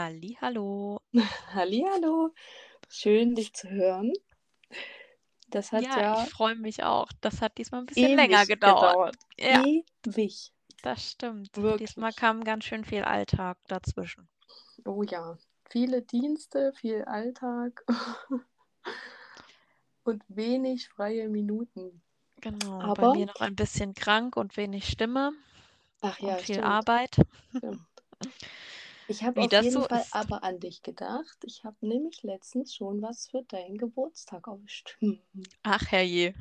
Hallihallo. 0.00 1.02
Hallihallo. 1.54 2.32
Schön, 2.88 3.34
dich 3.34 3.52
zu 3.52 3.68
hören. 3.68 4.12
Das 5.48 5.72
hat 5.72 5.82
Ja, 5.82 6.00
ja 6.00 6.24
ich 6.24 6.30
freue 6.30 6.54
mich 6.54 6.82
auch. 6.82 7.08
Das 7.20 7.42
hat 7.42 7.58
diesmal 7.58 7.82
ein 7.82 7.86
bisschen 7.86 8.16
länger 8.16 8.46
gedauert. 8.46 9.14
gedauert. 9.14 9.16
Ja, 9.38 9.62
Ewig. 10.06 10.52
das 10.82 11.10
stimmt. 11.10 11.54
Diesmal 11.56 12.12
Wirklich. 12.12 12.16
kam 12.16 12.44
ganz 12.44 12.64
schön 12.64 12.84
viel 12.84 13.02
Alltag 13.02 13.58
dazwischen. 13.68 14.28
Oh 14.86 15.02
ja. 15.02 15.36
Viele 15.68 16.02
Dienste, 16.02 16.72
viel 16.72 17.04
Alltag 17.04 17.84
und 20.04 20.24
wenig 20.28 20.88
freie 20.88 21.28
Minuten. 21.28 22.02
Genau, 22.40 22.78
bei 22.78 22.84
Aber, 22.84 23.14
mir 23.14 23.26
noch 23.26 23.40
ein 23.40 23.54
bisschen 23.54 23.94
krank 23.94 24.36
und 24.36 24.56
wenig 24.56 24.88
Stimme 24.88 25.32
ach 26.00 26.18
und 26.20 26.28
ja, 26.28 26.36
viel 26.38 26.56
stimmt. 26.56 26.66
Arbeit, 26.66 27.16
stimmt. 27.56 27.80
Ich 29.10 29.24
habe 29.24 29.40
auf 29.40 29.52
jeden 29.52 29.70
so 29.70 29.82
Fall 29.82 30.00
ist. 30.00 30.14
aber 30.14 30.44
an 30.44 30.60
dich 30.60 30.82
gedacht. 30.82 31.38
Ich 31.44 31.64
habe 31.64 31.76
nämlich 31.80 32.22
letztens 32.22 32.74
schon 32.74 33.02
was 33.02 33.26
für 33.28 33.42
deinen 33.42 33.76
Geburtstag 33.76 34.46
aufgestimmt. 34.46 35.20
Ach 35.64 35.82
herrje, 35.90 36.34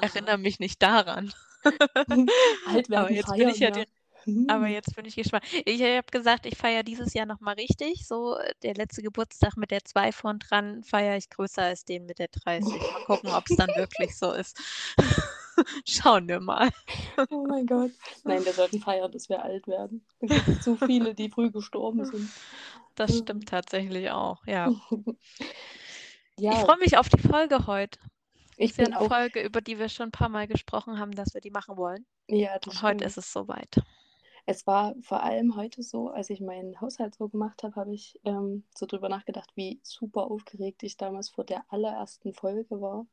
erinnere 0.00 0.38
mich 0.38 0.60
nicht 0.60 0.82
daran. 0.82 1.32
Alt 1.62 2.90
Aber 2.92 3.10
jetzt 3.12 3.36
bin 3.36 3.48
ich 3.50 3.58
ja 3.58 3.70
dir 3.70 3.84
aber 4.48 4.66
jetzt 4.68 4.94
bin 4.94 5.04
ich 5.06 5.16
gespannt. 5.16 5.44
Ich 5.64 5.80
habe 5.82 6.06
gesagt, 6.10 6.46
ich 6.46 6.56
feiere 6.56 6.82
dieses 6.82 7.14
Jahr 7.14 7.26
noch 7.26 7.40
mal 7.40 7.54
richtig. 7.54 8.06
So, 8.06 8.36
der 8.62 8.74
letzte 8.74 9.02
Geburtstag 9.02 9.56
mit 9.56 9.70
der 9.70 9.84
2 9.84 10.12
vorn 10.12 10.38
dran 10.38 10.84
feiere 10.84 11.16
ich 11.16 11.30
größer 11.30 11.62
als 11.62 11.84
den 11.84 12.06
mit 12.06 12.18
der 12.18 12.28
30. 12.28 12.70
Mal 12.70 13.04
gucken, 13.06 13.30
ob's 13.30 13.56
dann 13.56 13.70
wirklich 13.76 14.16
so 14.16 14.32
ist. 14.32 14.60
Schauen 15.86 16.28
wir 16.28 16.40
mal. 16.40 16.70
Oh 17.30 17.46
mein 17.46 17.66
Gott. 17.66 17.92
Nein, 18.24 18.44
wir 18.44 18.52
sollten 18.54 18.78
feiern, 18.80 19.10
dass 19.12 19.28
wir 19.28 19.42
alt 19.42 19.66
werden. 19.66 20.04
Es 20.20 20.34
gibt 20.34 20.62
zu 20.62 20.76
viele, 20.76 21.14
die 21.14 21.30
früh 21.30 21.50
gestorben 21.50 22.04
sind. 22.04 22.34
Das 22.94 23.18
stimmt 23.18 23.48
tatsächlich 23.48 24.10
auch, 24.10 24.44
ja. 24.46 24.72
Ich 26.48 26.58
Ja, 26.58 26.60
freue 26.60 26.76
mich 26.78 26.98
auf 26.98 27.08
die 27.08 27.18
Folge 27.18 27.66
heute. 27.66 27.98
ich 28.56 28.74
Ist 28.74 28.78
ja 28.78 28.86
bin 28.86 28.94
eine. 28.94 29.08
Folge, 29.08 29.42
über 29.42 29.60
die 29.62 29.78
wir 29.78 29.88
schon 29.88 30.08
ein 30.08 30.12
paar 30.12 30.28
Mal 30.30 30.48
gesprochen 30.48 30.98
haben, 30.98 31.12
dass 31.12 31.34
wir 31.34 31.40
die 31.40 31.50
machen 31.50 31.76
wollen. 31.76 32.06
Ja, 32.28 32.58
das 32.58 32.80
Und 32.82 32.82
heute 32.82 33.04
ist 33.04 33.18
es 33.18 33.32
soweit. 33.32 33.76
Es 34.44 34.66
war 34.66 34.94
vor 35.00 35.22
allem 35.22 35.56
heute 35.56 35.82
so, 35.82 36.10
als 36.10 36.28
ich 36.28 36.40
meinen 36.42 36.78
Haushalt 36.80 37.14
so 37.14 37.28
gemacht 37.30 37.62
habe, 37.62 37.74
habe 37.76 37.94
ich 37.94 38.20
ähm, 38.24 38.64
so 38.76 38.84
drüber 38.84 39.08
nachgedacht, 39.08 39.50
wie 39.54 39.80
super 39.82 40.24
aufgeregt 40.30 40.82
ich 40.82 40.98
damals 40.98 41.30
vor 41.30 41.44
der 41.44 41.64
allerersten 41.72 42.34
Folge 42.34 42.80
war 42.82 43.06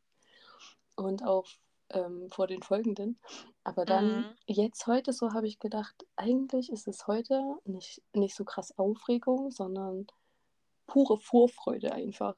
und 0.95 1.23
auch 1.23 1.47
ähm, 1.91 2.29
vor 2.29 2.47
den 2.47 2.61
folgenden. 2.63 3.19
Aber 3.63 3.85
dann, 3.85 4.05
Mhm. 4.05 4.35
jetzt 4.45 4.87
heute 4.87 5.13
so, 5.13 5.33
habe 5.33 5.47
ich 5.47 5.59
gedacht, 5.59 6.05
eigentlich 6.15 6.71
ist 6.71 6.87
es 6.87 7.07
heute 7.07 7.41
nicht, 7.65 8.01
nicht 8.13 8.35
so 8.35 8.45
krass 8.45 8.77
Aufregung, 8.77 9.51
sondern 9.51 10.07
pure 10.87 11.17
Vorfreude 11.17 11.91
einfach, 11.91 12.35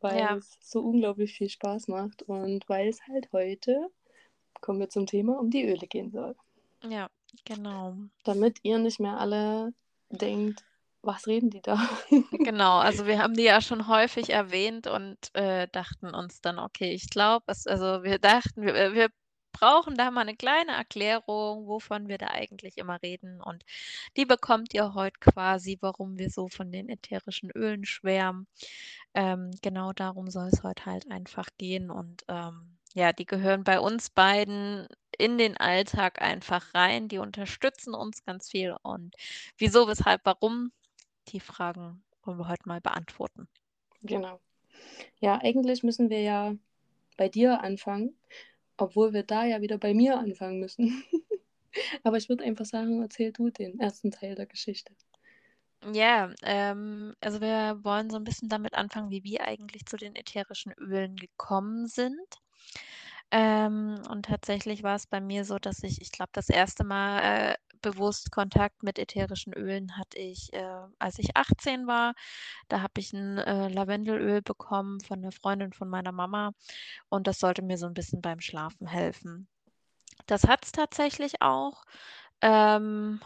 weil 0.00 0.18
Ja. 0.18 0.36
es 0.36 0.56
so 0.60 0.80
unglaublich 0.80 1.32
viel 1.34 1.48
Spaß 1.50 1.88
macht 1.88 2.22
und 2.24 2.68
weil 2.68 2.88
es 2.88 3.00
halt 3.06 3.30
heute, 3.32 3.90
kommen 4.60 4.80
wir 4.80 4.88
zum 4.88 5.06
Thema, 5.06 5.38
um 5.38 5.50
die 5.50 5.64
Öle 5.64 5.86
gehen 5.86 6.10
soll. 6.10 6.34
Ja, 6.82 7.08
genau. 7.44 7.96
Damit 8.24 8.58
ihr 8.62 8.78
nicht 8.78 9.00
mehr 9.00 9.18
alle 9.18 9.72
denkt, 10.10 10.64
was 11.02 11.26
reden 11.26 11.50
die 11.50 11.62
da? 11.62 11.78
Genau, 12.44 12.78
also 12.78 13.06
wir 13.06 13.18
haben 13.18 13.34
die 13.34 13.44
ja 13.44 13.60
schon 13.60 13.88
häufig 13.88 14.30
erwähnt 14.30 14.86
und 14.86 15.16
äh, 15.34 15.68
dachten 15.68 16.14
uns 16.14 16.40
dann, 16.40 16.58
okay, 16.58 16.92
ich 16.92 17.10
glaube, 17.10 17.44
also 17.48 18.02
wir 18.02 18.18
dachten, 18.18 18.62
wir, 18.62 18.74
äh, 18.74 18.94
wir 18.94 19.10
brauchen 19.52 19.96
da 19.96 20.10
mal 20.10 20.22
eine 20.22 20.36
kleine 20.36 20.72
Erklärung, 20.72 21.66
wovon 21.66 22.08
wir 22.08 22.18
da 22.18 22.28
eigentlich 22.28 22.78
immer 22.78 23.02
reden. 23.02 23.40
Und 23.42 23.64
die 24.16 24.24
bekommt 24.24 24.74
ihr 24.74 24.94
heute 24.94 25.18
quasi, 25.20 25.78
warum 25.80 26.18
wir 26.18 26.30
so 26.30 26.48
von 26.48 26.72
den 26.72 26.88
ätherischen 26.88 27.50
Ölen 27.50 27.84
schwärmen. 27.84 28.46
Ähm, 29.14 29.50
genau 29.62 29.92
darum 29.92 30.30
soll 30.30 30.48
es 30.48 30.62
heute 30.62 30.86
halt 30.86 31.10
einfach 31.10 31.48
gehen. 31.58 31.90
Und 31.90 32.24
ähm, 32.28 32.78
ja, 32.94 33.12
die 33.12 33.26
gehören 33.26 33.64
bei 33.64 33.80
uns 33.80 34.10
beiden 34.10 34.88
in 35.18 35.38
den 35.38 35.56
Alltag 35.56 36.22
einfach 36.22 36.74
rein. 36.74 37.08
Die 37.08 37.18
unterstützen 37.18 37.94
uns 37.94 38.24
ganz 38.24 38.48
viel. 38.50 38.76
Und 38.82 39.14
wieso, 39.58 39.88
weshalb, 39.88 40.22
warum, 40.24 40.72
die 41.32 41.40
Fragen 41.40 42.02
wollen 42.22 42.38
wir 42.38 42.48
heute 42.48 42.68
mal 42.68 42.80
beantworten. 42.80 43.48
Genau. 44.02 44.40
Ja, 45.20 45.38
eigentlich 45.42 45.82
müssen 45.82 46.10
wir 46.10 46.22
ja 46.22 46.54
bei 47.16 47.28
dir 47.28 47.60
anfangen, 47.62 48.16
obwohl 48.76 49.12
wir 49.12 49.22
da 49.22 49.44
ja 49.44 49.60
wieder 49.60 49.78
bei 49.78 49.94
mir 49.94 50.18
anfangen 50.18 50.60
müssen. 50.60 51.04
Aber 52.02 52.16
ich 52.16 52.28
würde 52.28 52.44
einfach 52.44 52.64
sagen, 52.64 53.02
erzähl 53.02 53.32
du 53.32 53.50
den 53.50 53.78
ersten 53.78 54.10
Teil 54.10 54.34
der 54.34 54.46
Geschichte. 54.46 54.94
Ja, 55.92 56.30
ähm, 56.42 57.14
also 57.20 57.40
wir 57.40 57.78
wollen 57.82 58.10
so 58.10 58.16
ein 58.16 58.24
bisschen 58.24 58.48
damit 58.48 58.74
anfangen, 58.74 59.10
wie 59.10 59.24
wir 59.24 59.46
eigentlich 59.46 59.86
zu 59.86 59.96
den 59.96 60.14
ätherischen 60.14 60.72
Ölen 60.72 61.16
gekommen 61.16 61.86
sind. 61.86 62.20
Ähm, 63.30 64.02
und 64.10 64.26
tatsächlich 64.26 64.82
war 64.82 64.96
es 64.96 65.06
bei 65.06 65.20
mir 65.20 65.44
so, 65.44 65.58
dass 65.58 65.82
ich 65.82 66.00
ich 66.02 66.10
glaube, 66.12 66.30
das 66.32 66.48
erste 66.50 66.84
Mal, 66.84 67.52
äh, 67.52 67.54
bewusst 67.82 68.30
Kontakt 68.32 68.82
mit 68.82 68.98
ätherischen 68.98 69.52
Ölen 69.54 69.96
hatte 69.98 70.18
ich, 70.18 70.52
äh, 70.52 70.64
als 70.98 71.18
ich 71.18 71.36
18 71.36 71.86
war. 71.86 72.14
Da 72.68 72.82
habe 72.82 72.94
ich 73.00 73.12
'n, 73.14 73.38
äh, 73.38 73.68
Lavendelöl 73.68 74.42
bekommen 74.42 75.00
von 75.00 75.20
'ner 75.22 75.32
Freundin 75.32 75.72
von 75.74 75.88
meiner 75.90 76.12
Mama 76.12 76.52
und 77.10 77.26
das 77.28 77.40
sollte 77.40 77.62
mir 77.62 77.78
so 77.78 77.86
'n 77.86 77.94
bisschen 77.94 78.22
beim 78.22 78.40
Schlafen 78.40 78.86
helfen. 78.88 79.48
Das 80.26 80.44
hat's 80.48 80.72
tatsächlich 80.72 81.42
auch, 81.42 81.84
ähm, 82.42 83.20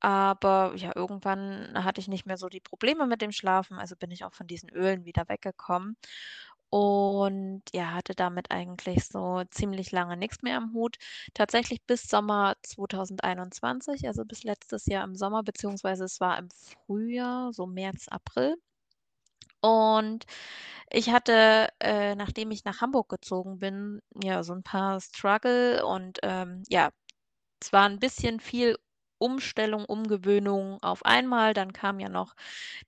aber 0.00 0.74
ja, 0.76 0.92
irgendwann 0.96 1.72
hatte 1.84 2.00
ich 2.00 2.08
nicht 2.08 2.26
mehr 2.26 2.36
so 2.38 2.48
die 2.50 2.60
Probleme 2.60 3.06
mit 3.06 3.22
dem 3.22 3.32
Schlafen, 3.32 3.78
also 3.78 3.96
bin 3.96 4.10
ich 4.12 4.24
auch 4.24 4.34
von 4.34 4.46
diesen 4.48 4.70
Ölen 4.70 5.04
wieder 5.06 5.28
weggekommen 5.28 5.96
und 6.70 7.62
ja, 7.74 7.92
hatte 7.94 8.14
damit 8.14 8.50
eigentlich 8.52 9.06
so 9.06 9.42
ziemlich 9.50 9.92
lange 9.92 10.16
nix 10.16 10.42
mehr 10.42 10.56
am 10.58 10.72
Hut. 10.74 10.96
Tatsächlich 11.34 11.82
bis 11.86 12.04
Sommer 12.04 12.54
2021, 12.62 14.06
also 14.08 14.24
bis 14.24 14.44
letztes 14.44 14.86
Jahr 14.86 15.04
im 15.04 15.16
Sommer, 15.16 15.42
beziehungsweise 15.42 16.04
es 16.04 16.20
war 16.20 16.38
im 16.38 16.48
Frühjahr, 16.86 17.52
so 17.52 17.66
März, 17.66 18.08
April. 18.08 18.56
Und 19.62 20.24
ich 20.90 21.10
hatte, 21.10 21.68
äh, 21.80 22.14
nachdem 22.16 22.50
ich 22.50 22.64
nach 22.64 22.80
Hamburg 22.80 23.08
gezogen 23.10 23.58
bin, 23.58 24.00
ja, 24.22 24.42
so 24.42 24.52
'n 24.54 24.62
paar 24.62 25.00
Struggle 25.00 25.84
und, 25.86 26.18
ähm, 26.22 26.62
ja, 26.68 26.90
es 27.62 27.72
war 27.72 27.86
'n 27.88 27.98
bisschen 28.00 28.40
viel 28.40 28.76
Umstellung, 29.18 29.84
Umgewöhnung 29.86 30.82
auf 30.82 31.04
einmal. 31.06 31.54
Dann 31.54 31.72
kam 31.74 32.00
ja 32.00 32.08
noch 32.10 32.34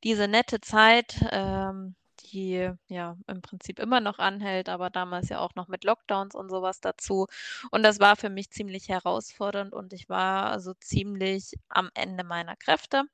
diese 0.04 0.28
nette 0.28 0.60
Zeit, 0.62 1.16
ähm, 1.32 1.96
die 2.32 2.70
ja 2.88 3.16
im 3.26 3.42
Prinzip 3.42 3.78
immer 3.78 4.00
noch 4.00 4.18
anhält, 4.18 4.68
aber 4.68 4.90
damals 4.90 5.28
ja 5.28 5.40
auch 5.40 5.54
noch 5.54 5.68
mit 5.68 5.84
Lockdowns 5.84 6.34
und 6.34 6.50
so 6.50 6.62
was 6.62 6.80
dazu. 6.80 7.26
Und 7.70 7.82
das 7.84 8.00
war 8.00 8.16
für 8.16 8.30
mich 8.30 8.50
ziemlich 8.50 8.88
herausfordernd 8.88 9.72
und 9.74 9.92
ich 9.92 10.08
war 10.08 10.60
so 10.60 10.74
ziemlich 10.74 11.54
am 11.68 11.90
Ende 11.94 12.24
meiner 12.24 12.56
Kräfte 12.56 13.04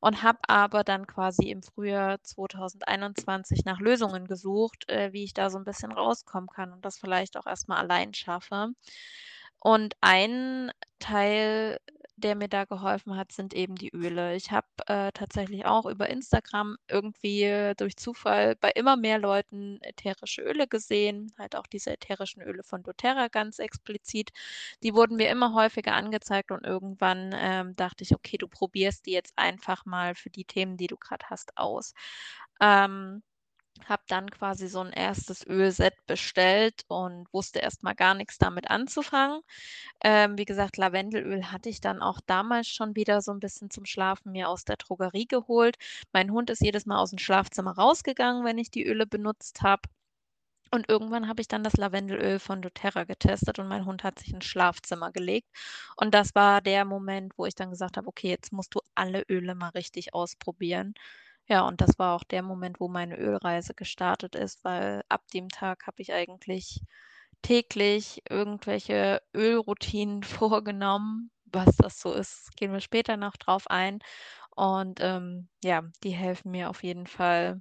und 0.00 0.22
habe 0.22 0.38
aber 0.48 0.84
dann 0.84 1.06
quasi 1.06 1.50
im 1.50 1.62
Frühjahr 1.62 2.22
2021 2.22 3.64
nach 3.64 3.80
Lösungen 3.80 4.26
gesucht, 4.26 4.88
äh, 4.90 5.12
wie 5.12 5.24
ich 5.24 5.34
da 5.34 5.50
so 5.50 5.58
'n 5.58 5.64
bisschen 5.64 5.92
rauskommen 5.92 6.48
kann 6.50 6.72
und 6.72 6.84
das 6.84 6.98
vielleicht 6.98 7.36
auch 7.36 7.46
erst 7.46 7.68
mal 7.68 7.78
allein 7.78 8.14
schaffe. 8.14 8.68
Und 9.60 9.94
ein 10.00 10.70
Teil, 10.98 11.78
der 12.22 12.34
mir 12.36 12.48
da 12.48 12.64
geholfen 12.64 13.16
hat, 13.16 13.32
sind 13.32 13.54
eben 13.54 13.74
die 13.76 13.90
Öle. 13.94 14.34
Ich 14.36 14.50
habe, 14.52 14.66
äh, 14.86 15.12
tatsächlich 15.12 15.66
auch 15.66 15.86
über 15.86 16.08
Instagram 16.10 16.76
irgendwie 16.88 17.74
durch 17.76 17.96
Zufall 17.96 18.56
bei 18.56 18.70
immer 18.70 18.96
mehr 18.96 19.18
Leuten 19.18 19.78
ätherische 19.82 20.42
Öle 20.42 20.66
gesehen, 20.68 21.32
halt 21.38 21.56
auch 21.56 21.66
diese 21.66 21.90
ätherischen 21.92 22.42
Öle 22.42 22.62
von 22.64 22.82
doTERRA 22.82 23.28
ganz 23.28 23.58
explizit. 23.58 24.30
Die 24.82 24.94
wurden 24.94 25.16
mir 25.16 25.28
immer 25.30 25.54
häufiger 25.54 25.94
angezeigt 25.94 26.50
und 26.52 26.64
irgendwann, 26.64 27.32
ähm, 27.36 27.76
dachte 27.76 28.04
ich: 28.04 28.14
„Okay, 28.14 28.38
du 28.38 28.48
probierst 28.48 29.06
die 29.06 29.12
jetzt 29.12 29.32
einfach 29.36 29.84
mal 29.84 30.14
für 30.14 30.30
die 30.30 30.44
Themen, 30.44 30.76
die 30.78 30.86
du 30.86 30.96
grad 30.96 31.30
hast, 31.30 31.56
aus.“ 31.58 31.94
Ähm, 32.60 33.22
habe 33.88 34.02
dann 34.08 34.30
quasi 34.30 34.68
so 34.68 34.80
'n 34.80 34.92
erstes 34.92 35.46
Ölset 35.46 35.94
bestellt 36.06 36.82
und 36.88 37.26
wusste 37.32 37.60
erst 37.60 37.82
mal 37.82 37.94
gar 37.94 38.14
nix 38.14 38.38
damit 38.38 38.70
anzufangen. 38.70 39.40
Ähm, 40.04 40.38
wie 40.38 40.44
gesagt, 40.46 40.76
Lavendelöl 40.78 41.52
hatte 41.52 41.68
ich 41.70 41.80
dann 41.80 42.02
auch 42.02 42.20
damals 42.26 42.68
schon 42.68 42.96
wieder 42.96 43.22
so 43.22 43.32
'n 43.32 43.40
bisschen 43.40 43.70
zum 43.70 43.84
Schlafen 43.86 44.32
mir 44.32 44.48
aus 44.48 44.64
der 44.64 44.76
Drogerie 44.76 45.26
geholt. 45.26 45.76
Mein 46.12 46.32
Hund 46.32 46.50
ist 46.50 46.62
jedes 46.62 46.86
Mal 46.86 47.02
aus'm 47.02 47.18
Schlafzimmer 47.20 47.72
rausgegangen, 47.76 48.44
wenn 48.44 48.58
ich 48.58 48.70
die 48.70 48.86
Öle 48.86 49.06
benutzt 49.06 49.62
habe. 49.62 49.82
Und 50.72 50.88
irgendwann 50.90 51.28
habe 51.28 51.40
ich 51.42 51.48
dann 51.48 51.64
das 51.64 51.74
Lavendelöl 51.78 52.38
von 52.40 52.62
doTERRA 52.62 53.04
getestet 53.04 53.58
und 53.60 53.68
mein 53.68 53.86
Hund 53.86 54.04
hat 54.04 54.18
sich 54.20 54.32
ins 54.34 54.46
Schlafzimmer 54.46 55.12
gelegt. 55.12 55.48
Und 55.96 56.14
das 56.14 56.34
war 56.34 56.60
der 56.62 56.84
Moment, 56.86 57.34
wo 57.38 57.46
ich 57.46 57.54
dann 57.56 57.70
gesagt 57.70 57.96
habe: 57.98 58.08
„Okay, 58.08 58.30
jetzt 58.30 58.52
musst 58.52 58.74
du 58.74 58.80
alle 58.96 59.24
Öle 59.30 59.54
mal 59.56 59.70
richtig 59.70 60.14
ausprobieren.“ 60.14 60.94
Ja, 61.52 61.68
und 61.68 61.82
das 61.82 61.98
war 61.98 62.16
auch 62.16 62.24
der 62.24 62.40
Moment, 62.42 62.80
wo 62.80 62.88
meine 62.88 63.18
Ölreise 63.18 63.74
gestartet 63.74 64.34
ist, 64.36 64.64
weil 64.64 65.02
ab 65.10 65.28
dem 65.34 65.50
Tag 65.50 65.86
habe 65.86 66.00
ich 66.00 66.14
eigentlich 66.14 66.80
täglich 67.42 68.22
irgendwelche 68.30 69.20
Ölroutinen 69.34 70.22
vorgenommen. 70.22 71.30
Was 71.44 71.76
das 71.76 72.00
so 72.00 72.14
ist, 72.14 72.56
gehen 72.56 72.72
wir 72.72 72.80
später 72.80 73.18
noch 73.18 73.36
drauf 73.36 73.68
ein. 73.68 73.98
Und, 74.56 75.00
ähm, 75.02 75.50
ja, 75.62 75.82
die 76.02 76.12
helfen 76.12 76.52
mir 76.52 76.70
auf 76.70 76.82
jeden 76.82 77.06
Fall, 77.06 77.60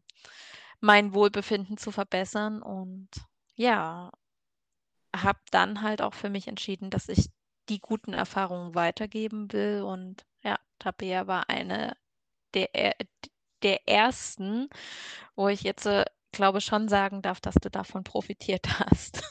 mein 0.79 1.13
Wohlbefinden 1.13 1.75
zu 1.77 1.91
verbessern 1.91 2.61
und 2.61 3.09
ja, 3.55 4.09
habe 5.13 5.39
dann 5.51 5.81
halt 5.81 6.01
auch 6.01 6.13
für 6.13 6.29
mich 6.29 6.47
entschieden, 6.47 6.89
dass 6.91 7.09
ich 7.09 7.29
die 7.67 7.79
guten 7.81 8.13
Erfahrungen 8.13 8.73
weitergeben 8.73 9.51
will 9.51 9.81
und 9.81 10.25
ja, 10.43 10.57
Tabea 10.79 11.27
war 11.27 11.49
eine 11.49 11.97
der 12.53 12.73
er 12.75 12.95
der 13.63 13.87
ersten, 13.87 14.69
wo 15.35 15.47
ich 15.49 15.61
jetzt, 15.63 15.85
äh, 15.87 16.05
glaube 16.31 16.61
schon 16.61 16.87
sagen 16.89 17.21
darf, 17.21 17.41
dass 17.41 17.55
du 17.55 17.69
davon 17.69 18.03
profitiert 18.03 18.79
hast. 18.79 19.23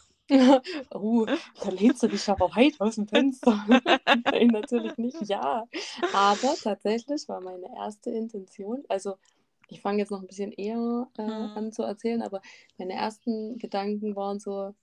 Oh, 0.93 1.27
da 1.61 1.71
lehnst 1.71 2.03
du 2.03 2.09
dich 2.09 2.29
aber 2.29 2.55
weit 2.55 2.81
aus'm 2.81 3.09
Fenster. 3.09 3.65
Nein, 4.31 4.51
natürlich 4.51 4.97
nicht, 4.99 5.21
ja. 5.29 5.67
Aber 6.13 6.59
tatsächlich 6.61 7.29
war 7.29 7.41
meine 7.41 7.67
erste 7.77 8.11
Intention 8.11 8.85
also, 8.89 9.17
ich 9.69 9.81
fange 9.81 9.99
jetzt 10.01 10.11
noch 10.11 10.21
'n 10.23 10.27
bisschen 10.27 10.53
eher, 10.53 11.09
äh, 11.19 11.23
Mhm. 11.27 11.51
an 11.55 11.73
zu 11.73 11.83
erzählen, 11.85 12.23
aber 12.23 12.43
meine 12.79 12.95
ersten 12.95 13.59
Gedanken 13.59 14.17
waren 14.17 14.41
so: 14.41 14.75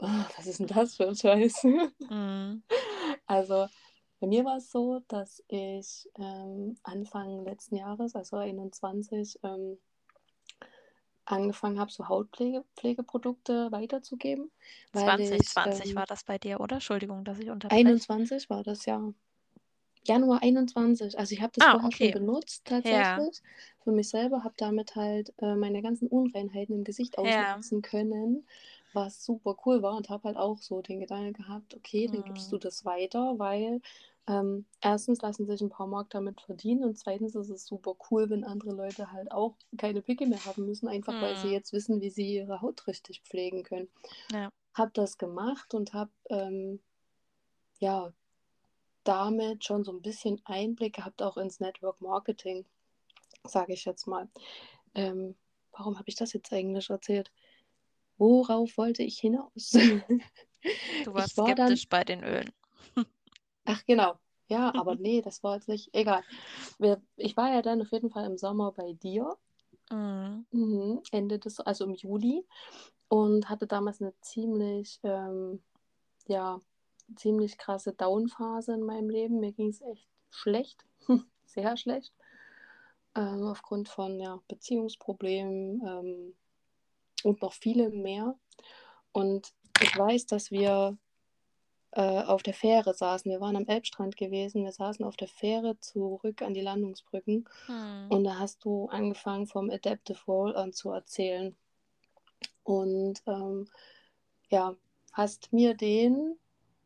„Oh, 0.00 0.08
was 0.36 0.46
ist 0.46 0.60
'n 0.60 0.68
das 0.68 0.96
für 0.96 1.06
'n 1.08 1.16
Scheiß?“ 1.16 1.66
Mhm. 2.08 2.62
Also, 3.26 3.68
bei 4.20 4.26
mir 4.28 4.44
war's 4.44 4.70
so, 4.70 5.00
dass 5.08 5.42
ich, 5.48 6.08
ähm, 6.16 6.76
Anfang 6.84 7.44
letzten 7.44 7.76
Jahres, 7.76 8.14
also 8.16 8.36
21, 8.36 9.38
ähm 9.42 9.78
angefangen 11.28 11.78
habe, 11.78 11.90
so 11.92 12.08
Hautpflege 12.08 12.64
Pflegeprodukte 12.76 13.70
weiterzugeben, 13.72 14.50
weil 14.92 15.20
ich, 15.20 15.60
2020 15.62 15.64
ähm 15.64 15.96
war 15.96 16.06
das 16.06 16.24
bei 16.24 16.38
dir, 16.38 16.60
oder? 16.60 16.76
Entschuldigung, 16.76 17.24
dass 17.24 17.38
ich 17.38 17.50
unterbreche. 17.50 18.06
21 18.08 18.50
war 18.50 18.62
das, 18.64 18.84
ja. 18.86 19.12
Januar 20.06 20.42
21. 20.42 21.18
Also, 21.18 21.34
ich 21.34 21.42
habe 21.42 21.52
das 21.54 21.66
Ah, 21.66 21.68
vorher 21.68 21.92
schon 21.92 22.10
okay. 22.10 22.12
benutzt 22.12 22.66
Ja. 22.82 23.22
tatsächlich 23.22 23.42
für 23.84 23.92
mich 23.92 24.10
selber, 24.10 24.44
habe 24.44 24.54
damit 24.58 24.96
halt, 24.96 25.34
äh, 25.38 25.56
meine 25.56 25.82
ganzen 25.82 26.08
Unreinheiten 26.08 26.74
im 26.76 26.84
Gesicht 26.84 27.18
Ja. 27.22 27.62
ausmerzen 27.70 27.82
können, 27.82 28.46
was 28.92 29.24
super 29.24 29.56
cool 29.66 29.82
war 29.82 29.96
und 29.96 30.10
habe 30.10 30.24
halt 30.28 30.36
auch 30.38 30.58
so 30.62 30.82
den 30.82 31.00
Gedanken 31.00 31.34
gehabt: 31.34 31.74
„Okay, 31.76 32.08
dann 32.12 32.24
gibst 32.24 32.52
du 32.52 32.58
Mhm. 32.58 32.60
das 32.60 32.84
weiter“, 32.84 33.38
weil, 33.38 33.80
ähm, 34.28 34.66
1. 34.80 35.22
lassen 35.22 35.46
sich 35.46 35.60
'n 35.62 35.70
paar 35.70 35.86
Mark 35.88 36.10
damit 36.10 36.40
verdienen 36.42 36.84
und 36.84 36.98
2. 36.98 37.34
ist 37.36 37.50
es 37.50 37.66
super 37.66 37.94
cool, 38.10 38.30
wenn 38.30 38.44
andere 38.44 38.72
Leute 38.72 39.12
halt 39.12 39.32
auch 39.32 39.56
keine 39.78 40.02
Pickel 40.02 40.26
mehr 40.28 40.44
haben 40.44 40.66
müssen, 40.66 40.88
einfach 40.88 41.20
weil 41.20 41.36
sie 41.36 41.50
Mhm. 41.50 41.52
jetzt 41.52 41.72
wissen, 41.72 42.00
wie 42.00 42.10
sie 42.10 42.34
ihre 42.36 42.60
Haut 42.62 42.86
richtig 42.86 43.22
pflegen 43.24 43.62
können. 43.64 43.90
Ja. 44.32 44.50
Habe 44.74 44.92
das 44.94 45.18
gemacht 45.18 45.74
und 45.74 45.94
habe, 45.94 46.12
ähm, 46.30 46.80
ja, 47.80 48.12
damit 49.04 49.64
schon 49.66 49.84
so 49.84 49.92
'n 49.92 50.02
bisschen 50.02 50.40
Einblick 50.46 50.96
gehabt 50.96 51.22
auch 51.22 51.36
ins 51.38 51.60
Network 51.60 52.00
Marketing, 52.02 52.66
sage 53.46 53.74
ich 53.74 53.84
jetzt 53.86 54.06
mal. 54.08 54.30
Ähm, 54.94 55.36
warum 55.72 55.98
habe 55.98 56.08
ich 56.10 56.16
das 56.16 56.32
jetzt 56.34 56.52
eigentlich 56.52 56.90
erzählt? 56.90 57.32
Worauf 58.18 58.76
wollte 58.78 59.02
ich 59.04 59.18
hinaus? 59.20 59.72
Du 61.04 61.14
warst 61.14 61.38
war 61.38 61.54
dann 61.54 61.80
skeptisch 61.80 61.88
bei 61.88 62.04
den 62.04 62.22
Ölen. 62.24 62.52
Ach 63.66 63.84
genau. 63.86 64.18
Ja, 64.48 64.74
aber 64.76 64.96
ne, 64.96 65.22
das 65.22 65.42
war 65.42 65.54
jetzt 65.56 65.68
nicht 65.68 65.90
egal. 65.94 66.22
Wir 66.78 67.02
ich 67.16 67.36
war 67.36 67.52
ja 67.52 67.62
dann 67.62 67.82
auf 67.82 67.92
jeden 67.92 68.10
Fall 68.10 68.24
im 68.26 68.36
Sommer 68.38 68.72
bei 68.72 68.92
dir. 68.94 69.36
Mhm. 69.90 70.44
Mhm, 70.52 71.02
Ende 71.12 71.38
des 71.38 71.60
also 71.60 71.84
im 71.84 71.94
Juli 71.94 72.44
und 73.08 73.48
hatte 73.48 73.66
damals 73.66 74.00
'ne 74.00 74.14
ziemlich, 74.20 74.98
ähm, 75.04 75.62
ja, 76.28 76.60
ziemlich 77.16 77.58
krasse 77.58 77.92
Down-Phase 77.94 78.74
in 78.74 78.82
meinem 78.82 79.10
Leben. 79.10 79.40
Mir 79.40 79.52
ging's 79.52 79.80
echt 79.82 80.08
schlecht, 80.30 80.84
sehr 81.46 81.76
schlecht, 81.76 82.14
ähm, 83.16 83.44
aufgrund 83.46 83.88
von, 83.88 84.20
ja, 84.20 84.40
Beziehungsproblemen, 84.48 85.82
ähm, 85.86 86.34
und 87.24 87.42
noch 87.42 87.52
vielem 87.54 88.02
mehr. 88.02 88.38
Und 89.12 89.52
ich 89.82 89.96
weiß, 89.98 90.26
dass 90.26 90.50
wir, 90.50 90.98
äh, 91.92 92.22
auf 92.24 92.42
der 92.42 92.54
Fähre 92.54 92.94
saßen. 92.94 93.30
Wir 93.30 93.40
waren 93.40 93.56
am 93.56 93.66
Elbstrand 93.66 94.16
gewesen. 94.16 94.64
Wir 94.64 94.72
saßen 94.72 95.04
auf 95.04 95.16
der 95.16 95.28
Fähre 95.28 95.78
zurück 95.80 96.42
an 96.42 96.54
die 96.54 96.60
Landungsbrücken 96.62 97.48
Mhm. 97.68 98.10
und 98.10 98.24
da 98.24 98.38
hast 98.38 98.64
du 98.64 98.86
angefangen, 98.88 99.46
vom 99.46 99.70
Adaptive 99.70 100.18
Roll-On 100.26 100.72
zu 100.72 100.90
erzählen. 100.90 101.56
Und, 102.62 103.22
ähm, 103.26 103.68
ja, 104.50 104.76
hast 105.12 105.52
mir 105.52 105.74
den 105.74 106.38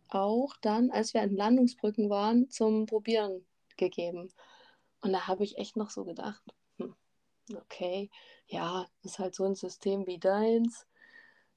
auch 0.09 0.57
dann, 0.63 0.91
als 0.91 1.15
wir 1.15 1.23
an 1.23 1.37
Landungsbrücken 1.37 2.11
waren, 2.11 2.51
zum 2.51 2.87
Probieren 2.87 3.47
gegeben. 3.77 4.33
Und 5.03 5.13
da 5.13 5.29
habe 5.29 5.45
ich 5.45 5.59
echt 5.59 5.77
noch 5.77 5.91
so 5.91 6.05
gedacht: 6.05 6.43
„Hm, 6.79 6.97
okay, 7.57 8.11
ja, 8.49 8.89
ist 9.03 9.19
halt 9.21 9.35
so 9.37 9.45
'n 9.47 9.55
System 9.57 10.07
wie 10.09 10.19
deins, 10.21 10.87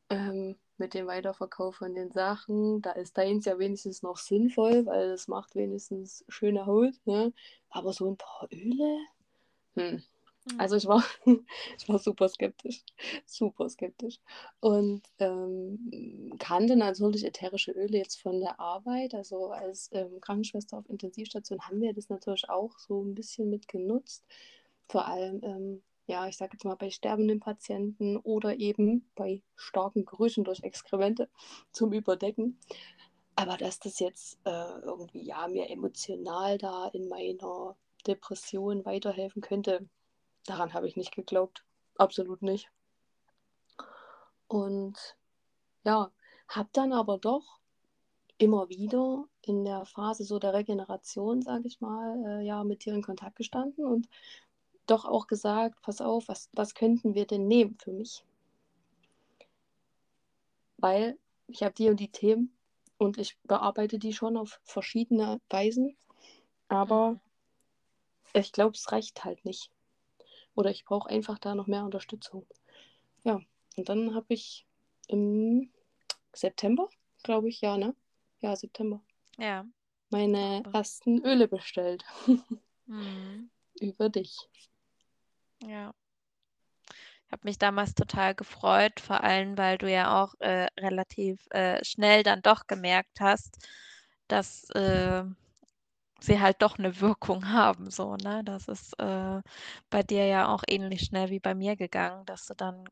ähm, 0.09 0.57
mit 0.79 0.94
dem 0.94 1.07
Weiterverkauf 1.07 1.77
von 1.77 1.95
den 1.95 2.12
Sachen. 2.12 2.81
Da 2.81 2.91
ist 2.94 3.18
deins 3.18 3.45
ja 3.45 3.59
wenigstens 3.59 4.03
noch 4.03 4.18
sinnvoll, 4.18 4.85
weil 4.85 5.12
es 5.12 5.27
macht 5.27 5.56
wenigstens 5.56 6.25
schöne 6.29 6.65
Haut, 6.65 6.94
ne? 7.06 7.33
Aber 7.69 7.94
so 7.94 8.07
'n 8.09 8.18
paar 8.18 8.47
Öle? 8.53 9.00
Hm.“ 9.77 10.03
Also, 10.57 10.75
ich 10.77 10.88
war 10.88 11.03
ich 11.79 11.89
war 11.89 12.00
super 12.00 12.29
skeptisch, 12.29 12.83
super 13.25 13.69
skeptisch 13.69 14.19
und, 14.62 15.03
ähm, 15.19 16.33
kannte 16.39 16.75
natürlich 16.77 17.25
ätherische 17.25 17.71
Öle 17.74 17.97
jetzt 18.00 18.21
von 18.21 18.39
der 18.41 18.59
Arbeit. 18.59 19.13
Also, 19.15 19.47
als, 19.51 19.89
ähm, 19.94 20.21
Krankenschwester 20.21 20.77
auf 20.79 20.89
Intensivstation 20.89 21.62
haben 21.68 21.81
wir 21.81 21.94
das 21.94 22.09
natürlich 22.09 22.50
auch 22.50 22.79
so 22.79 23.01
'n 23.03 23.15
bisschen 23.15 23.50
mit 23.50 23.68
genutzt. 23.69 24.25
Vor 24.89 25.07
allem, 25.07 25.41
ähm, 25.44 25.83
ja, 26.07 26.27
ich 26.27 26.38
sage 26.38 26.54
jetzt 26.54 26.63
mal, 26.63 26.75
bei 26.75 26.89
sterbenden 26.89 27.39
Patienten 27.39 28.18
oder 28.18 28.57
eben 28.57 29.09
bei 29.15 29.44
starken 29.56 30.06
Gerüchen 30.06 30.44
durch 30.44 30.63
Exkremente 30.63 31.30
zum 31.71 31.92
Überdecken. 31.94 32.59
Aber 33.36 33.57
dass 33.57 33.80
das 33.80 34.00
jetzt, 34.00 34.39
äh, 34.45 34.80
irgendwie, 34.81 35.21
ja, 35.24 35.48
mir 35.48 35.69
emotional 35.69 36.57
da 36.57 36.88
in 36.88 37.07
meiner 37.07 37.75
Depression 38.07 38.86
weiterhelfen 38.86 39.42
könnte, 39.42 39.88
daran 40.45 40.74
habe 40.74 40.88
ich 40.88 40.95
nicht 40.95 41.13
geglaubt, 41.13 41.63
absolut 41.98 42.42
nicht. 42.42 42.71
Und 44.48 44.98
ja, 45.83 46.10
habe 46.48 46.69
dann 46.71 46.94
aber 46.94 47.18
doch 47.18 47.60
immer 48.38 48.69
wieder 48.69 49.25
in 49.42 49.65
der 49.65 49.86
Phase 49.86 50.24
so 50.24 50.39
der 50.39 50.53
Regeneration, 50.53 51.42
sage 51.42 51.68
ich 51.68 51.81
mal, 51.81 52.24
äh, 52.25 52.45
ja, 52.45 52.63
mit 52.63 52.86
dir 52.86 52.93
in 52.93 53.01
Kontakt 53.03 53.36
gestanden 53.36 53.86
und 53.86 54.08
doch 54.88 55.06
auch 55.06 55.27
gesagt: 55.27 55.82
„Pass 55.82 56.01
auf, 56.01 56.27
was 56.27 56.50
was 56.53 56.74
könnten 56.74 57.15
wir 57.15 57.25
denn 57.27 57.48
nehmen 57.48 57.77
für 57.79 57.91
mich?“ 57.91 58.24
Weil 60.77 61.17
ich 61.48 61.63
habe 61.63 61.74
die 61.75 61.89
und 61.89 62.00
die 62.00 62.12
Themen 62.12 62.56
und 62.98 63.17
ich 63.17 63.38
bearbeite 63.44 64.00
die 64.00 64.13
schon 64.13 64.38
auf 64.38 64.60
verschiedene 64.63 65.39
Weisen, 65.50 65.96
aber 66.70 67.20
ich 68.34 68.51
glaube, 68.51 68.75
es 68.75 68.91
reicht 68.91 69.24
halt 69.24 69.44
nicht. 69.46 69.72
Oder 70.56 70.72
ich 70.72 70.86
brauche 70.86 71.10
einfach 71.10 71.39
da 71.39 71.56
noch 71.56 71.67
mehr 71.67 71.84
Unterstützung. 71.86 72.46
Ja, 73.24 73.39
und 73.75 73.89
dann 73.89 74.15
habe 74.15 74.34
ich 74.34 74.65
im 75.08 75.72
September, 76.34 76.89
glaube 77.24 77.50
ich, 77.50 77.62
ja, 77.62 77.77
ne? 77.77 77.96
Ja, 78.41 78.56
September 78.56 79.01
Ja, 79.38 79.65
meine 80.10 80.63
ersten 80.74 81.24
Öle 81.25 81.48
bestellt. 81.48 82.03
Mhm. 82.89 83.50
Über 83.82 84.08
dich. 84.08 84.50
Ja. 85.61 85.93
Habe 87.31 87.41
mich 87.43 87.57
damals 87.57 87.93
total 87.93 88.35
gefreut, 88.35 88.99
vor 89.01 89.21
allem, 89.23 89.57
weil 89.57 89.77
du 89.77 89.91
ja 89.91 90.23
auch, 90.23 90.33
äh, 90.39 90.67
relativ, 90.79 91.45
äh, 91.51 91.83
schnell 91.83 92.23
dann 92.23 92.41
doch 92.41 92.67
gemerkt 92.67 93.19
hast, 93.19 93.57
dass, 94.29 94.69
äh, 94.71 95.23
sie 96.21 96.41
halt 96.41 96.61
doch 96.61 96.77
'ne 96.79 97.01
Wirkung 97.01 97.41
haben 97.53 97.91
so, 97.91 98.15
ne? 98.17 98.43
Das 98.45 98.67
ist, 98.69 98.99
äh, 98.99 99.41
bei 99.91 100.03
dir 100.03 100.25
ja 100.27 100.49
auch 100.49 100.63
ähnlich 100.69 101.03
schnell 101.03 101.29
wie 101.31 101.39
bei 101.41 101.55
mir 101.55 101.75
gegangen, 101.77 102.25
dass 102.27 102.45
du 102.47 102.55
dann 102.55 102.85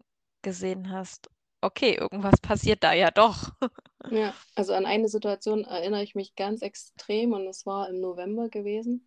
gesehen 0.43 0.91
hast: 0.91 1.29
„Okay, 1.61 1.95
irgendwas 1.95 2.39
passiert 2.41 2.83
da 2.83 2.93
ja 2.93 3.11
doch.“ 3.11 3.51
Ja, 4.11 4.35
also 4.53 4.73
an 4.73 4.85
eine 4.85 5.07
Situation 5.09 5.63
erinnere 5.63 6.03
ich 6.03 6.13
mich 6.13 6.35
ganz 6.35 6.61
extrem 6.61 7.33
und 7.33 7.45
das 7.45 7.65
war 7.65 7.89
im 7.89 7.99
November 8.01 8.49
gewesen. 8.49 9.03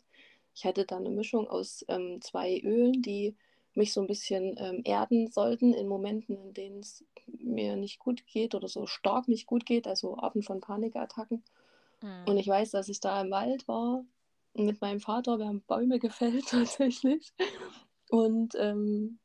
Ich 0.54 0.64
hatte 0.66 0.84
da 0.86 0.98
'ne 0.98 1.10
Mischung 1.10 1.46
aus, 1.48 1.84
ähm, 1.88 2.20
2 2.20 2.58
Ölen, 2.64 3.00
die 3.02 3.36
mich 3.78 3.94
so 3.94 4.02
'n 4.02 4.08
bisschen, 4.08 4.56
ähm, 4.58 4.82
erden 4.86 5.30
sollten 5.32 5.74
in 5.74 5.88
Momenten, 5.88 6.36
in 6.38 6.54
denen 6.54 6.80
es 6.80 7.06
mir 7.28 7.76
nicht 7.76 8.00
gut 8.00 8.26
geht 8.26 8.54
oder 8.56 8.68
so 8.68 8.86
stark 8.88 9.28
nicht 9.28 9.46
gut 9.46 9.66
geht, 9.66 9.88
also 9.88 10.18
Arten 10.18 10.42
von 10.44 10.60
Panikattacken. 10.60 11.44
Und 12.26 12.38
ich 12.38 12.46
Mhm. 12.46 12.48
weiß, 12.48 12.72
dass 12.72 12.88
ich 12.88 13.00
da 13.00 13.20
im 13.22 13.30
Wald 13.30 13.68
war 13.68 14.04
mit 14.54 14.80
meinem 14.80 15.00
Vater. 15.00 15.38
Wir 15.38 15.46
haben 15.48 15.62
Bäume 15.64 15.98
gefällt 16.00 16.48
tatsächlich 16.48 17.32
und, 18.10 18.54
ähm 18.56 19.20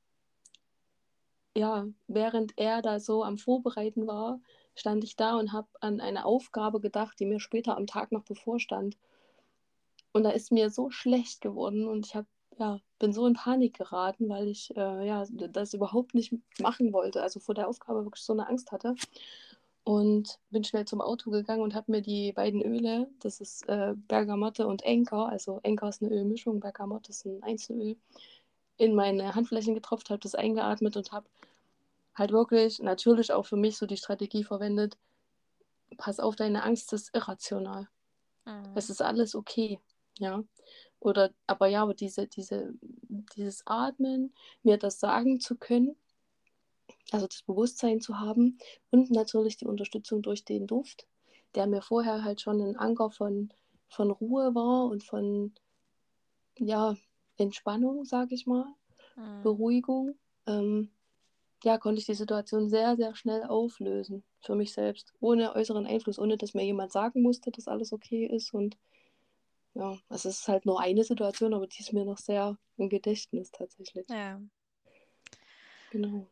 ja, 1.57 1.87
während 2.07 2.53
er 2.59 2.81
da 2.83 2.99
so 2.99 3.23
am 3.23 3.37
Vorbereiten 3.39 4.05
war, 4.07 4.39
stand 4.75 5.03
ich 5.03 5.15
da 5.15 5.35
und 5.39 5.51
habe 5.51 5.67
an 5.81 5.99
eine 6.01 6.25
Aufgabe 6.25 6.79
gedacht, 6.79 7.19
die 7.19 7.25
mir 7.25 7.39
später 7.39 7.75
am 7.77 7.87
Tag 7.87 8.11
noch 8.11 8.23
bevorstand. 8.23 8.97
Und 10.11 10.23
da 10.23 10.29
ist 10.31 10.51
mir 10.51 10.69
so 10.69 10.89
schlecht 10.89 11.41
geworden 11.41 11.87
und 11.87 12.05
ich 12.05 12.15
habe 12.15 12.27
ja, 12.59 12.79
bin 12.99 13.13
so 13.13 13.25
in 13.27 13.33
Panik 13.33 13.77
geraten, 13.77 14.29
weil 14.29 14.47
ich 14.47 14.75
äh, 14.75 15.07
ja, 15.07 15.25
das 15.29 15.73
überhaupt 15.73 16.13
nicht 16.13 16.33
machen 16.59 16.93
wollte. 16.93 17.21
Also 17.21 17.39
vor 17.39 17.55
der 17.55 17.67
Aufgabe 17.67 18.03
wirklich 18.05 18.23
so 18.23 18.33
eine 18.33 18.47
Angst 18.47 18.71
hatte. 18.71 18.95
Und 19.85 20.39
bin 20.49 20.63
schnell 20.63 20.85
zum 20.85 21.01
Auto 21.01 21.29
gegangen 21.29 21.61
und 21.61 21.75
habe 21.75 21.91
mir 21.91 22.01
die 22.01 22.31
beiden 22.31 22.61
Öle, 22.61 23.09
das 23.19 23.41
ist 23.41 23.67
äh, 23.67 23.93
Bergamotte 24.07 24.65
und 24.65 24.81
Enker, 24.83 25.27
also 25.27 25.59
Enker 25.61 25.89
ist 25.89 26.01
eine 26.01 26.13
Ölmischung, 26.13 26.61
Bergamotte 26.61 27.11
ist 27.11 27.25
ein 27.25 27.43
Einzelöl, 27.43 27.97
in 28.77 28.95
meine 28.95 29.35
Handflächen 29.35 29.75
getropft, 29.75 30.09
habe 30.09 30.21
das 30.21 30.35
eingeatmet 30.35 30.95
und 30.95 31.11
habe 31.11 31.27
halt 32.15 32.31
wirklich 32.31 32.79
natürlich 32.79 33.33
auch 33.33 33.45
für 33.45 33.57
mich 33.57 33.77
so 33.77 33.85
die 33.85 33.97
Strategie 33.97 34.45
verwendet, 34.45 34.97
pass 35.97 36.21
auf, 36.21 36.37
deine 36.37 36.63
Angst 36.63 36.93
ist 36.93 37.13
irrational. 37.13 37.89
Mhm. 38.45 38.71
Es 38.75 38.89
ist 38.89 39.01
alles 39.01 39.35
okay, 39.35 39.79
ja. 40.19 40.43
Oder, 41.03 41.31
aber 41.47 41.67
ja, 41.67 41.83
aber 41.83 41.93
diese, 41.93 42.27
diese, 42.27 42.73
dieses 43.35 43.67
Atmen, 43.67 44.33
mir 44.63 44.77
das 44.77 45.01
sagen 45.01 45.41
zu 45.41 45.57
können, 45.57 45.97
also 47.11 47.27
das 47.27 47.41
Bewusstsein 47.41 47.99
zu 47.99 48.21
haben 48.21 48.57
und 48.89 49.11
natürlich 49.11 49.57
die 49.57 49.65
Unterstützung 49.65 50.21
durch 50.21 50.45
den 50.45 50.65
Duft, 50.65 51.05
der 51.55 51.67
mir 51.67 51.81
vorher 51.81 52.23
halt 52.23 52.39
schon 52.39 52.61
ein 52.61 52.77
Anker 52.77 53.11
von, 53.11 53.49
von 53.89 54.11
Ruhe 54.11 54.55
war 54.55 54.85
und 54.85 55.03
von 55.03 55.53
ja, 56.57 56.95
Entspannung, 57.35 58.05
sage 58.05 58.33
ich 58.33 58.47
mal, 58.47 58.65
mhm. 59.17 59.43
Beruhigung. 59.43 60.15
Ähm, 60.47 60.89
ja, 61.65 61.77
konnte 61.79 61.99
ich 61.99 62.05
die 62.05 62.13
Situation 62.13 62.69
sehr, 62.69 62.95
sehr 62.95 63.13
schnell 63.15 63.43
auflösen 63.43 64.23
für 64.39 64.55
mich 64.55 64.71
selbst, 64.71 65.13
ohne 65.19 65.53
äußeren 65.53 65.85
Einfluss, 65.85 66.17
ohne 66.17 66.37
dass 66.37 66.53
mir 66.53 66.63
jemand 66.63 66.93
sagen 66.93 67.21
musste, 67.21 67.51
dass 67.51 67.67
alles 67.67 67.91
okay 67.91 68.25
ist. 68.25 68.53
Und 68.53 68.77
ja, 69.73 69.97
es 70.09 70.25
ist 70.25 70.47
halt 70.47 70.65
nur 70.65 70.79
eine 70.79 71.03
Situation, 71.03 71.53
aber 71.53 71.67
die 71.67 71.79
ist 71.79 71.93
mir 71.93 72.05
noch 72.05 72.17
sehr 72.17 72.57
im 72.77 72.89
Gedächtnis 72.89 73.51
tatsächlich. 73.51 74.07
Ja. 74.09 74.39
Genau. 75.91 76.27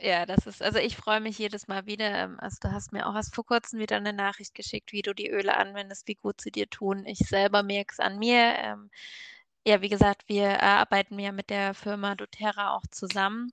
Ja, 0.00 0.26
das 0.26 0.46
ist, 0.46 0.62
also 0.62 0.78
ich 0.78 0.96
freue 0.96 1.20
mich 1.20 1.38
jedes 1.38 1.66
Mal 1.66 1.86
wieder. 1.86 2.14
Ähm, 2.14 2.38
also 2.38 2.58
du 2.60 2.72
hast 2.72 2.92
mir 2.92 3.06
auch 3.06 3.14
erst 3.14 3.34
vor 3.34 3.44
kurzem 3.44 3.80
wieder 3.80 3.96
eine 3.96 4.12
Nachricht 4.12 4.54
geschickt, 4.54 4.92
wie 4.92 5.02
du 5.02 5.12
die 5.12 5.28
Öle 5.28 5.56
anwendest, 5.56 6.06
wie 6.06 6.14
gut 6.14 6.40
sie 6.40 6.52
dir 6.52 6.70
tun. 6.70 7.04
Ich 7.04 7.18
selber 7.18 7.62
merke 7.64 7.92
es 7.92 7.98
an 7.98 8.18
mir. 8.18 8.54
Ähm, 8.58 8.90
ja, 9.68 9.82
wie 9.82 9.88
gesagt, 9.90 10.28
wir 10.28 10.62
arbeiten 10.62 11.18
ja 11.18 11.30
mit 11.32 11.50
der 11.50 11.74
Firma 11.74 12.14
doTERRA 12.14 12.74
auch 12.74 12.86
zusammen. 12.90 13.52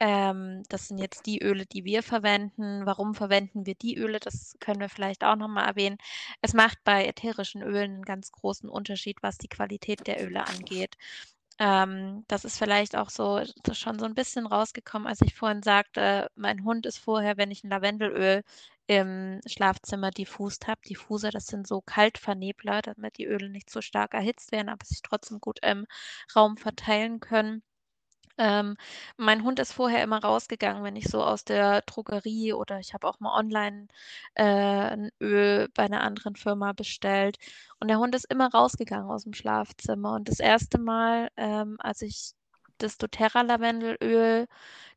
Ähm, 0.00 0.64
das 0.68 0.88
sind 0.88 0.98
jetzt 0.98 1.26
die 1.26 1.40
Öle, 1.42 1.66
die 1.66 1.84
wir 1.84 2.02
verwenden. 2.02 2.84
Warum 2.86 3.14
verwenden 3.14 3.64
wir 3.66 3.76
die 3.76 3.96
Öle? 3.96 4.18
Das 4.20 4.56
können 4.60 4.80
wir 4.80 4.88
vielleicht 4.88 5.22
auch 5.24 5.36
nochmal 5.36 5.66
erwähnen. 5.66 5.98
Es 6.42 6.54
macht 6.54 6.78
bei 6.84 7.06
ätherischen 7.06 7.62
Ölen 7.62 7.94
einen 7.94 8.02
ganz 8.04 8.32
großen 8.32 8.68
Unterschied, 8.68 9.18
was 9.22 9.38
die 9.38 9.48
Qualität 9.48 10.06
der 10.08 10.24
Öle 10.24 10.46
angeht. 10.46 10.96
Ähm, 11.60 12.24
das 12.28 12.44
ist 12.44 12.58
vielleicht 12.58 12.96
auch 12.96 13.10
so 13.10 13.42
schon 13.72 13.98
so 14.00 14.06
ein 14.06 14.14
bisschen 14.14 14.46
rausgekommen, 14.46 15.06
als 15.06 15.20
ich 15.22 15.34
vorhin 15.36 15.62
sagte, 15.62 16.30
mein 16.34 16.64
Hund 16.64 16.86
ist 16.86 16.98
vorher, 16.98 17.36
wenn 17.36 17.52
ich 17.52 17.62
ein 17.64 17.70
Lavendelöl 17.70 18.42
im 18.86 19.40
Schlafzimmer 19.46 20.10
diffust 20.10 20.66
habe. 20.66 20.80
Diffuser, 20.88 21.30
das 21.30 21.46
sind 21.46 21.66
so 21.66 21.80
Kaltvernebler, 21.80 22.82
damit 22.82 23.18
die 23.18 23.26
Öle 23.26 23.48
nicht 23.48 23.70
so 23.70 23.80
stark 23.80 24.14
erhitzt 24.14 24.52
werden, 24.52 24.68
aber 24.68 24.84
sich 24.84 25.02
trotzdem 25.02 25.40
gut 25.40 25.58
im 25.62 25.86
Raum 26.36 26.56
verteilen 26.56 27.20
können. 27.20 27.62
Ähm, 28.38 28.76
mein 29.16 29.44
Hund 29.44 29.60
ist 29.60 29.72
vorher 29.72 30.02
immer 30.02 30.18
rausgegangen, 30.22 30.82
wenn 30.82 30.96
ich 30.96 31.06
so 31.08 31.22
aus 31.22 31.44
der 31.44 31.82
Drogerie 31.82 32.52
oder 32.52 32.80
ich 32.80 32.92
habe 32.94 33.06
auch 33.06 33.20
mal 33.20 33.38
online 33.38 33.86
äh, 34.34 34.44
ein 34.44 35.10
Öl 35.20 35.68
bei 35.74 35.84
einer 35.84 36.02
anderen 36.02 36.34
Firma 36.36 36.72
bestellt. 36.72 37.38
Und 37.80 37.88
der 37.88 37.98
Hund 37.98 38.14
ist 38.14 38.24
immer 38.30 38.50
rausgegangen 38.50 39.08
aus 39.10 39.24
dem 39.24 39.34
Schlafzimmer. 39.34 40.14
Und 40.14 40.28
das 40.28 40.40
erste 40.40 40.78
Mal, 40.78 41.30
ähm, 41.36 41.76
als 41.80 42.02
ich 42.02 42.32
das 42.78 42.98
doTERRA 42.98 43.42
Lavendelöl 43.42 44.46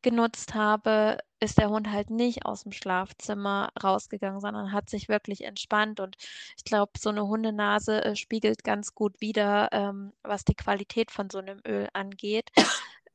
genutzt 0.02 0.54
habe, 0.56 1.18
ist 1.40 1.58
der 1.58 1.70
Hund 1.70 1.92
halt 1.92 2.10
nicht 2.10 2.46
aus 2.46 2.64
dem 2.64 2.72
Schlafzimmer 2.72 3.70
rausgegangen, 3.82 4.40
sondern 4.42 4.72
hat 4.72 4.90
sich 4.90 5.10
wirklich 5.10 5.44
entspannt. 5.44 6.00
Und 6.00 6.16
ich 6.58 6.64
glaube, 6.64 6.94
so 6.98 7.10
eine 7.10 7.28
Hundenase 7.28 8.04
äh, 8.04 8.16
spiegelt 8.16 8.64
ganz 8.64 8.96
gut 8.96 9.20
wider, 9.22 9.70
ähm, 9.72 10.14
was 10.24 10.46
die 10.46 10.56
Qualität 10.56 11.12
von 11.12 11.30
so 11.30 11.40
einem 11.40 11.62
Öl 11.68 11.90
angeht. 11.94 12.50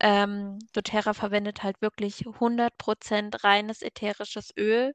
Ähm, 0.00 0.59
doTERRA 0.73 1.14
verwendet 1.14 1.62
halt 1.62 1.81
wirklich 1.81 2.26
100% 2.26 3.45
reines 3.45 3.83
ätherisches 3.83 4.52
Öl 4.59 4.95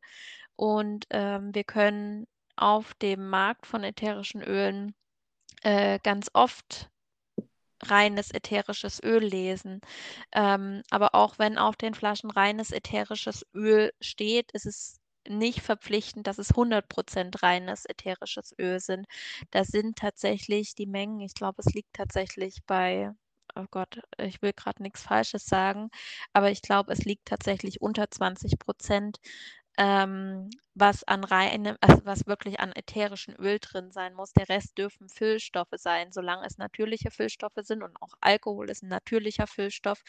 und 0.57 1.05
ähm, 1.11 1.55
wir 1.55 1.63
können 1.63 2.27
auf 2.57 2.93
dem 2.95 3.29
Markt 3.29 3.67
von 3.67 3.83
ätherischen 3.85 4.41
Ölen 4.41 4.95
äh, 5.63 5.99
ganz 6.03 6.29
oft 6.33 6.89
reines 7.83 8.31
ätherisches 8.31 9.01
Öl 9.03 9.23
lesen. 9.23 9.81
Ähm, 10.33 10.81
aber 10.91 11.15
auch 11.15 11.39
wenn 11.39 11.57
auf 11.57 11.75
den 11.75 11.93
Flaschen 11.93 12.31
reines 12.31 12.71
ätherisches 12.71 13.45
Öl 13.53 13.91
steht, 14.01 14.51
ist 14.53 14.65
es 14.65 14.99
nicht 15.27 15.61
verpflichtend, 15.61 16.27
dass 16.27 16.37
es 16.37 16.55
100% 16.55 17.43
reines 17.43 17.85
ätherisches 17.85 18.53
Öl 18.59 18.79
sind. 18.79 19.05
Da 19.51 19.63
sind 19.65 19.97
tatsächlich 19.97 20.75
die 20.75 20.85
Mengen, 20.87 21.19
ich 21.21 21.33
glaube, 21.33 21.61
es 21.65 21.73
liegt 21.73 21.93
tatsächlich 21.93 22.59
bei 22.65 23.11
oh 23.55 23.65
Gott, 23.71 23.99
ich 24.19 24.41
will 24.41 24.53
gerade 24.53 24.83
nichts 24.83 25.01
Falsches 25.01 25.45
sagen, 25.45 25.89
aber 26.33 26.51
ich 26.51 26.61
glaube, 26.61 26.93
es 26.93 27.05
liegt 27.05 27.25
tatsächlich 27.25 27.81
unter 27.81 28.09
20 28.11 28.59
Prozent, 28.59 29.17
ähm, 29.77 30.49
was 30.75 31.03
an 31.05 31.23
reinem, 31.23 31.75
also 31.81 32.05
was 32.05 32.27
wirklich 32.27 32.59
an 32.59 32.71
ätherischen 32.73 33.35
Öl 33.35 33.59
drin 33.59 33.91
sein 33.91 34.13
muss. 34.13 34.33
Der 34.33 34.49
Rest 34.49 34.77
dürfen 34.77 35.09
Füllstoffe 35.09 35.69
sein. 35.73 36.11
Solange 36.11 36.45
es 36.45 36.57
natürliche 36.57 37.11
Füllstoffe 37.11 37.53
sind 37.63 37.83
und 37.83 37.95
auch 38.01 38.13
Alkohol 38.21 38.69
ist 38.69 38.83
ein 38.83 38.89
natürlicher 38.89 39.47
Füllstoff, 39.47 40.03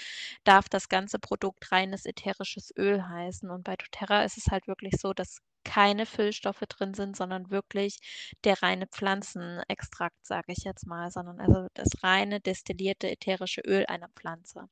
darf 0.44 0.68
das 0.68 0.88
ganze 0.88 1.18
Produkt 1.18 1.72
reines 1.72 2.04
ätherisches 2.06 2.72
Öl 2.76 3.06
heißen. 3.08 3.50
Und 3.50 3.64
bei 3.64 3.76
doTERRA 3.76 4.24
ist 4.24 4.38
es 4.38 4.46
halt 4.50 4.66
wirklich 4.68 4.94
so, 5.00 5.12
dass 5.14 5.38
keine 5.64 6.06
Füllstoffe 6.06 6.60
drin 6.68 6.94
sind, 6.94 7.16
sondern 7.16 7.50
wirklich 7.50 7.98
der 8.44 8.62
reine 8.62 8.86
Pflanzenextrakt, 8.86 10.16
sage 10.26 10.52
ich 10.52 10.64
jetzt 10.64 10.86
mal, 10.86 11.10
sondern 11.10 11.40
also 11.40 11.66
das 11.74 11.88
reine 12.02 12.40
destillierte 12.40 13.10
ätherische 13.10 13.60
Öl 13.62 13.84
einer 13.86 14.08
Pflanze. 14.16 14.68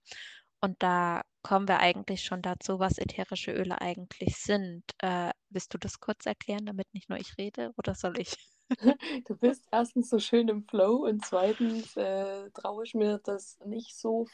Und 0.61 0.83
da 0.83 1.23
kommen 1.43 1.69
wir 1.69 1.79
eigentlich 1.79 2.23
schon 2.25 2.43
dazu, 2.43 2.79
was 2.79 2.99
ätherische 2.99 3.53
Öle 3.53 3.81
eigentlich 3.81 4.37
sind. 4.37 4.83
Äh, 4.99 5.31
willst 5.51 5.73
du 5.75 5.79
das 5.79 6.01
kurz 6.01 6.27
erklären, 6.27 6.67
damit 6.67 6.93
nicht 6.93 7.09
nur 7.09 7.19
ich 7.19 7.37
rede, 7.39 7.73
oder 7.77 7.95
soll 7.95 8.19
ich? 8.19 8.37
Du 9.29 9.37
bist 9.37 9.65
erstens 9.71 10.11
so 10.11 10.19
schön 10.19 10.49
im 10.49 10.65
Flow 10.65 11.07
und 11.07 11.25
zweitens 11.25 11.97
äh, 11.97 12.51
traue 12.51 12.83
ich 12.83 12.95
mir 12.95 13.21
das 13.23 13.59
nicht 13.65 13.97
so 13.97 14.27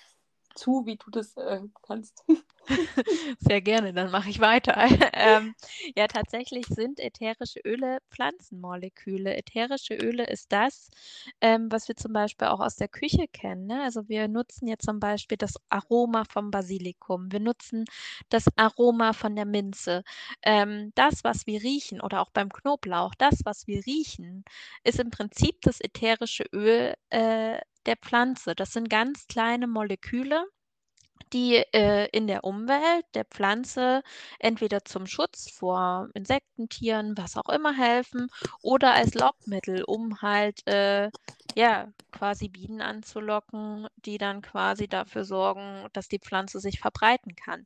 zu, 0.55 0.87
wie 0.87 0.97
du 0.97 1.11
das 1.11 1.37
äh, 1.37 1.61
kannst. 1.83 2.25
Sehr 3.41 3.61
gerne, 3.61 3.93
dann 3.93 4.11
mache 4.11 4.31
ich 4.31 4.41
weiter. 4.41 4.77
ähm, 5.15 5.55
ja, 5.97 6.07
tatsächlich 6.07 6.67
sind 6.67 7.01
ätherische 7.01 7.61
Öle 7.65 7.99
Pflanzenmoleküle. 8.11 9.37
Ätherische 9.37 9.95
Öle 9.95 10.25
ist 10.27 10.53
das, 10.53 10.89
ähm, 11.41 11.71
was 11.71 11.89
wir 11.89 11.97
zum 11.97 12.13
Beispiel 12.13 12.49
auch 12.49 12.61
aus 12.61 12.77
der 12.77 12.89
Küche 12.89 13.27
kennen. 13.33 13.67
Ne? 13.67 13.83
Also 13.83 14.09
wir 14.09 14.29
nutzen 14.29 14.69
jetzt 14.69 14.85
zum 14.87 15.01
Beispiel 15.01 15.37
das 15.37 15.55
Aroma 15.71 16.25
vom 16.25 16.51
Basilikum. 16.51 17.33
Wir 17.33 17.41
nutzen 17.41 17.85
das 18.29 18.45
Aroma 18.57 19.13
von 19.13 19.35
der 19.35 19.47
Minze. 19.47 20.05
Ähm, 20.43 20.93
das, 20.95 21.25
was 21.25 21.47
wir 21.47 21.63
riechen, 21.63 22.01
oder 22.01 22.21
auch 22.21 22.31
beim 22.31 22.51
Knoblauch, 22.51 23.15
das, 23.17 23.41
was 23.45 23.67
wir 23.67 23.85
riechen, 23.87 24.45
ist 24.85 25.01
im 25.01 25.11
Prinzip 25.11 25.61
das 25.63 25.81
ätherische 25.81 26.45
Öl 26.53 26.95
äh, 27.11 27.59
der 27.87 27.97
Pflanze. 27.97 28.55
Das 28.55 28.73
sind 28.73 28.89
ganz 28.89 29.27
kleine 29.27 29.67
Moleküle, 29.67 30.47
die 31.33 31.57
äh, 31.73 32.09
in 32.13 32.27
der 32.27 32.45
Umwelt 32.45 33.05
der 33.15 33.25
Pflanze 33.25 34.03
entweder 34.39 34.85
zum 34.85 35.07
Schutz 35.07 35.51
vor 35.51 36.09
Insekten, 36.15 36.69
Tieren, 36.69 37.17
was 37.17 37.37
auch 37.37 37.49
immer 37.49 37.73
helfen 37.75 38.29
oder 38.63 38.95
als 38.95 39.15
Lockmittel, 39.15 39.85
um 39.85 40.21
halt 40.23 40.67
äh, 40.67 41.11
ja 41.55 41.89
quasi 42.13 42.49
Bienen 42.49 42.81
anzulocken, 42.81 43.89
die 43.97 44.19
dann 44.19 44.43
quasi 44.43 44.89
dafür 44.89 45.25
sorgen, 45.25 45.87
dass 45.93 46.09
die 46.09 46.19
Pflanze 46.19 46.61
sich 46.61 46.81
verbreiten 46.81 47.35
kann. 47.37 47.65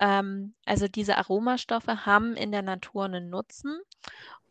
Ähm, 0.00 0.54
also 0.66 0.88
diese 0.88 1.18
Aromastoffe 1.18 2.06
haben 2.06 2.34
in 2.36 2.52
der 2.52 2.62
Natur 2.62 3.04
einen 3.04 3.30
Nutzen 3.30 3.80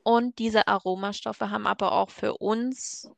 und 0.03 0.39
diese 0.39 0.67
Aromastoffe 0.67 1.49
haben 1.49 1.67
aber 1.67 1.91
auch 1.91 2.09
für 2.09 2.37
uns 2.37 3.11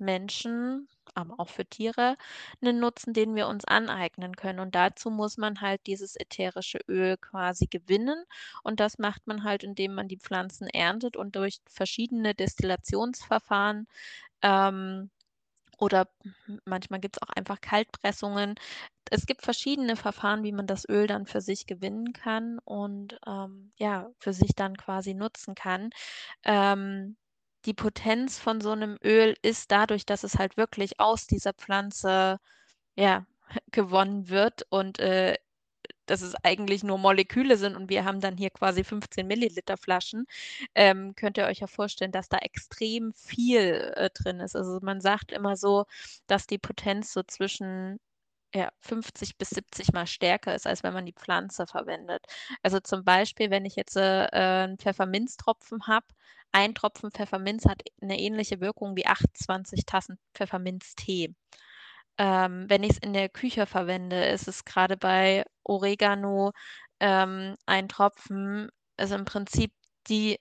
Menschen, 0.00 0.88
aber 1.14 1.34
auch 1.38 1.48
für 1.48 1.66
Tiere, 1.66 2.16
einen 2.60 2.80
Nutzen, 2.80 3.12
den 3.12 3.34
wir 3.34 3.48
uns 3.48 3.64
aneignen 3.64 4.36
können. 4.36 4.60
Und 4.60 4.74
dazu 4.74 5.10
muss 5.10 5.36
man 5.36 5.60
halt 5.60 5.86
dieses 5.86 6.16
ätherische 6.16 6.78
Öl 6.88 7.16
quasi 7.16 7.66
gewinnen. 7.66 8.24
Und 8.62 8.80
das 8.80 8.98
macht 8.98 9.26
man 9.26 9.44
halt, 9.44 9.64
indem 9.64 9.94
man 9.94 10.08
die 10.08 10.18
Pflanzen 10.18 10.68
erntet 10.68 11.16
und 11.16 11.36
durch 11.36 11.60
verschiedene 11.68 12.34
Destillationsverfahren 12.34 13.86
ähm, 14.42 15.10
oder 15.78 16.08
manchmal 16.64 17.00
gibt 17.00 17.16
es 17.16 17.22
auch 17.22 17.30
einfach 17.34 17.60
Kaltpressungen. 17.60 18.56
Es 19.10 19.26
gibt 19.26 19.42
verschiedene 19.42 19.96
Verfahren, 19.96 20.42
wie 20.44 20.52
man 20.52 20.66
das 20.66 20.88
Öl 20.88 21.06
dann 21.06 21.26
für 21.26 21.40
sich 21.40 21.66
gewinnen 21.66 22.12
kann 22.12 22.58
und 22.64 23.18
ähm, 23.26 23.72
ja, 23.76 24.10
für 24.18 24.32
sich 24.32 24.54
dann 24.56 24.76
quasi 24.76 25.14
nutzen 25.14 25.54
kann. 25.54 25.90
Ähm, 26.44 27.16
die 27.68 27.74
Potenz 27.74 28.38
von 28.40 28.60
so 28.62 28.74
'nem 28.76 28.98
Öl 29.04 29.36
ist 29.42 29.72
dadurch, 29.72 30.06
dass 30.06 30.24
es 30.24 30.36
halt 30.38 30.56
wirklich 30.58 31.00
aus 31.00 31.28
dieser 31.28 31.54
Pflanze, 31.54 32.40
ja, 32.96 33.26
gewonnen 33.72 34.28
wird 34.30 34.64
und, 34.70 34.98
äh, 35.00 35.36
dass 36.06 36.22
es 36.22 36.34
eigentlich 36.44 36.84
nur 36.84 36.98
Moleküle 36.98 37.56
sind 37.58 37.76
und 37.76 37.90
wir 37.90 38.04
haben 38.04 38.20
dann 38.20 38.36
hier 38.38 38.50
quasi 38.50 38.84
15 38.84 39.26
Milliliter 39.28 39.76
Flaschen, 39.78 40.26
ähm, 40.74 41.14
könnt 41.16 41.38
ihr 41.38 41.46
euch 41.46 41.60
ja 41.60 41.66
vorstellen, 41.68 42.12
dass 42.12 42.28
da 42.30 42.38
extrem 42.38 43.12
viel, 43.14 43.92
äh, 43.96 44.10
drin 44.14 44.40
ist. 44.40 44.56
Also, 44.56 44.80
man 44.82 45.00
sagt 45.02 45.32
immer 45.32 45.56
so, 45.56 45.86
dass 46.28 46.46
die 46.46 46.58
Potenz 46.58 47.12
so 47.12 47.22
zwischen, 47.24 48.00
ja, 48.54 48.70
50 48.80 49.38
bis 49.38 49.50
70 49.50 49.92
mal 49.92 50.06
stärker 50.06 50.54
ist, 50.54 50.66
als 50.66 50.82
wenn 50.82 50.94
man 50.94 51.06
die 51.06 51.12
Pflanze 51.14 51.66
verwendet. 51.66 52.24
Also, 52.62 52.80
zum 52.80 53.04
Beispiel, 53.04 53.50
wenn 53.50 53.64
ich 53.66 53.76
jetzt, 53.76 53.96
äh, 53.96 54.26
äh, 54.26 54.64
'n 54.66 54.78
Pfefferminztropfen 54.78 55.86
habe, 55.86 56.06
ein 56.52 56.74
Tropfen 56.74 57.10
Pfefferminz 57.12 57.66
hat 57.66 57.82
'ne 58.00 58.18
ähnliche 58.20 58.60
Wirkung 58.60 58.96
wie 58.96 59.06
28 59.06 59.86
Tassen 59.86 60.18
Pfefferminztee. 60.34 61.34
Ähm, 62.18 62.66
wenn 62.68 62.82
ich's 62.84 62.98
in 62.98 63.12
der 63.14 63.28
Küche 63.30 63.66
verwende, 63.66 64.26
ist 64.26 64.48
es 64.48 64.64
grade 64.66 64.96
bei 64.98 65.44
Oregano, 65.64 66.52
ähm, 67.00 67.56
ein 67.66 67.88
Tropfen 67.88 68.70
ist 68.98 69.12
im 69.12 69.24
Prinzip 69.26 69.72
die 70.08 70.38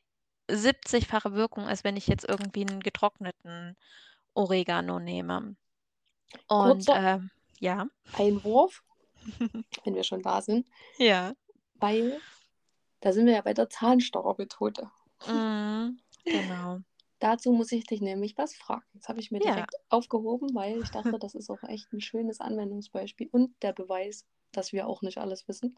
70-fache 0.52 1.34
Wirkung, 1.34 1.68
als 1.68 1.84
wenn 1.86 1.98
ich 1.98 2.08
jetzt 2.08 2.26
irgendwie 2.30 2.64
'n 2.64 2.82
getrockneten 2.82 3.76
Oregano 4.36 5.00
nehme. 5.00 5.56
Und, 6.50 6.90
Kurzer 6.90 6.96
ähm 6.96 7.32
ja? 7.60 7.88
Einwurf, 8.12 8.84
wenn 9.84 9.96
wir 9.96 10.04
schon 10.04 10.22
da 10.22 10.42
sind. 10.42 10.68
Ja. 11.00 11.36
Weil 11.76 12.22
da 13.02 13.14
sind 13.14 13.28
wir 13.28 13.34
ja 13.36 13.42
bei 13.42 13.54
der 13.54 13.70
Zahnstochermethode. 13.70 14.92
Mhm, 15.26 16.02
genau. 16.30 16.82
Dazu 17.20 17.52
muss 17.52 17.72
ich 17.72 17.86
dich 17.86 18.02
nämlich 18.02 18.38
was 18.38 18.56
fragen. 18.56 18.86
Das 18.94 19.10
habe 19.10 19.20
ich 19.20 19.32
mir 19.32 19.40
Ja. 19.40 19.42
direkt 19.42 19.76
aufgehoben, 19.90 20.54
weil 20.54 20.78
ich 20.78 20.92
dachte, 20.92 21.18
das 21.20 21.34
ist 21.36 21.50
auch 21.50 21.64
echt 21.64 21.92
'n 21.94 22.02
schönes 22.02 22.40
Anwendungsbeispiel 22.40 23.30
und 23.32 23.56
der 23.64 23.74
Beweis, 23.74 24.26
dass 24.52 24.72
wir 24.72 24.88
auch 24.88 25.02
nicht 25.02 25.18
alles 25.18 25.48
wissen 25.48 25.78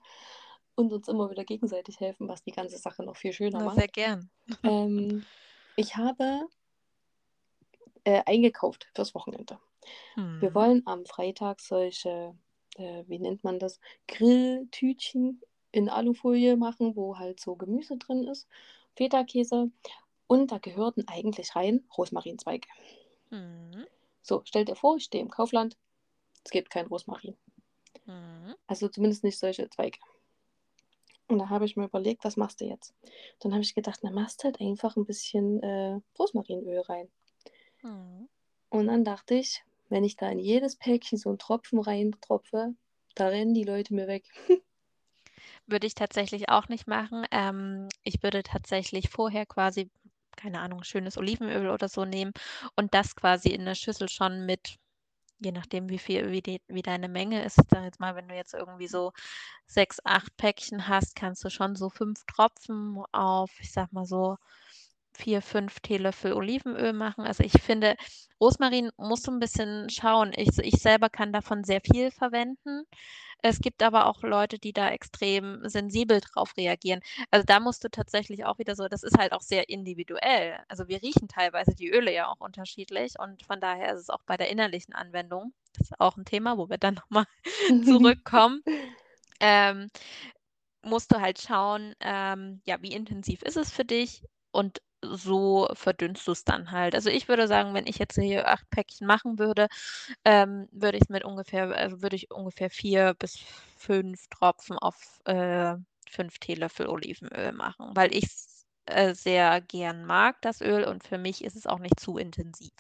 und 0.75 0.91
uns 0.93 1.07
immer 1.07 1.29
wieder 1.31 1.45
gegenseitig 1.45 1.99
helfen, 1.99 2.27
was 2.27 2.43
die 2.43 2.51
ganze 2.51 2.77
Sache 2.77 3.03
noch 3.03 3.17
viel 3.17 3.33
schöner 3.33 3.59
Na, 3.59 3.63
macht. 3.63 3.75
sehr 3.75 3.87
gern. 3.87 4.29
Ähm, 4.65 5.27
ich 5.75 5.97
habe 5.97 6.49
äh, 8.03 8.21
eingekauft 8.25 8.87
fürs 8.93 9.15
Wochenende. 9.15 9.59
Wir 10.39 10.53
Mhm. 10.53 10.55
wollen 10.55 10.83
am 10.87 11.05
Freitag 11.05 11.61
solche, 11.61 12.35
äh, 12.77 13.03
wie 13.07 13.19
nennt 13.19 13.43
man 13.43 13.59
das, 13.59 13.79
Grilltütchen 14.07 15.41
in 15.71 15.89
Alufolie 15.89 16.57
machen, 16.57 16.95
wo 16.95 17.17
halt 17.19 17.39
so 17.39 17.55
Gemüse 17.55 17.97
drin 17.97 18.23
ist, 18.25 18.47
Feta-Käse 18.95 19.71
und 20.27 20.51
da 20.51 20.57
gehörten 20.59 21.05
eigentlich 21.07 21.55
rein 21.55 21.87
Rosmarinzweige. 21.97 22.67
Mhm. 23.31 23.89
So, 24.25 24.41
stell 24.45 24.65
dir 24.65 24.75
vor, 24.75 24.95
ich 24.97 25.03
stehe 25.05 25.21
im 25.23 25.29
Kaufland, 25.29 25.77
es 26.45 26.51
gibt 26.51 26.69
kein 26.71 26.87
Rosmarin. 26.87 27.37
Mhm. 28.07 28.55
Also, 28.69 28.87
zumindest 28.87 29.23
nicht 29.23 29.39
solche 29.39 29.69
Zweige. 29.69 29.99
Und 31.29 31.37
da 31.39 31.47
habe 31.49 31.63
ich 31.65 31.77
mir 31.77 31.85
überlegt: 31.85 32.25
„Was 32.25 32.37
machst 32.37 32.59
du 32.59 32.65
jetzt?“ 32.65 32.93
Dann 33.39 33.53
habe 33.53 33.61
ich 33.61 33.75
gedacht: 33.75 33.99
„Na, 34.03 34.11
machst 34.11 34.43
halt 34.43 34.59
einfach 34.59 34.97
'n 34.97 35.05
bisschen, 35.05 35.61
äh, 35.63 35.99
Rosmarinöl 36.17 36.79
rein.“ 36.81 37.09
Mhm. 37.83 38.29
Und 38.71 38.87
dann 38.87 39.03
dachte 39.03 39.35
ich: 39.35 39.63
„Wenn 39.89 40.03
ich 40.03 40.15
da 40.17 40.29
in 40.29 40.39
jedes 40.39 40.75
Päckchen 40.77 41.17
so 41.17 41.29
'n 41.31 41.37
Tropfen 41.39 41.79
reintropfe, 41.79 42.75
da 43.15 43.27
rennen 43.27 43.53
die 43.55 43.63
Leute 43.63 43.93
mir 43.95 44.07
weg.“ 44.07 44.25
Würde 45.71 45.85
ich 45.87 45.93
tatsächlich 45.95 46.49
auch 46.49 46.67
nicht 46.67 46.87
machen. 46.87 47.25
Ähm, 47.31 47.89
ich 48.03 48.23
würde 48.23 48.41
tatsächlich 48.43 49.09
vorher 49.09 49.45
quasi, 49.45 49.89
keine 50.35 50.59
Ahnung, 50.61 50.83
schönes 50.83 51.17
Olivenöl 51.17 51.69
oder 51.69 51.87
so 51.89 52.05
nehmen 52.05 52.31
und 52.75 52.93
das 52.95 53.15
quasi 53.15 53.49
in 53.49 53.63
'ne 53.65 53.75
Schüssel 53.75 54.09
schon 54.09 54.45
mit 54.45 54.77
je 55.39 55.51
nachdem, 55.53 55.89
wie 55.89 55.99
viel 55.99 56.31
wie 56.31 56.41
die 56.41 56.61
wie 56.67 56.81
deine 56.83 57.09
Menge 57.09 57.43
ist. 57.45 57.57
Sage 57.69 57.85
jetzt 57.85 57.99
mal, 58.01 58.15
wenn 58.15 58.27
du 58.29 58.35
jetzt 58.35 58.53
irgendwie 58.55 58.87
so 58.87 59.11
6, 59.67 59.99
8 60.05 60.35
Päckchen 60.37 60.87
hast, 60.89 61.15
kannst 61.15 61.43
du 61.45 61.49
schon 61.51 61.75
so 61.75 61.89
5 61.91 62.23
Tropfen 62.27 63.03
auf, 63.13 63.51
ich 63.61 63.71
sage 63.73 63.89
mal 63.93 64.05
so 64.05 64.37
4, 65.19 65.41
5 65.41 65.79
Teelöffel 65.81 66.33
Olivenöl 66.33 66.93
machen. 66.93 67.25
Also, 67.25 67.43
ich 67.43 67.53
finde, 67.61 67.95
Rosmarin 68.41 68.91
musst 68.97 69.27
du 69.27 69.31
'n 69.31 69.39
bisschen 69.39 69.89
schauen. 69.89 70.31
Ich 70.35 70.57
ich 70.59 70.81
selber 70.81 71.09
kann 71.09 71.33
davon 71.33 71.63
sehr 71.65 71.81
viel 71.81 72.11
verwenden. 72.11 72.83
Es 73.41 73.59
gibt 73.61 73.83
aber 73.83 74.05
auch 74.07 74.21
Leute, 74.23 74.59
die 74.59 74.73
da 74.73 74.89
extrem 74.91 75.61
sensibel 75.69 76.21
drauf 76.21 76.55
reagieren. 76.57 77.01
Also, 77.31 77.45
da 77.45 77.59
musst 77.59 77.83
du 77.83 77.89
tatsächlich 77.89 78.45
auch 78.45 78.59
wieder 78.59 78.75
so 78.75 78.87
das 78.87 79.03
ist 79.03 79.17
halt 79.17 79.33
auch 79.33 79.41
sehr 79.41 79.69
individuell. 79.69 80.59
Also, 80.69 80.87
wir 80.89 81.01
riechen 81.01 81.27
teilweise 81.29 81.75
die 81.75 81.89
Öle 81.89 82.13
ja 82.13 82.27
auch 82.27 82.39
unterschiedlich 82.41 83.13
und 83.19 83.43
von 83.45 83.59
daher 83.61 83.93
ist 83.95 84.01
es 84.01 84.09
auch 84.09 84.23
bei 84.25 84.37
der 84.37 84.49
innerlichen 84.49 84.93
Anwendung 84.93 85.53
das 85.77 85.91
ist 85.91 85.99
auch 85.99 86.17
'n 86.17 86.25
Thema, 86.25 86.57
wo 86.57 86.69
wir 86.69 86.77
dann 86.79 86.95
noch 86.95 87.09
mal 87.09 87.25
zurückkommen. 87.83 88.61
Ähm, 89.41 89.89
musst 90.83 91.11
du 91.13 91.21
halt 91.21 91.41
schauen, 91.41 91.93
ähm, 92.01 92.61
ja, 92.65 92.81
wie 92.81 92.93
intensiv 92.93 93.41
ist 93.43 93.57
es 93.57 93.71
für 93.71 93.85
dich 93.85 94.23
und 94.51 94.81
so 95.03 95.67
verdünnst 95.73 96.27
du's 96.27 96.43
dann 96.43 96.71
halt. 96.71 96.95
Also, 96.95 97.09
ich 97.09 97.27
würde 97.29 97.47
sagen, 97.47 97.73
wenn 97.73 97.87
ich 97.87 97.97
jetzt 97.99 98.15
hier 98.19 98.47
8 98.49 98.69
Päckchen 98.71 99.07
machen 99.07 99.39
würde, 99.39 99.67
ähm, 100.25 100.67
würde 100.71 100.97
ich's 100.97 101.09
mit 101.09 101.23
ungefähr 101.25 101.69
also, 101.75 102.01
würde 102.01 102.15
ich 102.17 102.31
ungefähr 102.31 102.69
4 102.69 103.13
bis 103.15 103.37
5 103.77 104.27
Tropfen 104.29 104.77
auf, 104.79 105.21
äh, 105.25 105.75
5 106.09 106.39
Teelöffel 106.39 106.87
Olivenöl 106.87 107.53
machen, 107.53 107.91
weil 107.95 108.13
ich's, 108.15 108.65
äh, 108.87 109.13
sehr 109.15 109.61
gern 109.61 110.05
mag, 110.05 110.41
das 110.41 110.61
Öl, 110.61 110.83
und 110.85 111.03
für 111.05 111.17
mich 111.19 111.43
ist 111.45 111.55
es 111.55 111.67
auch 111.67 111.79
nicht 111.79 111.99
zu 111.99 112.17
intensiv. 112.17 112.71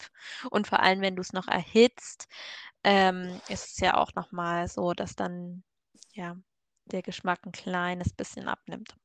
Und 0.51 0.67
vor 0.67 0.81
allem, 0.81 1.01
wenn 1.01 1.15
du's 1.15 1.33
noch 1.33 1.47
erhitzt, 1.47 2.27
ähm, 2.85 3.41
ist 3.47 3.71
es 3.73 3.79
ja 3.79 3.97
auch 3.97 4.13
noch 4.15 4.31
mal 4.33 4.67
so, 4.69 4.93
dass 4.93 5.15
dann, 5.15 5.63
ja, 6.13 6.35
der 6.85 7.03
Geschmack 7.03 7.41
'n 7.47 7.51
kleines 7.53 8.13
bisschen 8.13 8.47
abnimmt. 8.49 8.95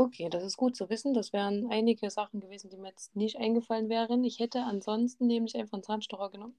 Okay, 0.00 0.28
das 0.30 0.44
ist 0.44 0.56
gut 0.56 0.76
zu 0.76 0.88
wissen. 0.90 1.12
Das 1.12 1.32
wären 1.32 1.72
einige 1.72 2.08
Sachen 2.08 2.38
gewesen, 2.38 2.70
die 2.70 2.76
mir 2.76 2.90
jetzt 2.90 3.16
nicht 3.16 3.36
eingefallen 3.36 3.88
wären. 3.88 4.22
Ich 4.22 4.38
hätte 4.38 4.60
ansonsten 4.62 5.26
nämlich 5.26 5.56
einfach 5.56 5.76
'n 5.76 5.82
Zahnstocher 5.82 6.30
genommen, 6.30 6.56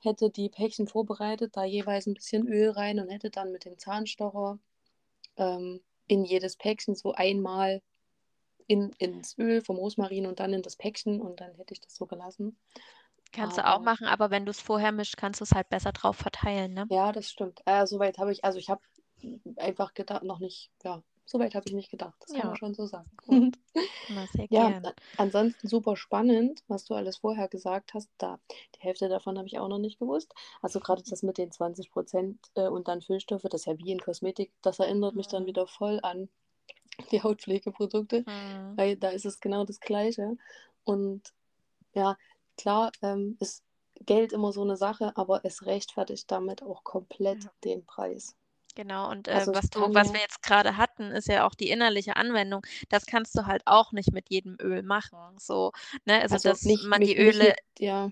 hätte 0.00 0.28
die 0.30 0.50
Päckchen 0.50 0.86
vorbereitet, 0.86 1.56
da 1.56 1.64
jeweils 1.64 2.06
'n 2.06 2.14
bisschen 2.14 2.46
Öl 2.48 2.70
rein 2.70 3.00
und 3.00 3.08
hätte 3.10 3.30
dann 3.30 3.50
mit 3.52 3.64
dem 3.64 3.78
Zahnstocher, 3.78 4.58
ähm, 5.38 5.82
in 6.08 6.24
jedes 6.24 6.56
Päckchen 6.56 6.94
so 6.96 7.12
einmal 7.14 7.82
in 8.68 8.92
ins 8.98 9.38
Öl 9.38 9.62
vom 9.62 9.76
Rosmarin 9.78 10.26
und 10.26 10.40
dann 10.40 10.54
in 10.54 10.62
das 10.62 10.76
Päckchen 10.76 11.20
und 11.22 11.40
dann 11.40 11.54
hätte 11.56 11.74
ich 11.74 11.80
das 11.82 11.96
so 11.96 12.06
gelassen. 12.06 12.58
Kannst 13.32 13.56
du 13.56 13.64
auch 13.64 13.78
Aber 13.78 13.84
machen, 13.84 14.08
aber 14.08 14.30
wenn 14.32 14.46
du's 14.46 14.60
vorher 14.60 14.90
mischst, 14.90 15.16
kannst 15.16 15.40
du's 15.40 15.52
halt 15.52 15.68
besser 15.68 15.92
drauf 15.92 16.16
verteilen, 16.16 16.74
ne? 16.74 16.90
Ja, 16.90 17.10
das 17.12 17.30
stimmt. 17.30 17.60
Äh, 17.66 17.86
so 17.86 17.98
weit 17.98 18.18
habe 18.18 18.32
ich 18.32 18.44
also, 18.44 18.58
ich 18.58 18.68
habe 18.70 18.80
einfach 19.56 19.94
gedacht 19.94 20.22
noch 20.22 20.38
nicht 20.38 20.70
ja, 20.84 21.02
so 21.26 21.38
weit 21.38 21.54
habe 21.54 21.66
ich 21.68 21.74
nicht 21.74 21.90
gedacht. 21.90 22.16
Das 22.20 22.34
kann 22.34 22.46
man 22.46 22.54
Ja. 22.54 22.56
schon 22.56 22.74
so 22.74 22.86
sagen. 22.86 23.10
Ja, 24.50 24.74
gern. 24.76 24.92
ansonsten 25.16 25.68
super 25.68 25.96
spannend, 25.96 26.62
was 26.68 26.84
du 26.86 26.94
alles 26.94 27.18
vorher 27.18 27.48
gesagt 27.48 27.94
hast. 27.94 28.10
Da 28.18 28.40
die 28.76 28.80
Hälfte 28.80 29.08
davon 29.08 29.38
habe 29.38 29.48
ich 29.48 29.58
auch 29.58 29.68
noch 29.68 29.78
nicht 29.78 29.98
gewusst. 29.98 30.34
Also, 30.62 30.80
grade 30.80 31.02
das 31.08 31.22
mit 31.22 31.38
den 31.38 31.50
20 31.52 31.90
%, 31.92 32.38
äh, 32.56 32.68
und 32.68 32.88
dann 32.88 33.02
Füllstoffe, 33.02 33.42
das 33.44 33.62
ist 33.62 33.66
ja 33.66 33.78
wie 33.78 33.92
in 33.92 34.00
Kosmetik. 34.00 34.52
Das 34.62 34.78
erinnert 34.80 35.16
mich 35.16 35.28
dann 35.28 35.46
Mhm. 35.46 35.46
wieder 35.46 35.66
voll 35.66 36.00
an 36.02 36.30
die 37.12 37.22
Hautpflegeprodukte, 37.22 38.26
Mhm. 38.26 38.76
weil 38.76 38.96
da 38.96 39.10
ist 39.10 39.26
es 39.26 39.40
genau 39.40 39.64
das 39.64 39.80
Gleiche. 39.80 40.36
Und 40.84 41.34
ja, 41.94 42.16
klar, 42.58 42.92
ähm, 43.02 43.36
ist 43.40 43.64
Geld 44.00 44.32
immer 44.34 44.52
so 44.52 44.64
'ne 44.64 44.76
Sache, 44.76 45.16
aber 45.16 45.42
es 45.44 45.66
rechtfertigt 45.66 46.30
damit 46.30 46.62
auch 46.62 46.84
komplett 46.84 47.44
Ja. 47.44 47.52
den 47.64 47.86
Preis. 47.86 48.34
Genau 48.76 49.10
und, 49.10 49.26
äh, 49.26 49.46
Also, 49.46 49.54
was 49.54 49.70
du 49.70 49.94
was 49.94 50.12
wir 50.12 50.20
jetzt 50.20 50.42
grade 50.42 50.76
hatten, 50.76 51.10
ist 51.10 51.28
ja 51.28 51.46
auch 51.46 51.54
die 51.54 51.70
innerliche 51.70 52.16
Anwendung. 52.16 52.64
Das 52.90 53.06
kannst 53.06 53.34
du 53.36 53.46
halt 53.46 53.62
auch 53.64 53.90
nicht 53.92 54.12
mit 54.12 54.28
jedem 54.28 54.56
Öl 54.60 54.82
machen, 54.82 55.38
so, 55.38 55.72
ne? 56.04 56.20
Also, 56.20 56.38
Also, 56.38 56.38
dass 56.38 56.62
nicht 56.62 56.84
man 56.84 57.02
die 57.02 57.16
nicht 57.16 57.16
Öle 57.16 57.42
mit 57.42 57.56
ja. 57.78 58.10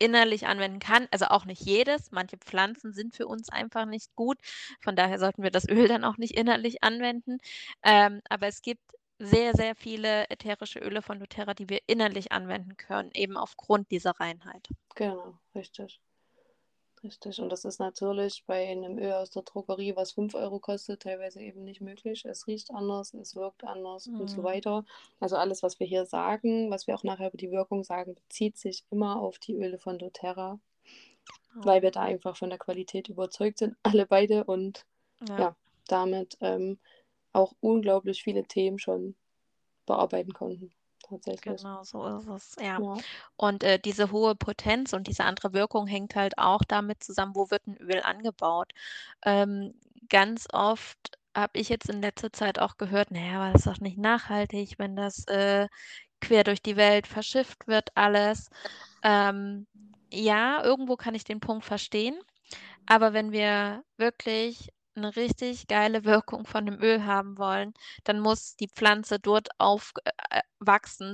innerlich 0.00 0.46
anwenden 0.46 0.80
kann, 0.80 1.06
also, 1.12 1.26
auch 1.26 1.44
nicht 1.46 1.62
jedes. 1.62 2.10
Manche 2.12 2.36
Pflanzen 2.36 2.92
sind 2.92 3.14
für 3.14 3.26
uns 3.26 3.48
einfach 3.48 3.86
nicht 3.86 4.14
gut. 4.16 4.38
Von 4.80 4.96
daher 4.96 5.18
sollten 5.18 5.42
wir 5.42 5.50
das 5.50 5.68
Öl 5.68 5.88
dann 5.88 6.04
auch 6.04 6.16
nicht 6.16 6.36
innerlich 6.36 6.82
anwenden. 6.84 7.38
Ähm, 7.82 8.20
aber 8.28 8.46
es 8.48 8.62
gibt 8.62 8.82
sehr, 9.20 9.52
sehr 9.54 9.74
viele 9.76 10.28
ätherische 10.30 10.80
Öle 10.80 11.00
von 11.02 11.20
doTERRA, 11.20 11.54
die 11.54 11.68
wir 11.68 11.80
innerlich 11.86 12.32
anwenden 12.32 12.76
können, 12.76 13.10
eben 13.14 13.36
aufgrund 13.36 13.90
dieser 13.90 14.12
Reinheit. 14.20 14.68
Genau, 14.96 15.38
richtig. 15.54 16.00
Richtig. 17.04 17.38
Und 17.40 17.50
das 17.50 17.64
ist 17.66 17.78
natürlich 17.80 18.44
bei 18.46 18.74
'nem 18.74 18.98
Öl 18.98 19.12
aus 19.12 19.30
der 19.30 19.42
Drogerie, 19.42 19.94
was 19.94 20.12
5 20.12 20.34
€ 20.34 20.58
kostet, 20.60 21.02
teilweise 21.02 21.40
eben 21.40 21.62
nicht 21.62 21.80
möglich. 21.82 22.24
Es 22.24 22.46
riecht 22.48 22.70
anders, 22.72 23.12
es 23.14 23.36
wirkt 23.36 23.62
anders 23.64 24.10
und 24.16 24.28
so 24.30 24.42
Mhm. 24.42 24.44
weiter. 24.44 24.84
Also, 25.20 25.36
alles, 25.36 25.62
was 25.62 25.78
wir 25.80 25.86
hier 25.86 26.06
sagen, 26.06 26.70
was 26.70 26.86
wir 26.86 26.94
auch 26.96 27.04
nachher 27.04 27.28
über 27.28 27.36
die 27.36 27.50
Wirkung 27.52 27.84
sagen, 27.84 28.14
bezieht 28.14 28.56
sich 28.56 28.84
immer 28.90 29.20
auf 29.20 29.38
die 29.38 29.54
Öle 29.54 29.78
von 29.78 29.98
doTERRA 29.98 30.58
weil 31.64 31.82
Genau. 31.82 31.82
wir 31.82 31.90
da 31.90 32.02
einfach 32.02 32.36
von 32.36 32.50
der 32.50 32.58
Qualität 32.58 33.08
überzeugt 33.08 33.58
sind, 33.58 33.76
alle 33.82 34.06
beide 34.06 34.44
und 34.44 34.86
Ja. 35.20 35.48
ja, 35.48 35.56
damit, 35.88 36.36
ähm, 36.40 36.78
auch 37.32 37.54
unglaublich 37.60 38.22
viele 38.22 38.44
Themen 38.44 38.78
schon 38.78 39.16
bearbeiten 39.86 40.32
konnten. 40.34 40.74
Tatsächlich. 41.08 41.66
Genau, 41.66 41.82
so 41.84 42.06
ist 42.18 42.26
es, 42.28 42.56
ja. 42.60 42.80
Ja. 42.80 43.04
Und, 43.36 43.64
äh, 43.64 43.78
diese 43.78 44.10
hohe 44.12 44.34
Potenz 44.34 44.92
und 44.94 45.08
diese 45.08 45.24
andere 45.24 45.52
Wirkung 45.52 45.86
hängt 45.86 46.14
halt 46.16 46.38
auch 46.38 46.62
damit 46.66 47.02
zusammen, 47.04 47.34
wo 47.36 47.50
wird 47.50 47.66
'n 47.66 47.76
Öl 47.78 48.00
angebaut? 48.02 48.72
Ähm, 49.24 49.74
ganz 50.08 50.46
oft 50.52 50.98
habe 51.36 51.58
ich 51.60 51.68
jetzt 51.68 51.88
in 51.90 52.00
letzter 52.02 52.32
Zeit 52.32 52.58
auch 52.60 52.76
gehört: 52.78 53.08
„Na 53.10 53.20
ja, 53.20 53.40
aber 53.42 53.52
das 53.52 53.66
ist 53.66 53.68
doch 53.76 53.80
nicht 53.80 53.98
nachhaltig, 53.98 54.74
wenn 54.78 54.96
das, 54.96 55.26
äh, 55.28 55.68
quer 56.20 56.44
durch 56.44 56.62
die 56.62 56.76
Welt 56.76 57.06
verschifft 57.08 57.66
wird 57.68 57.90
alles.“ 57.96 58.48
Ähm, 59.02 59.66
ja, 60.12 60.64
irgendwo 60.64 60.96
kann 60.96 61.14
ich 61.16 61.24
den 61.24 61.40
Punkt 61.40 61.64
verstehen, 61.66 62.20
aber 62.86 63.12
wenn 63.12 63.32
wir 63.32 63.84
wirklich 63.98 64.70
'ne 64.96 65.14
richtig 65.16 65.66
geile 65.68 66.04
Wirkung 66.04 66.46
von 66.46 66.66
dem 66.66 66.80
Öl 66.82 67.04
haben 67.04 67.38
wollen, 67.38 67.74
dann 68.04 68.20
muss 68.20 68.56
die 68.56 68.68
Pflanze 68.68 69.18
dort 69.20 69.48
auf 69.58 69.92
äh, 70.04 70.10
äh, 70.38 70.42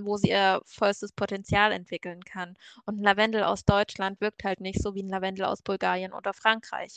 wo 0.07 0.17
sie 0.17 0.29
ihr 0.31 0.61
vollstes 0.67 1.13
Potenzial 1.13 1.73
entwickeln 1.73 2.23
kann. 2.25 2.57
Und 2.87 2.99
Lavendel 3.01 3.45
aus 3.45 3.65
Deutschland 3.65 4.21
wirkt 4.21 4.45
halt 4.45 4.61
nicht 4.61 4.83
so 4.83 4.95
wie 4.95 5.03
'n 5.03 5.09
Lavendel 5.09 5.47
aus 5.47 5.63
Bulgarien 5.63 6.13
oder 6.13 6.33
Frankreich. 6.35 6.95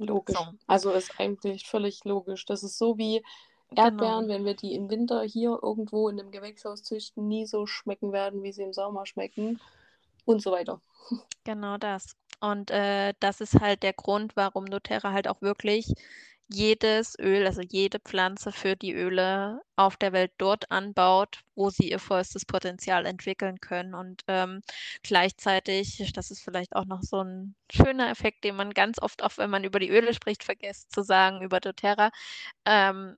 Logisch. 0.00 0.48
So. 0.48 0.58
Also, 0.68 0.92
ist 0.92 1.18
eigentlich 1.18 1.66
völlig 1.66 2.04
logisch. 2.04 2.44
Das 2.46 2.62
ist 2.62 2.78
so 2.78 2.98
wie 2.98 3.22
Erdbeeren, 3.74 4.28
Genau. 4.28 4.28
wenn 4.28 4.44
wir 4.44 4.54
die 4.54 4.74
im 4.74 4.88
Winter 4.90 5.22
hier 5.22 5.58
irgendwo 5.62 6.08
in 6.08 6.16
'nem 6.16 6.30
Gewächshaus 6.30 6.82
züchten, 6.84 7.26
nie 7.26 7.46
so 7.46 7.66
schmecken 7.66 8.12
werden, 8.12 8.42
wie 8.44 8.52
sie 8.52 8.62
im 8.62 8.72
Sommer 8.72 9.06
schmecken 9.06 9.60
und 10.24 10.40
so 10.42 10.52
weiter. 10.52 10.80
Genau 11.46 11.78
das. 11.78 12.12
Und, 12.42 12.70
äh, 12.70 13.14
das 13.20 13.40
ist 13.40 13.60
halt 13.60 13.82
der 13.82 13.92
Grund, 13.92 14.36
warum 14.36 14.66
doTERRA 14.66 15.12
halt 15.12 15.26
auch 15.28 15.42
wirklich 15.42 15.92
jedes 16.50 17.18
Öl, 17.18 17.46
also 17.46 17.60
jede 17.62 17.98
Pflanze 18.00 18.52
für 18.52 18.74
die 18.76 18.94
Öle 18.94 19.60
auf 19.76 19.96
der 19.98 20.12
Welt 20.12 20.32
dort 20.38 20.70
anbaut, 20.70 21.42
wo 21.56 21.68
sie 21.68 21.90
ihr 21.90 21.98
vollstes 21.98 22.46
Potenzial 22.46 23.04
entwickeln 23.06 23.60
können. 23.60 23.92
Und, 23.94 24.22
ähm, 24.28 24.62
gleichzeitig 25.02 26.10
das 26.14 26.30
ist 26.30 26.40
vielleicht 26.42 26.74
auch 26.76 26.86
noch 26.86 27.02
so 27.02 27.18
'n 27.20 27.54
schöner 27.70 28.08
Effekt, 28.10 28.44
den 28.44 28.56
man 28.56 28.70
ganz 28.72 28.98
oft, 29.02 29.22
auch 29.22 29.36
wenn 29.36 29.50
man 29.50 29.64
über 29.64 29.78
die 29.80 29.90
Öle 29.90 30.14
spricht, 30.14 30.42
vergisst 30.44 30.92
zu 30.92 31.02
sagen 31.02 31.42
über 31.42 31.60
doTERRA, 31.60 32.10
ähm, 32.66 33.16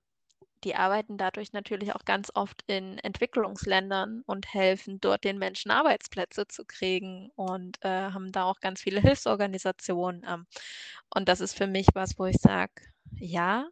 die 0.63 0.75
arbeiten 0.75 1.17
dadurch 1.17 1.53
natürlich 1.53 1.93
auch 1.95 2.05
ganz 2.05 2.31
oft 2.35 2.63
in 2.67 2.97
Entwicklungsländern 2.99 4.23
und 4.25 4.53
helfen 4.53 4.99
dort 5.01 5.23
den 5.23 5.37
Menschen 5.39 5.71
Arbeitsplätze 5.71 6.47
zu 6.47 6.65
kriegen 6.65 7.31
und, 7.35 7.77
äh, 7.83 7.89
haben 8.11 8.31
da 8.31 8.43
auch 8.45 8.59
ganz 8.61 8.81
viele 8.81 9.01
Hilfsorganisationen, 9.01 10.23
ähm, 10.27 10.45
und 11.13 11.27
das 11.29 11.41
ist 11.41 11.55
für 11.57 11.67
mich 11.67 11.87
was, 11.93 12.17
wo 12.19 12.25
ich 12.25 12.37
sage: 12.37 12.71
„Ja, 13.19 13.67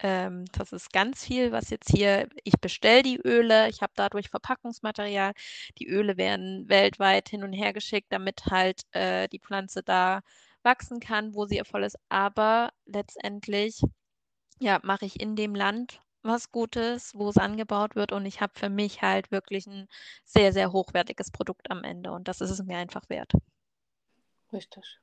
ähm, 0.00 0.46
das 0.52 0.72
ist 0.72 0.92
ganz 0.92 1.24
viel, 1.26 1.52
was 1.52 1.70
jetzt 1.70 1.90
hier 1.90 2.28
ich 2.44 2.54
bestelle 2.60 3.02
die 3.02 3.20
Öle, 3.24 3.68
ich 3.68 3.82
habe 3.82 3.92
dadurch 3.96 4.30
Verpackungsmaterial. 4.30 5.32
Die 5.78 5.88
Öle 5.88 6.16
werden 6.16 6.68
weltweit 6.68 7.28
hin 7.28 7.44
und 7.44 7.52
her 7.52 7.72
geschickt, 7.72 8.08
damit 8.12 8.46
halt, 8.50 8.82
äh, 8.92 9.28
die 9.28 9.40
Pflanze 9.40 9.82
da 9.82 10.22
wachsen 10.62 11.00
kann, 11.00 11.34
wo 11.34 11.46
sie 11.46 11.56
ihr 11.56 11.64
volles 11.66 11.94
aber 12.08 12.70
letztendlich, 12.86 13.80
ja, 14.60 14.80
mache 14.84 15.06
ich 15.06 15.20
in 15.20 15.36
dem 15.36 15.54
Land 15.54 16.00
was 16.22 16.50
Gutes, 16.52 17.14
wo's 17.14 17.36
angebaut 17.38 17.96
wird 17.96 18.12
und 18.12 18.26
ich 18.26 18.40
habe 18.40 18.52
für 18.58 18.68
mich 18.70 19.02
halt 19.02 19.30
wirklich 19.30 19.66
'n 19.66 19.88
sehr, 20.24 20.52
sehr 20.52 20.72
hochwertiges 20.72 21.30
Produkt 21.30 21.70
am 21.70 21.84
Ende 21.84 22.12
und 22.12 22.28
das 22.28 22.40
ist 22.40 22.50
es 22.50 22.62
mir 22.64 22.78
einfach 22.78 23.08
wert. 23.08 23.32
Richtig. 24.52 25.00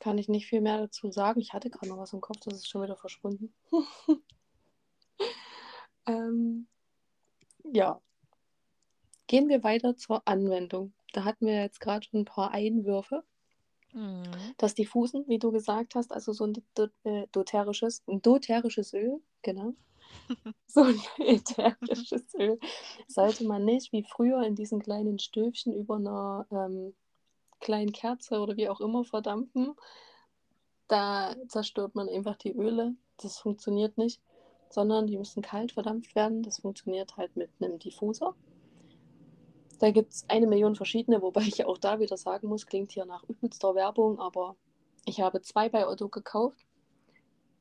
Kann 0.00 0.18
ich 0.18 0.28
nicht 0.28 0.46
viel 0.46 0.60
mehr 0.60 0.78
dazu 0.78 1.10
sagen. 1.10 1.40
Ich 1.40 1.52
hatte 1.52 1.70
grad 1.70 1.88
noch 1.88 1.98
was 1.98 2.12
im 2.12 2.20
Kopf, 2.20 2.40
das 2.44 2.54
ist 2.54 2.68
schon 2.68 2.82
wieder 2.82 2.96
verschwunden. 2.96 3.54
Ähm, 6.06 6.68
ja. 7.72 8.00
Gehen 9.28 9.48
wir 9.48 9.64
weiter 9.64 9.96
zur 9.96 10.26
Anwendung. 10.28 10.92
Da 11.12 11.24
hatten 11.24 11.46
wir 11.46 11.60
jetzt 11.60 11.80
grad 11.80 12.04
schon 12.04 12.20
'n 12.20 12.24
paar 12.24 12.52
Einwürfe. 12.52 13.24
Mhm. 13.96 14.54
Das 14.58 14.74
Diffusen, 14.74 15.24
wie 15.26 15.38
du 15.38 15.50
gesagt 15.52 15.94
hast, 15.94 16.12
also 16.12 16.32
so 16.32 16.44
'n 16.44 16.52
do 16.74 16.88
äh, 17.04 17.26
doTERRisches 17.32 18.02
'n 18.06 18.20
doTERRisches 18.20 18.92
Öl, 18.92 19.22
genau. 19.42 19.72
So 20.68 20.82
'n 20.84 21.00
ätherisches 21.18 22.34
Öl 22.34 22.58
sollte 23.08 23.44
man 23.44 23.64
nicht 23.64 23.92
wie 23.92 24.04
früher 24.04 24.42
in 24.44 24.54
diesen 24.56 24.80
kleinen 24.80 25.18
Stöfchen 25.20 25.72
über 25.74 25.98
'ner, 25.98 26.46
ähm, 26.52 26.94
kleinen 27.60 27.92
Kerze 27.92 28.40
oder 28.40 28.56
wie 28.56 28.68
auch 28.70 28.80
immer 28.80 29.04
verdampfen. 29.04 29.74
Da 30.90 31.34
zerstört 31.48 31.94
man 31.96 32.08
einfach 32.08 32.36
die 32.36 32.52
Öle. 32.52 32.94
Das 33.16 33.38
funktioniert 33.38 33.98
nicht, 33.98 34.20
sondern 34.68 35.06
die 35.08 35.18
müssen 35.18 35.42
kalt 35.42 35.72
verdampft 35.72 36.14
werden. 36.14 36.42
Das 36.42 36.60
funktioniert 36.60 37.16
halt 37.16 37.34
mit 37.34 37.50
'nem 37.60 37.78
Diffuser. 37.78 38.36
Da 39.78 39.90
gibt's 39.90 40.26
1.000.000 40.28 40.76
verschiedene, 40.76 41.20
wobei 41.20 41.42
ich 41.42 41.64
auch 41.64 41.78
da 41.78 42.00
wieder 42.00 42.16
sagen 42.16 42.48
muss, 42.48 42.66
klingt 42.66 42.92
hier 42.92 43.04
nach 43.04 43.24
übelster 43.28 43.74
Werbung, 43.74 44.18
aber 44.18 44.56
ich 45.04 45.20
habe 45.20 45.42
2 45.42 45.68
bei 45.68 45.86
Otto 45.86 46.08
gekauft, 46.08 46.66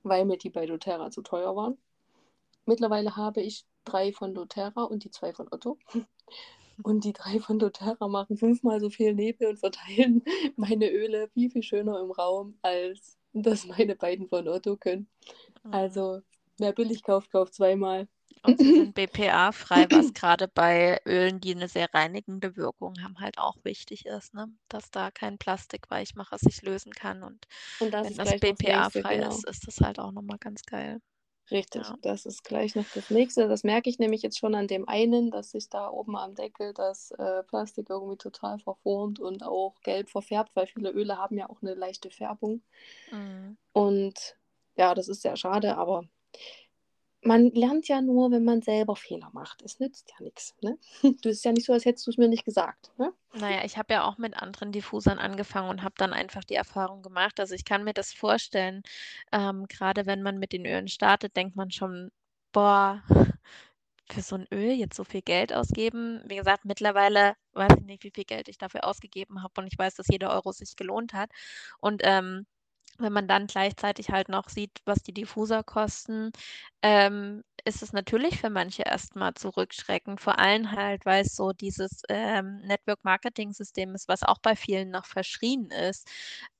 weil 0.04 0.25
mir 0.25 0.38
die 0.38 0.49
bei 0.49 0.65
doTERRA 0.65 1.12
zu 1.12 1.21
teuer 1.21 1.56
waren. 1.56 1.78
Mittlerweile 2.65 3.15
habe 3.15 3.41
ich 3.41 3.65
3 3.86 4.13
von 4.13 4.34
doTERRA 4.34 4.84
und 4.84 5.04
die 5.04 5.12
2 5.12 5.34
von 5.34 5.47
Otto. 5.51 5.78
Und 6.84 7.06
die 7.06 7.13
3 7.13 7.39
von 7.39 7.58
doTERRA 7.58 8.10
machen 8.10 8.36
fünfmal 8.36 8.82
so 8.82 8.89
viel 8.89 9.13
Nebel 9.13 9.47
und 9.47 9.60
verteilen 9.60 10.21
meine 10.58 10.91
Öle 10.91 11.30
viel, 11.30 11.49
viel 11.49 11.63
schöner 11.63 12.01
im 12.01 12.12
Raum, 12.12 12.58
als 12.63 13.17
das 13.32 13.65
meine 13.65 13.95
beiden 13.95 14.28
von 14.28 14.45
Otto 14.49 14.75
können. 14.75 15.08
Mhm. 15.63 15.73
Also, 15.73 16.19
wer 16.58 16.73
billig 16.73 17.01
kauft, 17.04 17.32
kauft 17.32 17.54
zweimal. 17.54 18.10
Und 18.43 18.59
sie 18.59 18.71
sind 18.71 18.93
BPA-frei, 18.95 19.88
was 19.91 20.13
grade 20.13 20.47
bei 20.47 20.99
Ölen, 21.05 21.39
die 21.41 21.55
'ne 21.55 21.67
sehr 21.67 21.88
reinigende 21.93 22.55
Wirkung 22.55 22.95
haben, 23.03 23.19
halt 23.19 23.38
auch 23.39 23.55
wichtig 23.63 24.05
ist, 24.05 24.33
ne, 24.33 24.47
dass 24.69 24.91
da 24.91 25.11
kein 25.11 25.38
Plastikweichmacher 25.39 26.38
sich 26.39 26.61
lösen 26.61 26.93
kann 26.93 27.23
und 27.23 27.45
Und 27.81 27.93
das 27.93 28.13
wenn 28.17 28.17
das 28.17 28.35
BPA-frei 28.35 29.17
genau. 29.17 29.29
ist, 29.29 29.45
ist 29.47 29.67
das 29.67 29.77
halt 29.81 29.99
auch 29.99 30.11
noch 30.11 30.21
mal 30.23 30.38
ganz 30.39 30.63
geil. 30.63 30.99
Richtig, 31.51 31.93
Ja. 31.93 31.97
das 32.01 32.25
ist 32.25 32.43
gleich 32.43 32.73
noch 32.73 32.89
das 32.89 33.11
Nächste. 33.11 33.47
Das 33.47 33.63
merke 33.63 33.88
ich 33.88 33.99
nämlich 33.99 34.23
jetzt 34.23 34.39
schon 34.39 34.55
an 34.55 34.65
dem 34.67 34.88
einen, 34.89 35.29
dass 35.29 35.51
sich 35.51 35.69
da 35.69 35.89
oben 35.91 36.15
am 36.17 36.33
Deckel 36.33 36.73
das, 36.73 37.11
äh, 37.11 37.43
Plastik 37.43 37.88
irgendwie 37.91 38.17
total 38.17 38.57
verformt 38.57 39.19
und 39.19 39.43
auch 39.43 39.79
gelb 39.81 40.09
verfärbt, 40.09 40.55
weil 40.55 40.65
viele 40.65 40.89
Öle 40.89 41.17
haben 41.19 41.38
ja 41.38 41.47
auch 41.47 41.61
'ne 41.61 41.75
leichte 41.75 42.09
Färbung. 42.09 42.63
Mhm. 43.11 43.55
Und 43.75 44.38
ja, 44.77 44.95
das 44.95 45.09
ist 45.09 45.21
sehr 45.21 45.35
schade, 45.35 45.77
aber 45.77 46.05
man 47.25 47.51
lernt 47.51 47.88
ja 47.88 48.01
nur, 48.01 48.31
wenn 48.31 48.43
man 48.45 48.61
selber 48.61 48.95
Fehler 48.95 49.29
macht. 49.33 49.61
Es 49.63 49.79
nützt 49.79 50.09
ja 50.11 50.23
nix, 50.23 50.55
ne? 50.61 50.77
Du 51.21 51.29
ist 51.29 51.45
ja 51.45 51.51
nicht 51.53 51.65
so, 51.65 51.73
als 51.73 51.85
hättest 51.85 52.07
du's 52.07 52.17
mir 52.17 52.27
nicht 52.29 52.45
gesagt, 52.45 52.91
ne? 52.97 53.13
Na 53.38 53.51
ja, 53.51 53.65
ich 53.65 53.77
habe 53.77 53.93
ja 53.93 54.03
auch 54.05 54.17
mit 54.17 54.33
anderen 54.41 54.71
Diffusern 54.71 55.19
angefangen 55.19 55.69
und 55.69 55.83
habe 55.83 55.95
dann 55.97 56.13
einfach 56.13 56.43
die 56.45 56.55
Erfahrung 56.55 57.01
gemacht. 57.03 57.39
Also, 57.39 57.53
ich 57.53 57.65
kann 57.65 57.83
mir 57.83 57.93
das 57.93 58.13
vorstellen, 58.13 58.81
ähm, 59.31 59.65
grade 59.67 60.05
wenn 60.05 60.21
man 60.23 60.38
mit 60.39 60.53
den 60.53 60.65
Ölen 60.65 60.88
startet, 60.88 61.35
denkt 61.35 61.55
man 61.57 61.69
schon: 61.71 62.11
„Boah, 62.53 63.03
für 64.11 64.21
so 64.21 64.35
'n 64.38 64.47
Öl 64.53 64.71
jetzt 64.73 64.95
so 64.97 65.03
viel 65.03 65.21
Geld 65.21 65.53
ausgeben?“ 65.53 66.23
Wie 66.27 66.38
gesagt, 66.38 66.65
mittlerweile 66.65 67.35
weiß 67.53 67.73
ich 67.79 67.85
nicht, 67.85 68.03
wie 68.03 68.11
viel 68.13 68.25
Geld 68.25 68.47
ich 68.49 68.57
dafür 68.57 68.85
ausgegeben 68.85 69.43
habe 69.43 69.53
und 69.61 69.67
ich 69.67 69.77
weiß, 69.79 69.95
dass 69.95 70.07
jeder 70.09 70.31
Euro 70.31 70.51
sich 70.53 70.75
gelohnt 70.77 71.13
hat. 71.13 71.31
Und, 71.79 72.01
ähm, 72.05 72.45
wenn 72.97 73.13
man 73.13 73.27
dann 73.27 73.47
gleichzeitig 73.47 74.10
halt 74.12 74.29
noch 74.29 74.49
sieht, 74.49 74.71
was 74.86 74.99
die 75.03 75.13
Diffuser 75.13 75.63
kosten, 75.63 76.31
ähm, 76.81 77.43
ist 77.65 77.81
es 77.84 77.93
natürlich 77.93 78.39
für 78.39 78.49
manche 78.49 78.84
erst 78.84 79.15
mal 79.15 79.34
zurückschreckend, 79.34 80.21
vor 80.21 80.39
allem 80.39 80.71
halt, 80.71 81.05
weil's 81.05 81.36
so 81.36 81.51
dieses, 81.51 82.03
ähm, 82.10 82.58
Network-Marketing-System 82.65 83.95
ist, 83.95 84.08
was 84.08 84.23
auch 84.23 84.38
bei 84.39 84.55
vielen 84.55 84.91
noch 84.91 85.05
verschrien 85.05 85.69
ist, 85.71 86.08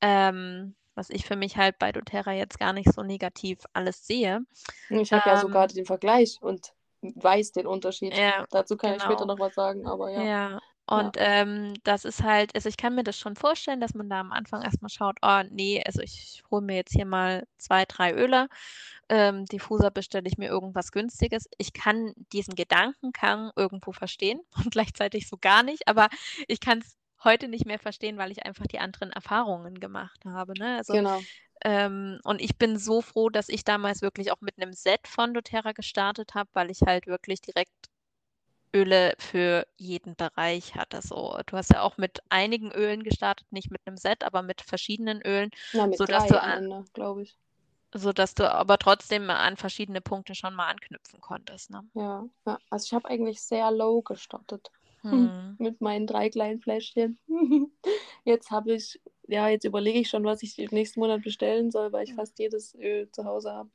ähm, 0.02 0.76
was 0.96 1.10
ich 1.10 1.26
für 1.26 1.36
mich 1.36 1.58
halt 1.58 1.78
bei 1.80 1.92
doTERRA 1.92 2.34
jetzt 2.34 2.60
gar 2.60 2.74
nicht 2.74 2.92
so 2.94 3.04
negativ 3.04 3.60
alles 3.74 4.06
sehe. 4.08 4.42
Ich 4.90 5.14
habe 5.14 5.30
ja 5.30 5.38
sogar 5.38 5.68
Ähm 5.68 5.74
den 5.76 5.86
Vergleich 5.86 6.40
und 6.42 6.74
weiß 7.02 7.52
den 7.52 7.68
Unterschied. 7.68 8.14
Ja, 8.18 8.46
Dazu 8.50 8.78
kann 8.78 8.96
ich 8.96 9.04
später 9.04 9.26
genau. 9.26 9.28
noch 9.28 9.40
was 9.40 9.54
sagen, 9.56 9.86
aber 9.88 10.12
ja. 10.12 10.30
Ja, 10.30 10.60
Ja. 10.94 11.12
und, 11.12 11.18
ähm, 11.20 11.74
das 11.84 12.06
ist 12.06 12.24
halt 12.24 12.54
also, 12.56 12.70
ich 12.70 12.78
kann 12.78 12.96
mir 12.96 13.04
das 13.04 13.18
schon 13.18 13.36
vorstellen, 13.36 13.80
dass 13.82 13.94
man 13.96 14.10
da 14.10 14.20
am 14.20 14.32
Anfang 14.32 14.62
erst 14.64 14.82
mal 14.82 14.90
schaut: 14.90 15.18
„Oh 15.24 15.42
ne, 15.50 15.82
also, 15.86 16.02
ich 16.02 16.44
hole 16.52 16.62
mir 16.64 16.76
jetzt 16.76 16.94
hier 16.94 17.06
mal 17.06 17.48
2, 17.58 17.86
3 17.86 18.14
Öle. 18.14 18.48
Ähm, 19.10 19.46
Diffuser 19.46 19.92
bestelle 19.92 20.28
ich 20.28 20.38
mir 20.38 20.48
irgendwas 20.50 20.92
Günstiges.“ 20.92 21.48
Ich 21.58 21.74
kann 21.74 22.14
diesen 22.34 22.56
Gedankengang 22.56 23.52
irgendwo 23.56 23.92
verstehen 23.94 24.42
und 24.58 24.72
gleichzeitig 24.72 25.28
so 25.30 25.38
gar 25.40 25.64
nicht, 25.64 25.88
aber 25.88 26.10
ich 26.48 26.60
kann's 26.60 26.98
heute 27.24 27.48
nicht 27.48 27.66
mehr 27.66 27.80
verstehen, 27.80 28.18
weil 28.18 28.32
ich 28.32 28.46
einfach 28.46 28.68
die 28.68 28.80
anderen 28.80 29.12
Erfahrungen 29.12 29.80
gemacht 29.80 30.26
habe, 30.26 30.56
ne? 30.56 30.78
Also, 30.78 30.94
Genau. 30.94 31.28
ähm, 31.64 32.20
und 32.24 32.42
ich 32.42 32.58
bin 32.58 32.78
so 32.78 33.02
froh, 33.02 33.30
dass 33.30 33.50
ich 33.50 33.64
damals 33.64 34.02
wirklich 34.02 34.32
auch 34.32 34.42
mit 34.42 34.58
'nem 34.58 34.74
Set 34.74 35.08
von 35.08 35.34
doTERRA 35.34 35.72
gestartet 35.74 36.34
habe, 36.36 36.50
weil 36.54 36.72
ich 36.72 36.82
halt 36.86 37.08
wirklich 37.08 37.42
direkt 37.42 37.72
Öle 38.76 39.16
für 39.20 39.68
jeden 39.78 40.16
Bereich 40.18 40.76
hatte 40.76 41.02
so. 41.02 41.40
Du 41.48 41.58
hast 41.58 41.72
ja 41.72 41.82
auch 41.84 41.98
mit 41.98 42.20
einigen 42.30 42.72
Ölen 42.74 43.04
gestartet, 43.04 43.52
nicht 43.52 43.72
mit 43.72 43.86
'nem 43.88 43.98
Set, 43.98 44.24
aber 44.24 44.42
mit 44.44 44.62
verschiedenen 44.62 45.22
Ölen, 45.24 45.52
Na, 45.74 45.86
mit 45.86 46.02
sodass 46.02 46.26
3 46.26 46.28
du 46.28 46.40
glaube 46.94 47.22
ich. 47.24 47.38
Sodass 47.96 48.36
du 48.36 48.48
aber 48.54 48.78
trotzdem 48.78 49.28
an 49.32 49.58
verschiedene 49.58 50.00
Punkte 50.00 50.36
schon 50.36 50.54
mal 50.54 50.68
anknüpfen 50.68 51.20
konntest, 51.20 51.72
ne? 51.72 51.84
Ja, 51.94 52.28
ja. 52.46 52.60
Also 52.70 52.86
ich 52.86 52.94
habe 52.94 53.08
eigentlich 53.10 53.42
sehr 53.42 53.72
low 53.72 54.02
gestartet 54.02 54.70
Mhm. 55.04 55.58
mit 55.58 55.80
meinen 55.82 56.08
drei 56.08 56.30
kleinen 56.30 56.60
Fläschchen. 56.60 57.20
Jetzt 58.26 58.52
habe 58.52 58.74
ich, 58.74 59.00
ja, 59.28 59.48
jetzt 59.50 59.66
überlege 59.66 60.00
ich 60.00 60.10
schon, 60.10 60.24
was 60.26 60.42
ich 60.44 60.58
im 60.60 60.70
nächsten 60.72 61.00
Monat 61.00 61.22
bestellen 61.24 61.72
soll, 61.72 61.92
weil 61.94 62.04
ich 62.04 62.14
fast 62.16 62.38
jedes 62.40 62.74
Öl 62.76 63.10
zu 63.12 63.24
Hause 63.26 63.52
habe. 63.54 63.70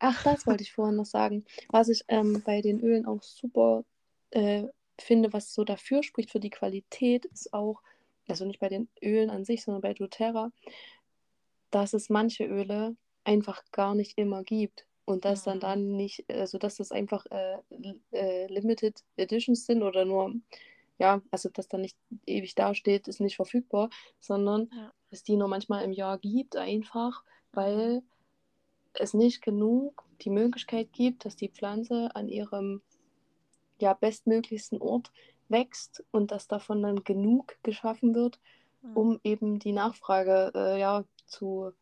Ach, 0.00 0.22
das 0.22 0.46
wollte 0.46 0.62
ich 0.62 0.72
vorhin 0.72 0.96
noch 0.96 1.04
sagen. 1.06 1.44
Was 1.70 1.88
ich 1.88 2.04
ähm, 2.08 2.42
bei 2.44 2.60
den 2.62 2.80
Ölen 2.80 3.04
auch 3.06 3.22
super 3.22 3.84
äh, 4.30 4.64
finde, 5.00 5.32
was 5.32 5.52
so 5.54 5.64
dafür 5.64 6.02
spricht 6.02 6.30
für 6.30 6.40
die 6.40 6.50
Qualität, 6.50 7.26
ist 7.26 7.52
auch, 7.52 7.82
also 8.28 8.44
nicht 8.44 8.60
bei 8.60 8.68
den 8.68 8.88
Ölen 9.02 9.30
an 9.30 9.44
sich, 9.44 9.62
sondern 9.64 9.82
bei 9.82 9.94
doTERRA, 9.94 10.50
dass 11.70 11.92
es 11.94 12.08
manche 12.10 12.44
Öle 12.44 12.96
einfach 13.24 13.62
gar 13.72 13.94
nicht 13.94 14.18
immer 14.18 14.42
gibt. 14.44 14.86
Und 15.04 15.24
dass 15.24 15.44
dann 15.44 15.58
Mhm. 15.58 15.60
dann 15.60 15.96
nicht, 15.96 16.24
also 16.30 16.58
dass 16.58 16.76
das 16.76 16.90
einfach 16.92 17.26
äh, 17.30 17.58
äh, 18.12 18.46
Limited 18.48 19.04
Editions 19.16 19.66
sind 19.66 19.82
oder 19.82 20.04
nur, 20.04 20.34
ja, 20.98 21.22
also 21.30 21.48
dass 21.50 21.68
dann 21.68 21.82
nicht 21.82 21.96
ewig 22.26 22.54
dasteht, 22.56 23.06
ist 23.08 23.20
nicht 23.20 23.36
verfügbar, 23.36 23.90
sondern 24.20 24.70
Ja. 24.72 24.92
es 25.10 25.22
die 25.22 25.36
nur 25.36 25.48
manchmal 25.48 25.84
im 25.84 25.92
Jahr 25.92 26.18
gibt, 26.18 26.56
einfach, 26.56 27.24
Mhm. 27.52 27.52
weil 27.52 28.02
es 28.94 29.14
nicht 29.14 29.42
genug 29.42 30.04
die 30.22 30.30
Möglichkeit 30.30 30.92
gibt, 30.92 31.24
dass 31.24 31.36
die 31.36 31.50
Pflanze 31.50 32.14
an 32.16 32.28
ihrem 32.28 32.82
ja, 33.80 33.94
bestmöglichsten 33.94 34.80
Ort 34.80 35.12
wächst 35.48 36.04
und 36.10 36.30
dass 36.32 36.48
davon 36.48 36.82
dann 36.82 37.04
genug 37.04 37.56
geschaffen 37.62 38.14
wird, 38.14 38.40
Mhm. 38.82 38.96
um 38.96 39.20
eben 39.24 39.58
die 39.58 39.72
Nachfrage 39.72 40.52
äh, 40.54 40.80
ja, 40.80 41.04
zu 41.26 41.72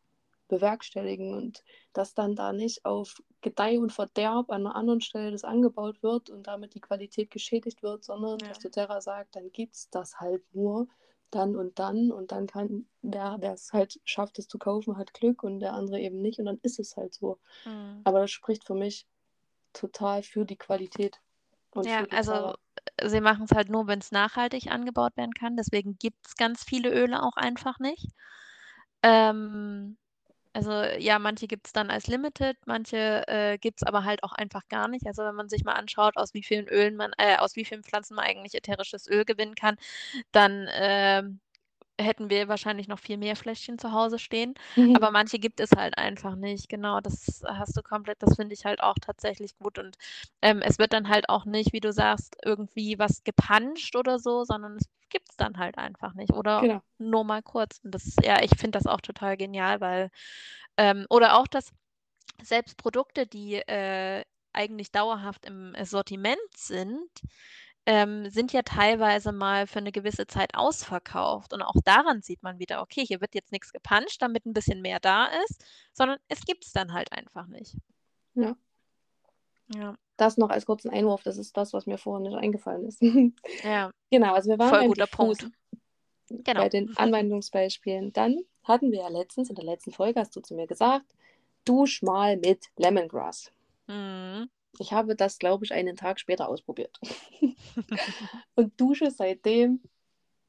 bewerkstelligen 0.47 1.33
und 1.33 1.63
dass 1.93 2.13
dann 2.13 2.35
da 2.35 2.53
nicht 2.53 2.85
auf 2.85 3.21
Gedeih 3.41 3.79
und 3.79 3.91
Verderb 3.91 4.51
an 4.51 4.65
einer 4.67 4.75
anderen 4.75 5.01
Stelle 5.01 5.31
das 5.31 5.43
angebaut 5.43 6.03
wird 6.03 6.29
und 6.29 6.47
damit 6.47 6.75
die 6.75 6.81
Qualität 6.81 7.31
geschädigt 7.31 7.81
wird, 7.83 8.03
sondern 8.03 8.39
Ja. 8.39 8.49
dass 8.49 8.59
doTERRA 8.59 9.01
sagt, 9.01 9.35
dann 9.35 9.51
gibt 9.51 9.75
es 9.75 9.89
das 9.89 10.19
halt 10.19 10.43
nur 10.53 10.87
dann 11.31 11.55
und 11.55 11.79
dann 11.79 12.11
und 12.11 12.31
dann 12.31 12.47
kann 12.47 12.87
der, 13.01 13.37
der 13.39 13.53
es 13.53 13.73
halt 13.73 13.99
schafft, 14.05 14.37
es 14.39 14.47
zu 14.47 14.59
kaufen, 14.59 14.97
hat 14.97 15.13
Glück 15.13 15.43
und 15.43 15.59
der 15.59 15.73
andere 15.73 15.99
eben 15.99 16.21
nicht 16.21 16.39
und 16.39 16.45
dann 16.45 16.59
ist 16.61 16.79
es 16.79 16.95
halt 16.95 17.13
so. 17.15 17.39
Mhm. 17.65 18.01
Aber 18.03 18.19
das 18.21 18.31
spricht 18.31 18.65
für 18.65 18.75
mich 18.75 19.07
total 19.73 20.23
für 20.23 20.45
die 20.45 20.57
Qualität 20.57 21.19
und 21.77 21.89
Ja, 21.89 22.05
also 22.11 22.53
äh, 22.97 23.09
sie 23.09 23.21
machen 23.21 23.45
es 23.49 23.55
halt 23.55 23.69
nur, 23.69 23.87
wenn 23.87 23.99
es 23.99 24.11
nachhaltig 24.11 24.67
angebaut 24.71 25.15
werden 25.17 25.33
kann. 25.33 25.55
Deswegen 25.57 25.97
gibt 25.99 26.25
es 26.27 26.35
ganz 26.35 26.63
viele 26.63 26.89
Öle 26.91 27.21
auch 27.23 27.35
einfach 27.37 27.79
nicht. 27.79 28.07
Ähm, 29.03 29.97
also 30.53 30.71
ja, 30.99 31.19
manche 31.19 31.47
gibt 31.47 31.67
es 31.67 31.73
dann 31.73 31.91
als 31.91 32.07
Limited, 32.07 32.57
manche 32.67 33.27
äh, 33.27 33.57
gibt 33.59 33.81
es 33.81 33.87
aber 33.87 34.05
halt 34.05 34.23
auch 34.23 34.33
einfach 34.33 34.63
gar 34.69 34.87
nicht. 34.89 35.07
Also 35.07 35.23
wenn 35.23 35.35
man 35.35 35.49
sich 35.49 35.63
mal 35.65 35.73
anschaut, 35.75 36.17
aus 36.17 36.33
wie 36.33 36.43
vielen 36.43 36.67
Ölen 36.69 36.95
man, 36.97 37.13
äh, 37.17 37.37
aus 37.37 37.55
wie 37.57 37.65
vielen 37.65 37.83
Pflanzen 37.83 38.15
man 38.15 38.25
eigentlich 38.25 38.55
ätherisches 38.55 39.07
Öl 39.09 39.25
gewinnen 39.25 39.55
kann, 39.55 39.77
dann 40.31 40.67
ähm, 40.73 41.39
hätten 41.99 42.29
wir 42.29 42.47
wahrscheinlich 42.47 42.87
noch 42.87 42.99
viel 42.99 43.17
mehr 43.17 43.35
Fläschchen 43.35 43.79
zu 43.79 43.91
Hause 43.91 44.19
stehen. 44.19 44.53
Aber 44.93 45.11
manche 45.11 45.39
gibt 45.39 45.59
es 45.59 45.71
halt 45.75 45.97
einfach 45.97 46.35
nicht. 46.35 46.69
Genau, 46.69 46.99
das 47.01 47.41
hast 47.47 47.77
du 47.77 47.81
komplett, 47.81 48.21
das 48.21 48.35
finde 48.35 48.53
ich 48.53 48.65
halt 48.65 48.81
auch 48.81 48.95
tatsächlich 49.01 49.57
gut. 49.57 49.79
Und 49.79 49.97
ähm, 50.41 50.61
es 50.61 50.79
wird 50.79 50.93
dann 50.93 51.09
halt 51.09 51.29
auch 51.29 51.45
nicht, 51.45 51.73
wie 51.73 51.79
du 51.79 51.91
sagst, 51.93 52.35
irgendwie 52.43 52.99
was 52.99 53.23
gepanscht 53.23 53.95
oder 53.95 54.19
so, 54.19 54.43
sondern 54.43 54.77
es 54.77 54.85
gibt 55.09 55.29
es 55.31 55.37
dann 55.37 55.57
halt 55.57 55.77
einfach 55.77 56.13
nicht. 56.13 56.31
Oder 56.33 56.67
Genau. 56.67 56.81
nur 56.97 57.23
mal 57.23 57.41
kurz. 57.41 57.79
Und 57.83 57.91
das, 57.95 58.15
ja, 58.23 58.41
ich 58.41 58.51
finde 58.57 58.77
das 58.79 58.87
auch 58.87 59.01
total 59.01 59.37
genial, 59.37 59.81
weil, 59.81 60.09
ähm, 60.77 61.05
oder 61.09 61.37
auch, 61.37 61.47
dass 61.47 61.71
selbst 62.43 62.77
Produkte, 62.77 63.27
die 63.27 63.55
äh, 63.55 64.23
eigentlich 64.53 64.91
dauerhaft 64.91 65.45
im 65.45 65.75
Sortiment 65.83 66.37
sind, 66.55 67.09
ähm, 67.85 68.29
sind 68.29 68.51
ja 68.53 68.63
teilweise 68.63 69.31
mal 69.31 69.67
für 69.67 69.79
eine 69.79 69.91
gewisse 69.91 70.27
Zeit 70.27 70.55
ausverkauft. 70.55 71.53
Und 71.53 71.61
auch 71.61 71.75
daran 71.83 72.21
sieht 72.21 72.41
man 72.43 72.59
wieder, 72.59 72.81
okay, 72.81 73.05
hier 73.05 73.21
wird 73.21 73.35
jetzt 73.35 73.51
nichts 73.51 73.71
gepanscht, 73.71 74.21
damit 74.21 74.45
ein 74.45 74.53
bisschen 74.53 74.81
mehr 74.81 74.99
da 74.99 75.27
ist, 75.45 75.63
sondern 75.93 76.17
es 76.27 76.41
gibt 76.45 76.65
es 76.65 76.71
dann 76.71 76.93
halt 76.93 77.11
einfach 77.11 77.47
nicht. 77.47 77.75
Ja. 78.33 78.55
Ja, 79.73 79.95
Das 80.17 80.37
noch 80.37 80.49
als 80.49 80.65
kurzen 80.65 80.91
Einwurf, 80.91 81.23
das 81.23 81.37
ist 81.37 81.57
das, 81.57 81.73
was 81.73 81.87
mir 81.87 81.97
vorhin 81.97 82.23
nicht 82.29 82.37
eingefallen 82.37 82.85
ist. 82.85 83.01
ja, 83.63 83.91
genau, 84.11 84.33
also 84.33 84.49
wir 84.51 84.59
waren 84.59 84.69
voll 84.69 84.87
guter 84.87 85.07
Punkt. 85.07 85.47
Genau. 86.29 86.61
bei 86.61 86.69
den 86.69 86.95
Anwendungsbeispielen. 86.97 88.11
Dann 88.13 88.39
hatten 88.63 88.91
wir 88.91 88.99
ja 89.01 89.07
letztens, 89.09 89.49
in 89.49 89.55
der 89.55 89.65
letzten 89.65 89.91
Folge 89.91 90.19
hast 90.19 90.35
du 90.35 90.41
zu 90.41 90.55
mir 90.55 90.65
gesagt, 90.67 91.05
dusch 91.65 92.01
mal 92.01 92.37
mit 92.37 92.65
Lemongrass. 92.77 93.51
Mhm. 93.87 94.49
Ich 94.79 94.93
habe 94.93 95.15
das, 95.15 95.37
glaube 95.39 95.65
ich, 95.65 95.73
einen 95.73 95.95
Tag 95.95 96.19
später 96.19 96.47
ausprobiert. 96.49 96.99
Und 98.55 98.79
dusche 98.79 99.11
seitdem, 99.11 99.81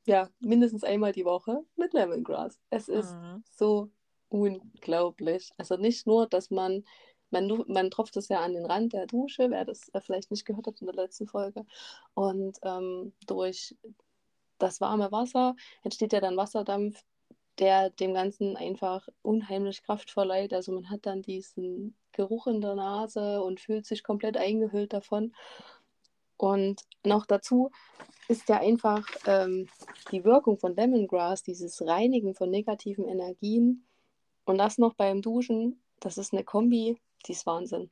ja, 0.07 0.29
mindestens 0.41 0.85
einmal 0.85 1.13
die 1.13 1.25
Woche 1.25 1.65
mit 1.77 1.93
Lemongrass. 1.93 2.61
Es 2.71 2.89
ist 2.89 3.13
Mhm. 3.15 3.45
so 3.51 3.91
unglaublich. 4.29 5.51
Also 5.59 5.77
nicht 5.77 6.07
nur, 6.07 6.27
dass 6.29 6.51
man, 6.51 6.85
man, 7.31 7.65
man 7.69 7.91
tropft 7.91 8.17
es 8.17 8.29
ja 8.29 8.41
an 8.41 8.55
den 8.55 8.67
Rand 8.67 8.93
der 8.93 9.07
Dusche, 9.07 9.51
wer 9.51 9.65
das 9.65 9.89
äh, 9.95 10.01
vielleicht 10.01 10.31
nicht 10.31 10.45
gehört 10.45 10.67
hat 10.67 10.81
in 10.81 10.87
der 10.87 10.97
letzten 10.97 11.27
Folge. 11.27 11.65
Und 12.15 12.59
ähm, 12.63 13.13
durch 13.27 13.77
das 14.59 14.81
warme 14.81 15.13
Wasser 15.13 15.55
entsteht 15.83 16.13
ja 16.13 16.21
dann 16.21 16.37
Wasserdampf, 16.37 17.05
der 17.59 17.91
dem 17.91 18.15
Ganzen 18.15 18.57
einfach 18.57 19.09
unheimlich 19.23 19.83
Kraft 19.83 20.11
verleiht. 20.11 20.53
Also 20.53 20.73
man 20.73 20.91
hat 20.91 21.07
dann 21.07 21.23
diesen 21.23 21.97
Geruch 22.17 22.49
in 22.49 22.61
der 22.63 22.75
Nase 22.77 23.43
und 23.43 23.61
fühlt 23.61 23.87
sich 23.87 24.03
komplett 24.05 24.37
eingehüllt 24.39 24.93
davon. 24.95 25.35
Und 26.39 26.83
noch 27.05 27.27
dazu 27.27 27.71
ist 28.29 28.49
ja 28.49 28.61
einfach 28.61 29.07
ähm, 29.27 29.69
die 30.13 30.25
Wirkung 30.25 30.59
von 30.59 30.77
Lemongrass, 30.77 31.43
dieses 31.45 31.81
Reinigen 31.87 32.35
von 32.35 32.51
negativen 32.51 33.07
Energien 33.07 33.87
und 34.47 34.59
das 34.59 34.79
noch 34.79 34.95
beim 34.95 35.23
Duschen, 35.23 35.83
das 36.01 36.19
ist 36.19 36.35
eine 36.35 36.45
Kombi, 36.45 37.01
die 37.27 37.33
ist 37.33 37.47
Wahnsinn. 37.47 37.91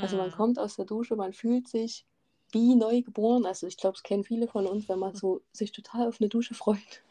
Also 0.00 0.16
man 0.18 0.30
Mhm. 0.30 0.32
kommt 0.32 0.58
aus 0.60 0.76
der 0.76 0.86
Dusche, 0.86 1.16
man 1.16 1.32
fühlt 1.34 1.68
sich 1.68 2.06
wie 2.52 2.76
neu 2.76 3.02
geboren. 3.02 3.46
Also 3.46 3.66
ich 3.66 3.78
glaube, 3.78 3.96
es 3.96 4.04
kennen 4.04 4.24
viele 4.24 4.48
von 4.48 4.66
uns, 4.66 4.88
wenn 4.88 5.00
man 5.00 5.14
so 5.14 5.42
sich 5.52 5.72
total 5.72 6.08
auf 6.08 6.20
eine 6.20 6.30
Dusche 6.30 6.54
freut, 6.54 7.04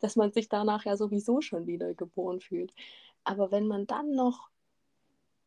dass 0.00 0.16
man 0.16 0.32
sich 0.32 0.48
danach 0.50 0.86
ja 0.86 0.96
sowieso 0.98 1.42
schon 1.42 1.66
wie 1.68 1.78
neu 1.78 1.94
geboren 1.94 2.40
fühlt. 2.40 2.74
Aber 3.24 3.52
wenn 3.52 3.68
man 3.68 3.86
dann 3.88 4.12
noch 4.12 4.49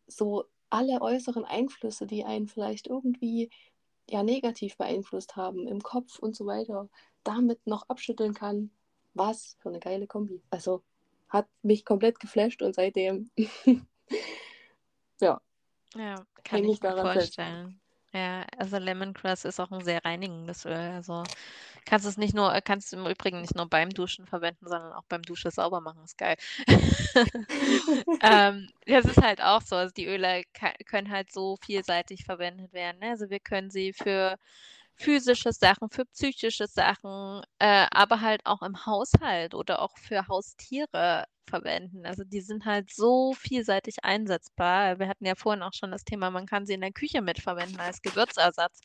so 0.08 0.46
alle 0.70 1.02
äußeren 1.02 1.46
Einflüsse, 1.46 2.08
die 2.08 2.26
einen 2.26 2.48
vielleicht 2.48 2.88
irgendwie 2.88 3.50
ja 4.10 4.24
negativ 4.24 4.78
beeinflusst 4.78 5.36
haben, 5.36 5.68
im 5.68 5.82
Kopf 5.82 6.20
und 6.20 6.36
so 6.36 6.46
weiter, 6.46 6.90
damit 7.24 7.66
noch 7.68 7.90
abschütteln 7.90 8.34
kann, 8.34 8.72
was 9.14 9.58
für 9.60 9.70
eine 9.70 9.80
geile 9.80 10.08
Kombi. 10.08 10.42
Also 10.50 10.84
hat 11.30 11.48
mich 11.64 11.86
komplett 11.86 12.20
geflasht 12.20 12.62
und 12.62 12.76
seitdem 12.76 13.32
ja, 15.22 15.42
Ja, 15.96 16.26
kann 16.44 16.64
ich 16.66 16.82
mir 16.82 16.90
daran 16.90 17.12
fest. 17.12 17.36
vorstellen. 17.36 17.80
Ja, 18.14 18.46
also 18.58 18.78
Lemongrass 18.78 19.46
ist 19.46 19.60
auch 19.60 19.72
ein 19.72 19.84
sehr 19.84 20.04
reinigendes 20.06 20.66
Öl. 20.66 20.74
Also 20.74 21.24
kannst 21.86 22.06
es 22.06 22.18
nicht 22.18 22.34
nur, 22.34 22.52
kannst 22.62 22.92
du 22.92 22.98
im 22.98 23.08
Übrigen 23.08 23.42
nicht 23.42 23.56
nur 23.56 23.68
beim 23.68 23.90
Duschen 23.90 24.26
verwenden, 24.28 24.68
sondern 24.68 24.94
auch 24.94 25.06
beim 25.06 25.22
Dusche 25.22 25.52
sauber 25.52 25.82
machen. 25.82 26.04
Ist 26.04 26.18
geil. 26.18 26.38
ähm, 28.22 28.70
das 28.86 29.06
ist 29.06 29.22
halt 29.22 29.42
auch 29.42 29.62
so. 29.62 29.76
Also 29.76 29.94
die 29.94 30.08
Öle 30.08 30.44
können 30.86 31.12
halt 31.12 31.32
so 31.32 31.58
vielseitig 31.58 32.26
verwendet 32.26 32.74
werden. 32.74 33.00
Ne? 33.00 33.10
Also 33.10 33.30
wir 33.30 33.40
können 33.40 33.70
sie 33.70 33.94
für 33.94 34.38
physische 35.04 35.52
Sachen, 35.52 35.90
für 35.90 36.06
psychische 36.06 36.68
Sachen, 36.68 37.42
äh, 37.60 37.88
aber 37.92 38.22
halt 38.22 38.42
auch 38.46 38.62
im 38.62 38.86
Haushalt 38.86 39.54
oder 39.54 39.82
auch 39.82 39.98
für 39.98 40.28
Haustiere 40.28 41.26
verwenden. 41.46 42.06
Also 42.06 42.24
die 42.24 42.42
sind 42.42 42.66
halt 42.66 42.90
so 42.92 43.34
vielseitig 43.34 44.04
einsetzbar. 44.04 45.00
Wir 45.00 45.08
hatten 45.10 45.26
ja 45.26 45.36
vorhin 45.36 45.62
auch 45.62 45.74
schon 45.74 45.92
das 45.92 46.06
Thema, 46.06 46.32
man 46.32 46.46
kann 46.46 46.66
sie 46.66 46.74
in 46.74 46.82
der 46.82 46.94
Küche 46.94 47.22
mitverwenden 47.22 47.80
als 47.80 48.02
Gewürzersatz. 48.02 48.80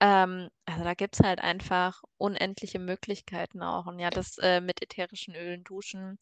Ähm, 0.00 0.48
also 0.64 0.84
da 0.84 0.94
gibt 0.94 1.16
es 1.16 1.24
halt 1.24 1.40
einfach 1.40 2.02
unendliche 2.16 2.78
Möglichkeiten 2.78 3.62
auch. 3.62 3.86
Und 3.86 3.98
ja, 3.98 4.10
das 4.10 4.38
äh, 4.38 4.60
mit 4.60 4.82
ätherischen 4.82 5.34
Ölen 5.34 5.64
duschen 5.64 6.18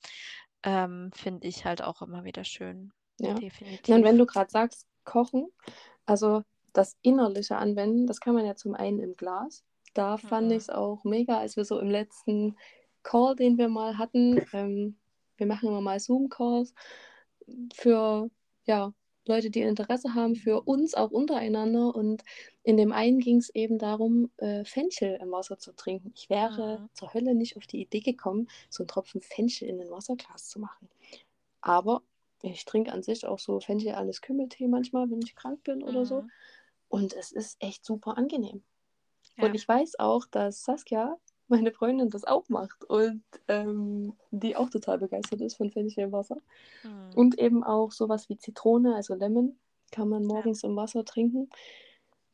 ähm, 0.64 1.10
finde 1.14 1.46
ich 1.46 1.64
halt 1.64 1.82
auch 1.82 2.02
immer 2.02 2.24
wieder 2.24 2.44
schön. 2.44 2.92
Ja. 3.18 3.34
Definitiv. 3.34 3.94
Und 3.94 4.02
wenn 4.02 4.18
du 4.18 4.26
gerade 4.26 4.50
sagst, 4.50 4.86
kochen, 5.04 5.48
also 6.04 6.42
das 6.72 6.96
innerliche 7.02 7.56
Anwenden, 7.56 8.06
das 8.06 8.20
kann 8.20 8.34
man 8.34 8.46
ja 8.46 8.54
zum 8.56 8.74
einen 8.74 9.00
im 9.00 9.14
Glas. 9.14 9.64
Da 9.94 10.16
fand 10.18 10.46
Mhm. 10.48 10.52
ich 10.52 10.58
es 10.58 10.70
auch 10.70 11.04
mega, 11.04 11.38
als 11.38 11.56
wir 11.56 11.64
so 11.64 11.78
im 11.80 11.90
letzten 11.90 12.56
Call, 13.02 13.34
den 13.36 13.58
wir 13.58 13.68
mal 13.68 13.98
hatten, 13.98 14.40
ähm, 14.52 14.96
wir 15.36 15.46
machen 15.46 15.68
immer 15.68 15.80
mal 15.80 15.98
Zoom-Calls 15.98 16.74
für 17.74 18.30
ja, 18.66 18.92
Leute, 19.26 19.50
die 19.50 19.60
Interesse 19.62 20.14
haben, 20.14 20.36
für 20.36 20.62
uns 20.62 20.94
auch 20.94 21.10
untereinander. 21.10 21.94
Und 21.94 22.22
in 22.62 22.76
dem 22.76 22.92
einen 22.92 23.18
ging 23.20 23.38
es 23.38 23.50
eben 23.54 23.78
darum, 23.78 24.30
äh, 24.38 24.64
Fenchel 24.64 25.18
im 25.20 25.30
Wasser 25.32 25.58
zu 25.58 25.72
trinken. 25.72 26.12
Ich 26.14 26.30
wäre 26.30 26.80
Mhm. 26.82 26.88
zur 26.94 27.14
Hölle 27.14 27.34
nicht 27.34 27.56
auf 27.56 27.66
die 27.66 27.80
Idee 27.82 28.00
gekommen, 28.00 28.48
so 28.68 28.82
einen 28.82 28.88
Tropfen 28.88 29.20
Fenchel 29.20 29.68
in 29.68 29.80
ein 29.80 29.90
Wasserglas 29.90 30.48
zu 30.48 30.58
machen. 30.60 30.88
Aber 31.60 32.02
ich 32.42 32.64
trinke 32.64 32.92
an 32.92 33.02
sich 33.02 33.26
auch 33.26 33.38
so 33.38 33.60
Fenchel 33.60 33.92
alles 33.94 34.20
Kümmeltee 34.22 34.66
manchmal, 34.68 35.10
wenn 35.10 35.20
ich 35.22 35.34
krank 35.34 35.62
bin 35.64 35.82
oder 35.82 36.06
so. 36.06 36.24
Und 36.90 37.14
es 37.14 37.32
ist 37.32 37.56
echt 37.62 37.84
super 37.84 38.18
angenehm. 38.18 38.62
Ja. 39.38 39.46
Und 39.46 39.54
ich 39.54 39.66
weiß 39.66 39.98
auch, 40.00 40.26
dass 40.26 40.64
Saskia, 40.64 41.16
meine 41.48 41.72
Freundin, 41.72 42.10
das 42.10 42.24
auch 42.24 42.48
macht 42.48 42.84
und 42.84 43.22
ähm, 43.48 44.14
die 44.30 44.56
auch 44.56 44.68
total 44.70 44.98
begeistert 44.98 45.40
ist 45.40 45.56
von 45.56 45.70
Fenchelwasser. 45.70 46.36
Mhm. 46.82 47.12
Und 47.14 47.38
eben 47.38 47.64
auch 47.64 47.92
sowas 47.92 48.28
wie 48.28 48.36
Zitrone, 48.36 48.94
also 48.96 49.14
Lemon, 49.14 49.56
kann 49.92 50.08
man 50.08 50.24
morgens 50.24 50.62
im 50.64 50.76
Wasser 50.76 51.04
trinken. 51.04 51.48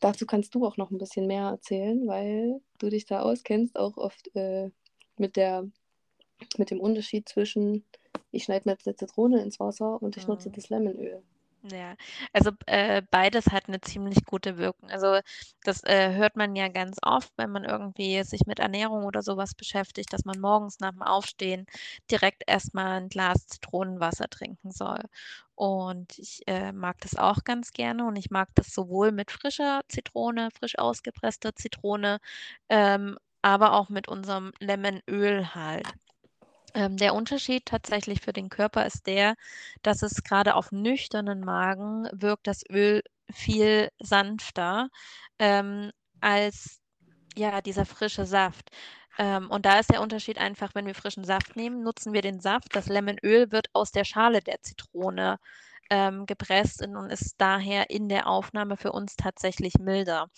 Dazu 0.00 0.26
kannst 0.26 0.54
du 0.54 0.66
auch 0.66 0.76
noch 0.76 0.90
ein 0.90 0.98
bisschen 0.98 1.26
mehr 1.26 1.44
erzählen, 1.44 2.06
weil 2.06 2.60
du 2.78 2.88
dich 2.88 3.06
da 3.06 3.22
auskennst, 3.22 3.78
auch 3.78 3.96
oft 3.96 4.34
äh, 4.34 4.70
mit, 5.18 5.36
der, 5.36 5.68
mit 6.58 6.70
dem 6.70 6.80
Unterschied 6.80 7.28
zwischen, 7.28 7.84
ich 8.30 8.44
schneide 8.44 8.68
mir 8.68 8.72
jetzt 8.72 8.86
eine 8.86 8.96
Zitrone 8.96 9.42
ins 9.42 9.60
Wasser 9.60 10.02
und 10.02 10.16
ich 10.16 10.26
nutze 10.26 10.48
Mhm. 10.48 10.52
das 10.52 10.68
Lemonöl. 10.70 11.22
Ja, 11.72 11.96
also 12.32 12.50
äh, 12.66 13.02
beides 13.10 13.46
hat 13.46 13.66
eine 13.66 13.80
ziemlich 13.80 14.24
gute 14.24 14.56
Wirkung. 14.58 14.90
Also 14.90 15.18
das 15.64 15.82
äh, 15.84 16.14
hört 16.14 16.36
man 16.36 16.54
ja 16.54 16.68
ganz 16.68 16.98
oft, 17.02 17.32
wenn 17.36 17.50
man 17.50 17.64
irgendwie 17.64 18.22
sich 18.24 18.46
mit 18.46 18.58
Ernährung 18.60 19.04
oder 19.04 19.22
sowas 19.22 19.54
beschäftigt, 19.54 20.12
dass 20.12 20.24
man 20.24 20.38
morgens 20.38 20.78
nach 20.80 20.92
dem 20.92 21.02
Aufstehen 21.02 21.66
direkt 22.10 22.44
erstmal 22.46 23.00
ein 23.00 23.08
Glas 23.08 23.46
Zitronenwasser 23.48 24.28
trinken 24.28 24.70
soll. 24.70 25.00
Und 25.56 26.18
ich 26.18 26.42
äh, 26.46 26.72
mag 26.72 27.00
das 27.00 27.16
auch 27.16 27.42
ganz 27.42 27.72
gerne 27.72 28.06
und 28.06 28.16
ich 28.16 28.30
mag 28.30 28.48
das 28.54 28.68
sowohl 28.72 29.10
mit 29.10 29.30
frischer 29.32 29.80
Zitrone, 29.88 30.50
frisch 30.56 30.78
ausgepresster 30.78 31.54
Zitrone, 31.56 32.18
ähm, 32.68 33.18
aber 33.42 33.72
auch 33.72 33.88
mit 33.88 34.08
unserem 34.08 34.52
Lemonöl 34.60 35.54
halt. 35.54 35.86
Ähm, 36.76 36.98
der 36.98 37.14
Unterschied 37.14 37.64
tatsächlich 37.64 38.20
für 38.20 38.34
den 38.34 38.50
Körper 38.50 38.84
ist 38.84 39.06
der, 39.06 39.34
dass 39.82 40.02
es 40.02 40.22
gerade 40.22 40.54
auf 40.54 40.72
nüchternen 40.72 41.40
Magen 41.40 42.06
wirkt 42.12 42.46
das 42.46 42.62
Öl 42.68 43.02
viel 43.32 43.88
sanfter 43.98 44.90
ähm, 45.38 45.90
als 46.20 46.82
ja, 47.34 47.62
dieser 47.62 47.86
frische 47.86 48.26
Saft. 48.26 48.70
Ähm, 49.18 49.50
und 49.50 49.64
da 49.64 49.78
ist 49.78 49.90
der 49.90 50.02
Unterschied 50.02 50.36
einfach, 50.38 50.74
wenn 50.74 50.86
wir 50.86 50.94
frischen 50.94 51.24
Saft 51.24 51.56
nehmen, 51.56 51.82
nutzen 51.82 52.12
wir 52.12 52.20
den 52.20 52.40
Saft. 52.40 52.68
Das 52.76 52.88
Lemonöl 52.88 53.50
wird 53.52 53.68
aus 53.72 53.90
der 53.90 54.04
Schale 54.04 54.40
der 54.42 54.60
Zitrone 54.60 55.38
ähm, 55.88 56.26
gepresst 56.26 56.82
und 56.86 57.10
ist 57.10 57.36
daher 57.38 57.88
in 57.88 58.10
der 58.10 58.26
Aufnahme 58.26 58.76
für 58.76 58.92
uns 58.92 59.16
tatsächlich 59.16 59.74
milder. 59.78 60.28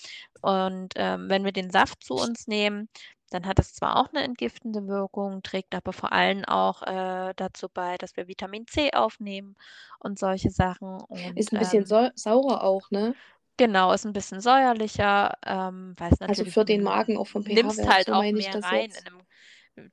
Und 0.41 0.95
ähm, 0.97 1.29
wenn 1.29 1.45
wir 1.45 1.53
den 1.53 1.71
Saft 1.71 2.05
zu 2.05 2.15
uns 2.15 2.47
nehmen, 2.47 2.89
dann 3.31 3.47
hat 3.47 3.59
es 3.59 3.75
zwar 3.75 3.97
auch 3.97 4.09
eine 4.13 4.23
entgiftende 4.25 4.87
Wirkung, 4.87 5.43
trägt 5.43 5.75
aber 5.75 5.93
vor 5.93 6.13
allem 6.13 6.45
auch 6.45 6.83
äh, 6.83 7.35
dazu 7.37 7.69
bei, 7.69 7.97
dass 7.99 8.17
wir 8.17 8.29
Vitamin 8.29 8.67
C 8.67 8.93
aufnehmen 8.93 9.57
und 9.99 10.19
solche 10.19 10.51
Sachen. 10.51 11.01
Und 11.01 11.37
Ist 11.37 11.53
ein 11.53 11.59
bisschen 11.59 11.85
ähm, 11.85 11.87
sau 11.87 12.11
saurer 12.15 12.63
auch, 12.65 12.91
ne? 12.91 13.15
genau, 13.57 13.93
ist 13.93 14.07
ein 14.07 14.13
bisschen 14.13 14.41
säuerlicher, 14.41 15.37
ähm, 15.47 15.95
Also 15.99 16.21
natürlich, 16.21 16.55
für 16.55 16.61
du 16.61 16.65
den 16.65 16.83
Magen 16.83 17.17
auch 17.17 17.27
vom 17.27 17.45
nimmst 17.45 17.79
pH-Wert, 17.79 17.95
halt 17.95 18.07
so 18.07 18.13
auch 18.13 18.23
mehr 18.23 18.63
rein. 18.63 18.91
In 18.91 19.07
einem, 19.07 19.21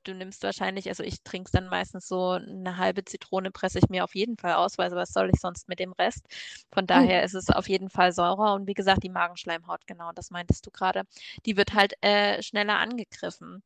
du 0.04 0.14
nimmst 0.14 0.42
wahrscheinlich, 0.42 0.88
also 0.88 1.02
ich 1.02 1.22
trinke 1.22 1.46
es 1.48 1.52
dann 1.52 1.68
meistens 1.68 2.08
so, 2.08 2.30
eine 2.32 2.76
halbe 2.76 3.04
Zitrone 3.04 3.50
presse 3.50 3.78
ich 3.78 3.88
mir 3.88 4.04
auf 4.04 4.14
jeden 4.14 4.36
Fall 4.36 4.54
aus, 4.54 4.78
weil 4.78 4.90
was 4.92 5.12
soll 5.12 5.30
ich 5.30 5.40
sonst 5.40 5.68
mit 5.68 5.78
dem 5.80 5.92
Rest? 5.92 6.26
Von 6.72 6.86
daher 6.86 7.22
ist 7.24 7.34
es 7.34 7.50
auf 7.50 7.68
jeden 7.68 7.90
Fall 7.90 8.12
saurer 8.12 8.54
und 8.54 8.66
wie 8.66 8.74
gesagt, 8.74 9.02
die 9.02 9.08
Magenschleimhaut, 9.10 9.86
genau, 9.86 10.12
das 10.12 10.30
meintest 10.30 10.66
du 10.66 10.70
gerade, 10.70 11.04
die 11.46 11.56
wird 11.56 11.74
halt 11.74 11.94
äh, 12.02 12.42
schneller 12.42 12.78
angegriffen. 12.78 13.62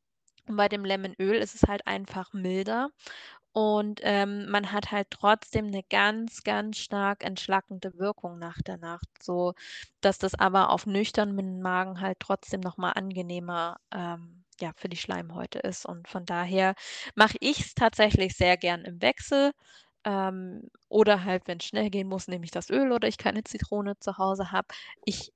Und 0.48 0.56
bei 0.56 0.68
dem 0.68 0.84
Lemonöl 0.84 1.36
ist 1.36 1.54
es 1.54 1.62
halt 1.68 1.86
einfach 1.86 2.32
milder 2.32 2.90
und 3.52 4.00
ähm, 4.04 4.48
man 4.50 4.72
hat 4.72 4.92
halt 4.92 5.08
trotzdem 5.10 5.66
eine 5.66 5.82
ganz, 5.84 6.44
ganz 6.44 6.78
stark 6.78 7.24
entschlackende 7.24 7.92
Wirkung 7.98 8.38
nach 8.38 8.58
der 8.62 8.76
Nacht, 8.78 9.08
so 9.22 9.54
dass 10.00 10.18
das 10.18 10.34
aber 10.36 10.70
auf 10.70 10.86
nüchternen 10.86 11.60
Magen 11.60 12.00
halt 12.00 12.20
trotzdem 12.20 12.60
noch 12.60 12.76
mal 12.76 12.92
angenehmer 12.92 13.78
ähm, 13.92 14.44
ja, 14.60 14.72
für 14.76 14.88
die 14.88 14.96
Schleimhäute 14.96 15.58
ist. 15.60 15.86
Und 15.86 16.08
von 16.08 16.24
daher 16.26 16.74
mache 17.14 17.36
ich 17.40 17.60
es 17.60 17.74
tatsächlich 17.74 18.36
sehr 18.36 18.56
gern 18.56 18.84
im 18.84 19.00
Wechsel. 19.02 19.52
Ähm, 20.04 20.70
oder 20.88 21.24
halt, 21.24 21.46
wenn 21.46 21.58
es 21.58 21.66
schnell 21.66 21.90
gehen 21.90 22.08
muss, 22.08 22.28
nehme 22.28 22.44
ich 22.44 22.50
das 22.52 22.70
Öl 22.70 22.92
oder 22.92 23.08
ich 23.08 23.18
keine 23.18 23.44
Zitrone 23.44 23.98
zu 23.98 24.18
Hause 24.18 24.50
habe. 24.52 24.68
Ich 25.04 25.32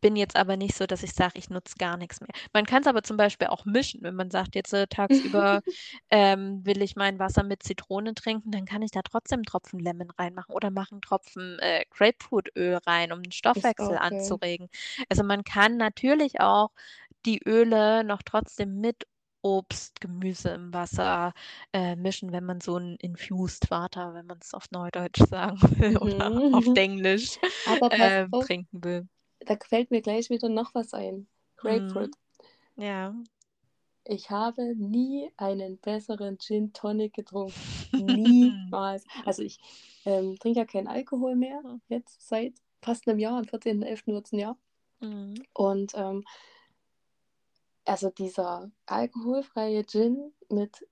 bin 0.00 0.16
jetzt 0.16 0.36
aber 0.36 0.56
nicht 0.56 0.76
so, 0.76 0.86
dass 0.86 1.02
ich 1.02 1.12
sage, 1.12 1.38
ich 1.38 1.50
nutze 1.50 1.74
gar 1.78 1.96
nichts 1.96 2.20
mehr. 2.20 2.28
Man 2.52 2.66
kann 2.66 2.82
es 2.82 2.88
aber 2.88 3.02
zum 3.02 3.16
Beispiel 3.16 3.48
auch 3.48 3.64
mischen. 3.64 4.02
Wenn 4.02 4.14
man 4.16 4.30
sagt, 4.30 4.54
jetzt 4.54 4.72
äh, 4.72 4.86
tagsüber 4.86 5.62
ähm, 6.10 6.64
will 6.64 6.82
ich 6.82 6.96
mein 6.96 7.18
Wasser 7.18 7.42
mit 7.42 7.62
Zitrone 7.62 8.14
trinken, 8.14 8.50
dann 8.50 8.66
kann 8.66 8.82
ich 8.82 8.90
da 8.90 9.02
trotzdem 9.02 9.38
einen 9.38 9.44
Tropfen 9.44 9.78
Lemon 9.80 10.10
reinmachen 10.18 10.54
oder 10.54 10.70
mache 10.70 10.92
einen 10.92 11.02
Tropfen 11.02 11.58
äh, 11.60 11.84
Grapefruitöl 11.90 12.78
rein, 12.86 13.12
um 13.12 13.22
den 13.22 13.32
Stoffwechsel 13.32 13.96
geil. 14.08 14.38
anzuregen. 14.38 14.68
Also 15.08 15.22
man 15.24 15.44
kann 15.44 15.76
natürlich 15.76 16.40
auch 16.40 16.70
die 17.26 17.40
Öle 17.46 18.04
noch 18.04 18.22
trotzdem 18.22 18.80
mit 18.80 19.06
Obst, 19.42 20.00
Gemüse 20.00 20.50
im 20.50 20.74
Wasser 20.74 21.32
äh, 21.72 21.94
mischen, 21.96 22.32
wenn 22.32 22.44
man 22.44 22.60
so 22.60 22.78
ein 22.78 22.96
Infused 22.96 23.70
Water, 23.70 24.12
wenn 24.14 24.26
man 24.26 24.38
es 24.42 24.54
auf 24.54 24.70
Neudeutsch 24.72 25.20
sagen 25.30 25.58
will 25.78 25.96
oder 25.98 26.32
auf 26.50 26.66
Mhm. 26.66 26.74
Englisch 26.74 27.38
Aber 27.64 27.90
pass 27.90 28.14
ähm, 28.16 28.32
auf, 28.32 28.48
trinken 28.48 28.82
will. 28.84 29.08
Da 29.46 29.56
fällt 29.66 29.90
mir 29.90 30.02
gleich 30.02 30.30
wieder 30.30 30.48
noch 30.48 30.74
was 30.74 30.94
ein. 30.94 31.26
Grapefruit. 31.56 32.14
Mhm. 32.76 32.82
Ja. 32.82 33.14
Ich 34.04 34.30
habe 34.30 34.76
nie 34.76 35.30
einen 35.36 35.78
besseren 35.78 36.38
Gin 36.38 36.72
Tonic 36.72 37.14
getrunken. 37.14 37.54
Niemals. 37.92 39.04
Also 39.24 39.42
ich 39.42 39.58
ähm, 40.04 40.38
trinke 40.38 40.60
ja 40.60 40.64
keinen 40.64 40.86
Alkohol 40.86 41.34
mehr, 41.34 41.60
jetzt 41.88 42.26
seit 42.26 42.54
fast 42.82 43.08
einem 43.08 43.18
Jahr, 43.18 43.38
am 43.38 43.44
14.11. 43.44 44.06
wird 44.06 44.26
es 44.26 44.32
ein 44.32 44.38
Jahr. 44.38 44.58
Mhm. 45.00 45.34
Und 45.54 45.92
ähm, 45.96 46.24
also 47.84 48.10
dieser 48.10 48.70
alkoholfreie 48.86 49.84
Gin 49.84 50.32
mit 50.50 50.86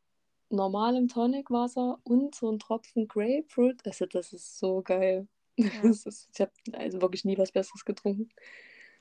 normalem 0.49 1.09
Tonicwasser 1.09 1.99
und 2.05 2.35
so 2.35 2.51
ein 2.51 2.59
Tropfen 2.59 3.09
Grapefruit, 3.09 3.85
also 3.85 4.07
das 4.07 4.33
ist 4.33 4.59
so 4.59 4.83
geil. 4.83 5.29
Ja. 5.57 5.67
Ist, 5.91 6.29
ich 6.33 6.41
habe 6.41 6.53
also 6.73 7.01
wirklich 7.01 7.25
nie 7.25 7.39
was 7.39 7.53
Besseres 7.53 7.85
getrunken. 7.85 8.29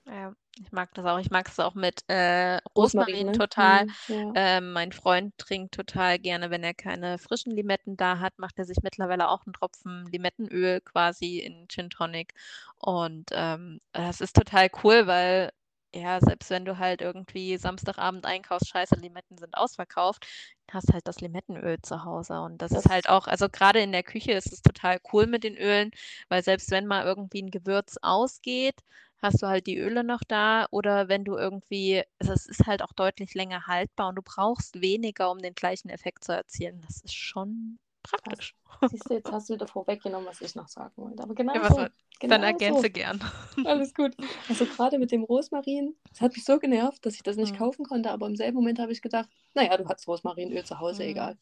Ja, 0.06 0.36
ich 0.60 0.72
mag 0.72 0.94
das 0.94 1.06
auch. 1.06 1.18
Ich 1.18 1.32
mag 1.32 1.48
es 1.48 1.60
auch 1.60 1.76
mit 1.76 2.04
äh, 2.10 2.58
Rosmarin, 2.76 3.16
Rosmarin 3.16 3.26
ne? 3.28 3.32
total. 3.32 3.82
Hm, 3.82 3.90
ja. 4.08 4.32
Ähm, 4.36 4.74
mein 4.74 4.92
Freund 4.92 5.38
trinkt 5.38 5.76
total 5.76 6.20
gerne, 6.20 6.50
wenn 6.50 6.64
er 6.64 6.74
keine 6.74 7.18
frischen 7.18 7.54
Limetten 7.54 7.96
da 7.96 8.20
hat, 8.20 8.38
macht 8.38 8.60
er 8.60 8.66
sich 8.66 8.78
mittlerweile 8.84 9.30
auch 9.30 9.46
einen 9.46 9.54
Tropfen 9.54 10.06
Limettenöl 10.12 10.82
quasi 10.82 11.40
in 11.40 11.68
Gin 11.70 11.90
Tonic. 11.90 12.34
Und 12.78 13.30
ähm, 13.32 13.80
das 13.94 14.20
ist 14.20 14.36
total 14.36 14.70
cool, 14.84 15.08
weil 15.08 15.52
ja, 15.96 16.20
selbst 16.20 16.50
wenn 16.50 16.66
du 16.66 16.78
halt 16.80 17.02
irgendwie 17.02 17.58
Samstagabend 17.58 18.26
einkaufst, 18.26 18.70
scheiße, 18.70 18.96
Limetten 18.96 19.38
sind 19.38 19.56
ausverkauft, 19.56 20.26
hast 20.72 20.92
halt 20.94 21.08
das 21.08 21.22
Limettenöl 21.22 21.80
zu 21.82 22.04
Hause. 22.04 22.42
Und 22.42 22.62
das, 22.62 22.72
Das- 22.72 22.86
ist 22.86 22.92
halt 22.92 23.10
auch, 23.10 23.28
also 23.28 23.48
gerade 23.50 23.80
in 23.82 23.92
der 23.92 24.04
Küche 24.04 24.32
ist 24.34 24.52
es 24.52 24.62
total 24.62 25.00
cool 25.14 25.28
mit 25.28 25.44
den 25.44 25.56
Ölen, 25.58 25.92
weil 26.30 26.44
selbst 26.44 26.72
wenn 26.72 26.88
mal 26.88 27.06
irgendwie 27.06 27.42
ein 27.44 27.52
Gewürz 27.52 27.98
ausgeht, 28.02 28.76
hast 29.22 29.42
du 29.42 29.48
halt 29.48 29.68
die 29.68 29.78
Öle 29.78 30.04
noch 30.04 30.22
da 30.28 30.66
oder 30.72 31.08
wenn 31.10 31.24
du 31.24 31.38
irgendwie, 31.38 32.04
also 32.20 32.34
es 32.34 32.46
ist 32.48 32.66
halt 32.68 32.82
auch 32.82 32.92
deutlich 32.94 33.34
länger 33.36 33.68
haltbar 33.68 34.10
und 34.10 34.16
du 34.16 34.22
brauchst 34.24 34.82
weniger, 34.82 35.32
um 35.32 35.40
den 35.40 35.54
gleichen 35.56 35.90
Effekt 35.90 36.24
zu 36.26 36.34
erzielen. 36.34 36.82
Das 36.82 37.02
ist 37.02 37.16
schon 37.16 37.80
praktisch. 38.04 38.56
Siehst 38.90 39.10
du, 39.10 39.14
jetzt 39.14 39.32
hast 39.32 39.50
du 39.50 39.56
davor 39.58 39.88
weggenommen, 39.88 40.28
was 40.28 40.42
ich 40.42 40.56
noch 40.56 40.68
sagen 40.68 40.94
wollte. 40.98 41.24
Aber 41.24 41.34
genau 41.36 41.56
Ja, 41.56 41.70
so. 41.70 41.76
Genau 42.20 42.36
Dann 42.36 42.44
ergänze 42.44 42.82
so. 42.84 42.90
gern. 42.90 43.24
Alles 43.66 43.94
gut. 43.94 44.16
Also 44.50 44.66
gerade 44.66 45.00
mit 45.00 45.12
dem 45.12 45.24
Rosmarin, 45.24 45.96
das 46.10 46.22
hat 46.22 46.34
mich 46.34 46.44
so 46.44 46.60
genervt, 46.60 47.06
dass 47.06 47.16
ich 47.16 47.24
das 47.24 47.38
nicht 47.38 47.54
Mhm. 47.54 47.58
kaufen 47.58 47.86
konnte, 47.86 48.12
aber 48.12 48.28
im 48.28 48.36
selben 48.36 48.56
Moment 48.56 48.80
habe 48.80 48.92
ich 48.92 49.02
gedacht, 49.02 49.30
naja, 49.54 49.78
du 49.78 49.88
hast 49.88 50.08
Rosmarinöl 50.08 50.64
zu 50.66 50.80
Hause, 50.80 51.04
Mhm. 51.04 51.10
egal. 51.10 51.38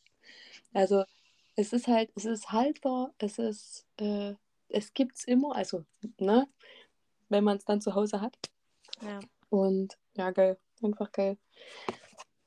Also 0.74 1.04
es 1.56 1.74
ist 1.74 1.88
halt, 1.88 2.12
es 2.16 2.26
ist 2.26 2.52
haltbar, 2.52 3.14
es 3.18 3.38
ist, 3.40 3.86
äh, 4.00 4.36
es 4.70 4.94
gibt 4.94 5.18
es 5.18 5.24
immer, 5.26 5.56
also, 5.56 5.84
ne, 6.20 6.48
wenn 7.30 7.44
man 7.44 7.58
es 7.58 7.66
dann 7.66 7.82
zu 7.82 7.96
Hause 7.96 8.22
hat. 8.22 8.38
Ja. 9.02 9.20
Und 9.50 9.98
ja, 10.16 10.32
geil, 10.32 10.58
einfach 10.84 11.12
geil. 11.12 11.38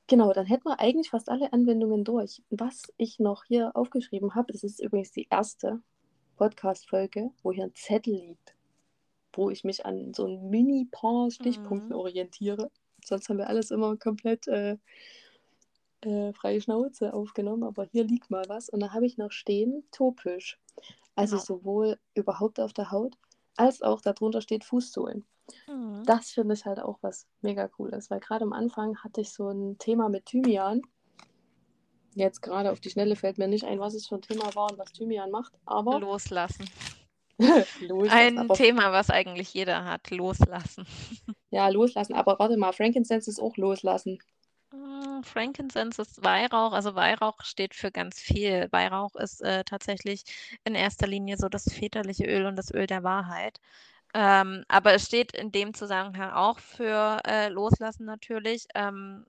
Genau, 0.07 0.33
dann 0.33 0.45
hätten 0.45 0.65
wir 0.65 0.79
eigentlich 0.79 1.09
fast 1.09 1.29
alle 1.29 1.51
Anwendungen 1.51 2.03
durch. 2.03 2.43
Was 2.51 2.83
ich 2.97 3.19
noch 3.19 3.43
hier 3.45 3.75
aufgeschrieben 3.75 4.35
habe, 4.35 4.53
das 4.53 4.63
ist 4.63 4.79
übrigens 4.79 5.11
die 5.11 5.27
erste 5.29 5.81
Podcast-Folge, 6.37 7.31
wo 7.41 7.51
hier 7.51 7.65
ein 7.65 7.75
Zettel 7.75 8.13
liegt, 8.15 8.55
wo 9.33 9.49
ich 9.49 9.63
mich 9.63 9.85
an 9.85 10.13
so 10.13 10.27
ein 10.27 10.49
mini-paar 10.49 11.31
Stichpunkten 11.31 11.95
Mhm. 11.95 11.99
orientiere. 12.01 12.71
Sonst 13.03 13.29
haben 13.29 13.37
wir 13.39 13.47
alles 13.49 13.71
immer 13.71 13.97
komplett 13.97 14.47
äh, 14.47 14.77
äh, 16.01 16.33
freie 16.33 16.61
Schnauze 16.61 17.13
aufgenommen, 17.13 17.63
aber 17.63 17.85
hier 17.85 18.03
liegt 18.03 18.29
mal 18.29 18.45
was. 18.47 18.69
Und 18.69 18.79
da 18.81 18.93
habe 18.93 19.05
ich 19.05 19.17
noch 19.17 19.31
stehen, 19.31 19.83
topisch. 19.91 20.59
Also 21.15 21.37
Genau. 21.37 21.45
sowohl 21.45 21.99
überhaupt 22.13 22.59
auf 22.59 22.73
der 22.73 22.91
Haut, 22.91 23.17
als 23.57 23.81
auch 23.81 24.01
darunter 24.01 24.41
steht 24.41 24.63
Fußsohlen. 24.65 25.25
Mhm. 25.67 26.03
Das 26.05 26.31
finde 26.31 26.53
ich 26.53 26.65
halt 26.65 26.79
auch 26.79 26.99
was 27.01 27.27
mega 27.41 27.67
cooles, 27.67 28.09
weil 28.09 28.19
gerade 28.19 28.43
am 28.43 28.53
Anfang 28.53 28.97
hatte 29.03 29.21
ich 29.21 29.31
so 29.31 29.49
ein 29.49 29.77
Thema 29.77 30.09
mit 30.09 30.25
Thymian. 30.25 30.81
Jetzt 32.13 32.41
gerade 32.41 32.71
auf 32.71 32.79
die 32.79 32.89
Schnelle 32.89 33.15
fällt 33.15 33.37
mir 33.37 33.47
nicht 33.47 33.65
ein, 33.65 33.79
was 33.79 33.93
es 33.93 34.07
für 34.07 34.15
ein 34.15 34.21
Thema 34.21 34.55
war 34.55 34.71
und 34.71 34.77
was 34.77 34.91
Thymian 34.93 35.31
macht, 35.31 35.53
aber. 35.65 35.99
Loslassen. 35.99 36.69
loslassen. 37.81 38.09
Ein 38.09 38.39
aber, 38.39 38.53
Thema, 38.53 38.91
was 38.91 39.09
eigentlich 39.09 39.53
jeder 39.53 39.83
hat. 39.83 40.09
Loslassen. 40.11 40.85
ja, 41.51 41.67
loslassen. 41.67 42.13
Aber 42.13 42.39
warte 42.39 42.57
mal, 42.57 42.71
Frankincense 42.71 43.29
ist 43.29 43.41
auch 43.41 43.57
loslassen. 43.57 44.19
Mm, 44.71 45.23
Frankincense 45.23 46.01
ist 46.01 46.23
Weihrauch. 46.23 46.71
Also 46.71 46.95
Weihrauch 46.95 47.41
steht 47.43 47.73
für 47.75 47.91
ganz 47.91 48.19
viel. 48.19 48.69
Weihrauch 48.71 49.15
ist 49.15 49.41
äh, 49.41 49.65
tatsächlich 49.65 50.23
in 50.63 50.75
erster 50.75 51.07
Linie 51.07 51.37
so 51.37 51.49
das 51.49 51.65
väterliche 51.71 52.25
Öl 52.25 52.45
und 52.45 52.55
das 52.55 52.73
Öl 52.73 52.87
der 52.87 53.03
Wahrheit. 53.03 53.59
Ähm, 54.15 54.63
aber 54.69 54.93
es 54.93 55.07
steht 55.07 55.33
in 55.33 55.51
dem 55.51 55.73
Zusammenhang 55.73 56.31
auch 56.31 56.59
für 56.59 57.19
äh, 57.27 57.49
Loslassen 57.49 58.05
natürlich. 58.05 58.65
Ähm, 58.73 59.25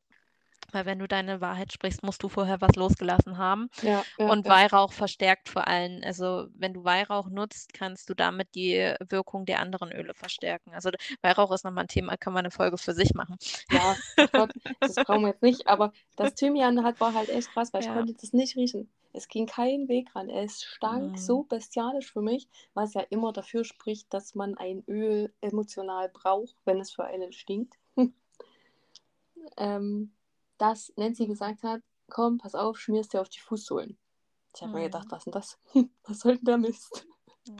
weil 0.77 0.87
wenn 0.87 1.01
du 1.01 1.09
deine 1.09 1.41
Wahrheit 1.41 1.72
sprichst, 1.72 2.05
musst 2.05 2.22
du 2.22 2.29
vorher 2.29 2.61
was 2.61 2.77
losgelassen 2.77 3.39
haben. 3.39 3.70
Ja, 3.83 4.05
ja, 4.18 4.31
und. 4.31 4.47
Weihrauch 4.47 4.93
verstärkt 4.93 5.49
vor 5.49 5.66
allem. 5.66 6.03
Also 6.05 6.49
wenn 6.55 6.74
du 6.74 6.85
Weihrauch 6.85 7.29
nutzt, 7.31 7.72
kannst 7.74 8.11
du 8.11 8.14
damit 8.14 8.55
die 8.55 8.95
Wirkung 9.09 9.47
der 9.47 9.61
anderen 9.61 9.91
Öle 9.93 10.14
verstärken. 10.14 10.72
Also 10.74 10.91
Weihrauch 11.22 11.51
ist 11.53 11.64
nochmal 11.64 11.85
ein 11.85 11.89
Thema, 11.89 12.16
kann 12.18 12.35
man 12.35 12.41
eine 12.45 12.51
Folge 12.53 12.79
für 12.79 12.93
sich 12.95 13.14
machen. 13.14 13.37
Ja, 13.70 13.97
oh 14.18 14.27
Gott, 14.33 14.53
das 14.81 14.99
brauchen 15.01 15.22
wir 15.22 15.29
jetzt 15.31 15.43
nicht. 15.43 15.66
Aber 15.68 15.93
das 16.16 16.35
Thymian 16.35 16.85
hat, 16.85 17.01
war 17.01 17.14
halt 17.14 17.31
echt 17.31 17.53
krass, 17.53 17.72
weil 17.72 17.83
ich 17.83 17.93
konnte 17.93 18.14
das 18.14 18.33
nicht 18.35 18.57
riechen. 18.57 18.91
Es 19.14 19.29
ging 19.29 19.47
kein 19.47 19.89
Weg 19.89 20.14
ran. 20.14 20.29
Es 20.31 20.62
stank 20.62 21.14
Mm. 21.14 21.16
so 21.16 21.43
bestialisch 21.45 22.12
für 22.12 22.22
mich, 22.22 22.49
was 22.74 22.95
ja 22.95 23.01
immer 23.11 23.33
dafür 23.33 23.64
spricht, 23.64 24.12
dass 24.12 24.35
man 24.35 24.57
ein 24.59 24.85
Öl 24.89 25.33
emotional 25.41 26.11
braucht, 26.11 26.55
wenn 26.66 26.81
es 26.81 26.93
für 26.93 27.05
einen 27.05 27.33
stinkt. 27.33 27.74
ähm, 29.57 30.12
dass 30.59 30.92
Nancy 30.96 31.26
gesagt 31.26 31.62
hat, 31.62 31.82
komm, 32.09 32.38
pass 32.38 32.54
auf, 32.54 32.78
schmierst 32.78 33.12
dir 33.12 33.20
auf 33.20 33.28
die 33.28 33.40
Fußsohlen. 33.40 33.98
Ich 34.54 34.62
habe 34.62 34.72
mir 34.72 34.80
Mhm. 34.80 34.84
gedacht, 34.84 35.07
was 35.11 35.24
denn 35.24 35.32
das? 35.32 35.59
was 36.04 36.20
soll 36.20 36.36
denn 36.36 36.44
der 36.44 36.59
Mist? 36.59 37.07
Ja. 37.46 37.54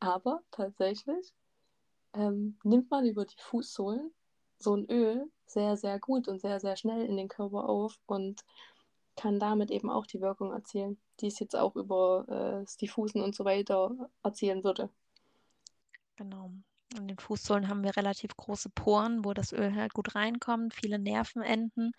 Aber 0.00 0.42
tatsächlich 0.50 1.32
ähm, 2.14 2.58
nimmt 2.62 2.90
man 2.90 3.06
über 3.06 3.24
die 3.24 3.38
Fußsohlen 3.38 4.12
so 4.58 4.76
ein 4.76 4.90
Öl 4.90 5.30
sehr, 5.46 5.76
sehr 5.76 5.98
gut 5.98 6.28
und 6.28 6.40
sehr, 6.40 6.60
sehr 6.60 6.76
schnell 6.76 7.04
in 7.06 7.16
den 7.16 7.28
Körper 7.28 7.68
auf 7.68 7.98
und 8.06 8.44
kann 9.16 9.38
damit 9.40 9.70
eben 9.70 9.90
auch 9.90 10.06
die 10.06 10.20
Wirkung 10.20 10.52
erzielen, 10.52 11.00
die 11.20 11.26
es 11.26 11.38
jetzt 11.38 11.56
auch 11.56 11.74
über 11.74 12.24
äh, 12.28 12.60
das 12.64 12.76
Diffusen 12.76 13.22
und 13.22 13.34
so 13.34 13.44
weiter 13.44 14.10
erzielen 14.22 14.62
würde. 14.62 14.90
Genau. 16.16 16.52
An 16.96 17.06
den 17.06 17.18
Fußsohlen 17.18 17.68
haben 17.68 17.84
wir 17.84 17.96
relativ 17.96 18.34
große 18.36 18.70
Poren, 18.70 19.24
wo 19.24 19.34
das 19.34 19.52
Öl 19.52 19.74
halt 19.76 19.92
gut 19.92 20.14
reinkommt, 20.14 20.74
viele 20.74 20.98
Nervenenden. 20.98 21.92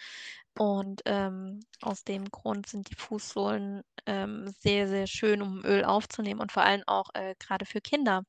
Und 0.58 1.02
ähm, 1.06 1.60
aus 1.82 2.04
dem 2.04 2.26
Grund 2.32 2.68
sind 2.68 2.90
die 2.90 2.96
Fußsohlen 2.96 3.84
ähm, 4.08 4.48
sehr, 4.60 4.88
sehr 4.88 5.08
schön, 5.08 5.42
um 5.44 5.64
Öl 5.64 5.84
aufzunehmen 5.86 6.42
und 6.42 6.52
vor 6.52 6.64
allem 6.64 6.84
auch 6.88 7.10
äh, 7.14 7.36
gerade 7.40 7.66
für 7.66 7.82
Kinder 7.82 8.24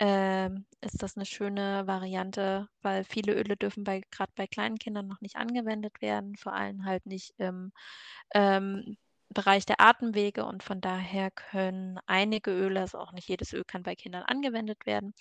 ähm, 0.00 0.66
ist 0.80 1.02
das 1.02 1.16
eine 1.16 1.26
schöne 1.26 1.86
Variante, 1.86 2.68
weil 2.82 3.04
viele 3.04 3.34
Öle 3.34 3.56
dürfen 3.56 3.84
bei 3.84 4.02
gerade 4.10 4.32
bei 4.36 4.46
kleinen 4.46 4.78
Kindern 4.78 5.08
noch 5.08 5.20
nicht 5.20 5.36
angewendet 5.36 6.00
werden, 6.00 6.36
vor 6.36 6.52
allem 6.54 6.84
halt 6.84 7.06
nicht 7.06 7.34
im 7.38 7.72
ähm, 8.34 8.96
Bereich 9.30 9.66
der 9.66 9.80
Atemwege 9.80 10.44
und 10.46 10.62
von 10.62 10.80
daher 10.80 11.30
können 11.30 11.98
einige 12.06 12.50
Öle, 12.52 12.80
also 12.80 12.98
auch 12.98 13.12
nicht 13.12 13.28
jedes 13.28 13.52
Öl 13.52 13.64
kann 13.64 13.82
bei 13.82 13.94
Kindern 13.94 14.22
angewendet 14.22 14.86
werden, 14.86 15.14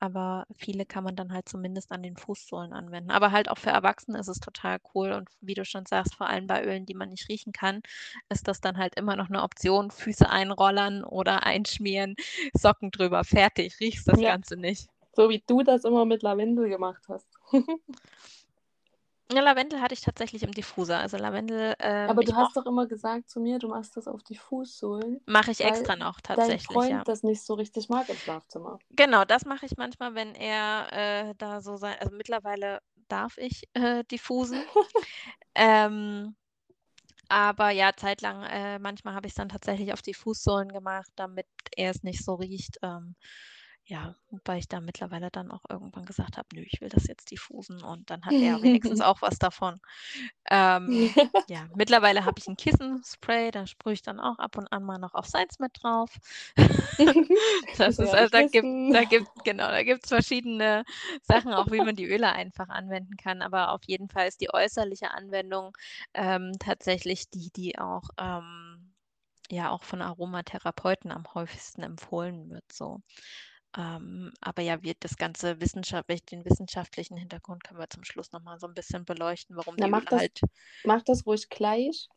aber 0.00 0.46
viele 0.56 0.86
kann 0.86 1.04
man 1.04 1.16
dann 1.16 1.32
halt 1.32 1.48
zumindest 1.48 1.92
an 1.92 2.02
den 2.02 2.16
Fußsohlen 2.16 2.72
anwenden. 2.72 3.10
Aber 3.10 3.32
halt 3.32 3.48
auch 3.50 3.58
für 3.58 3.70
Erwachsene 3.70 4.18
ist 4.18 4.28
es 4.28 4.40
total 4.40 4.78
cool 4.94 5.12
und 5.12 5.28
wie 5.40 5.54
du 5.54 5.64
schon 5.64 5.86
sagst, 5.86 6.14
vor 6.14 6.28
allem 6.28 6.46
bei 6.46 6.64
Ölen, 6.64 6.86
die 6.86 6.94
man 6.94 7.10
nicht 7.10 7.28
riechen 7.28 7.52
kann, 7.52 7.82
ist 8.28 8.48
das 8.48 8.60
dann 8.60 8.76
halt 8.78 8.94
immer 8.96 9.16
noch 9.16 9.28
eine 9.28 9.42
Option. 9.42 9.90
Füße 9.90 10.28
einrollern 10.30 11.04
oder 11.04 11.44
einschmieren, 11.44 12.14
Socken 12.54 12.90
drüber, 12.90 13.24
fertig, 13.24 13.80
riechst 13.80 14.08
das 14.08 14.20
Ja. 14.20 14.24
Ganze 14.24 14.56
nicht. 14.56 14.88
So 15.14 15.28
wie 15.30 15.42
du 15.46 15.62
das 15.62 15.84
immer 15.84 16.04
mit 16.04 16.22
Lavendel 16.22 16.68
gemacht 16.68 17.04
hast. 17.08 17.26
Ja, 19.32 19.40
Lavendel 19.40 19.80
hatte 19.80 19.94
ich 19.94 20.00
tatsächlich 20.00 20.44
im 20.44 20.52
Diffuser. 20.52 20.98
Also 20.98 21.16
Lavendel, 21.16 21.74
ähm, 21.80 22.10
Aber 22.10 22.22
du 22.22 22.34
hast 22.34 22.56
doch 22.56 22.66
immer 22.66 22.86
gesagt 22.86 23.28
zu 23.28 23.40
mir, 23.40 23.58
du 23.58 23.68
machst 23.68 23.96
das 23.96 24.06
auf 24.06 24.22
die 24.22 24.36
Fußsohlen, 24.36 25.20
mache 25.26 25.50
ich 25.50 25.60
extra 25.60 25.96
noch 25.96 26.20
dein 26.20 26.36
tatsächlich, 26.36 26.66
Freund 26.66 26.90
ja. 26.90 27.04
das 27.04 27.22
nicht 27.24 27.42
so 27.42 27.54
richtig 27.54 27.88
mag 27.88 28.08
im 28.08 28.16
Schlafzimmer. 28.16 28.78
Genau, 28.90 29.24
das 29.24 29.44
mache 29.44 29.66
ich 29.66 29.76
manchmal, 29.76 30.14
wenn 30.14 30.34
er 30.36 30.92
äh, 30.92 31.34
da 31.38 31.60
so 31.60 31.76
sein. 31.76 31.96
Also 31.98 32.14
mittlerweile 32.14 32.80
darf 33.08 33.36
ich 33.36 33.64
äh, 33.74 34.04
diffusen. 34.04 34.62
ähm, 35.56 36.36
aber 37.28 37.70
ja, 37.70 37.90
zeitlang, 37.96 38.44
äh, 38.44 38.78
manchmal 38.78 39.14
habe 39.14 39.26
ich 39.26 39.32
es 39.32 39.36
dann 39.36 39.48
tatsächlich 39.48 39.92
auf 39.92 40.02
die 40.02 40.14
Fußsohlen 40.14 40.68
gemacht, 40.68 41.10
damit 41.16 41.46
er 41.76 41.90
es 41.90 42.04
nicht 42.04 42.24
so 42.24 42.34
riecht. 42.34 42.78
Ähm, 42.82 43.16
ja, 43.88 44.16
wobei 44.30 44.58
ich 44.58 44.66
da 44.66 44.80
mittlerweile 44.80 45.30
dann 45.30 45.52
auch 45.52 45.62
irgendwann 45.68 46.04
gesagt 46.06 46.36
habe, 46.36 46.48
nö, 46.52 46.62
ich 46.62 46.80
will 46.80 46.88
das 46.88 47.06
jetzt 47.06 47.30
diffusen 47.30 47.82
und 47.82 48.10
dann 48.10 48.24
hat 48.24 48.34
er 48.34 48.60
wenigstens 48.60 49.00
auch 49.00 49.22
was 49.22 49.38
davon. 49.38 49.80
Ähm, 50.50 50.88
ja, 51.48 51.68
mittlerweile 51.76 52.24
habe 52.24 52.38
ich 52.38 52.48
ein 52.48 52.56
Kissenspray, 52.56 53.52
da 53.52 53.66
sprühe 53.68 53.94
ich 53.94 54.02
dann 54.02 54.18
auch 54.18 54.40
ab 54.40 54.56
und 54.58 54.66
an 54.72 54.82
mal 54.82 54.98
noch 54.98 55.14
auf 55.14 55.26
Salz 55.26 55.58
mit 55.60 55.72
drauf. 55.80 56.10
Das 57.76 57.98
ist, 57.98 58.14
also 58.14 58.30
da 58.30 58.42
gibt, 58.42 58.66
da 58.94 59.04
gibt, 59.04 59.28
genau, 59.44 59.68
da 59.68 59.82
gibt 59.82 60.04
es 60.04 60.08
verschiedene 60.08 60.84
Sachen, 61.22 61.52
auch 61.52 61.70
wie 61.70 61.82
man 61.82 61.94
die 61.94 62.06
Öle 62.06 62.32
einfach 62.32 62.68
anwenden 62.70 63.16
kann. 63.16 63.42
Aber 63.42 63.72
auf 63.72 63.82
jeden 63.86 64.08
Fall 64.08 64.28
ist 64.28 64.40
die 64.40 64.52
äußerliche 64.52 65.10
Anwendung 65.10 65.76
ähm, 66.14 66.52
tatsächlich 66.58 67.28
die, 67.30 67.50
die 67.54 67.78
auch, 67.78 68.08
ähm, 68.18 68.94
ja, 69.50 69.70
auch 69.70 69.84
von 69.84 70.02
Aromatherapeuten 70.02 71.12
am 71.12 71.24
häufigsten 71.34 71.82
empfohlen 71.82 72.48
wird. 72.50 72.64
So. 72.72 73.00
Ähm, 73.76 74.32
aber 74.40 74.62
ja, 74.62 74.82
wird 74.82 74.98
das 75.00 75.16
ganze 75.16 75.60
Wissenschaft, 75.60 76.08
den 76.30 76.44
wissenschaftlichen 76.44 77.16
Hintergrund 77.16 77.62
können 77.64 77.78
wir 77.78 77.90
zum 77.90 78.04
Schluss 78.04 78.32
nochmal 78.32 78.58
so 78.58 78.66
ein 78.66 78.74
bisschen 78.74 79.04
beleuchten, 79.04 79.56
warum 79.56 79.76
Na, 79.78 79.86
die 79.86 79.90
mach 79.90 80.04
das- 80.04 80.20
halt. 80.20 80.40
Mach 80.84 81.02
das 81.02 81.26
ruhig 81.26 81.48
gleich 81.50 82.08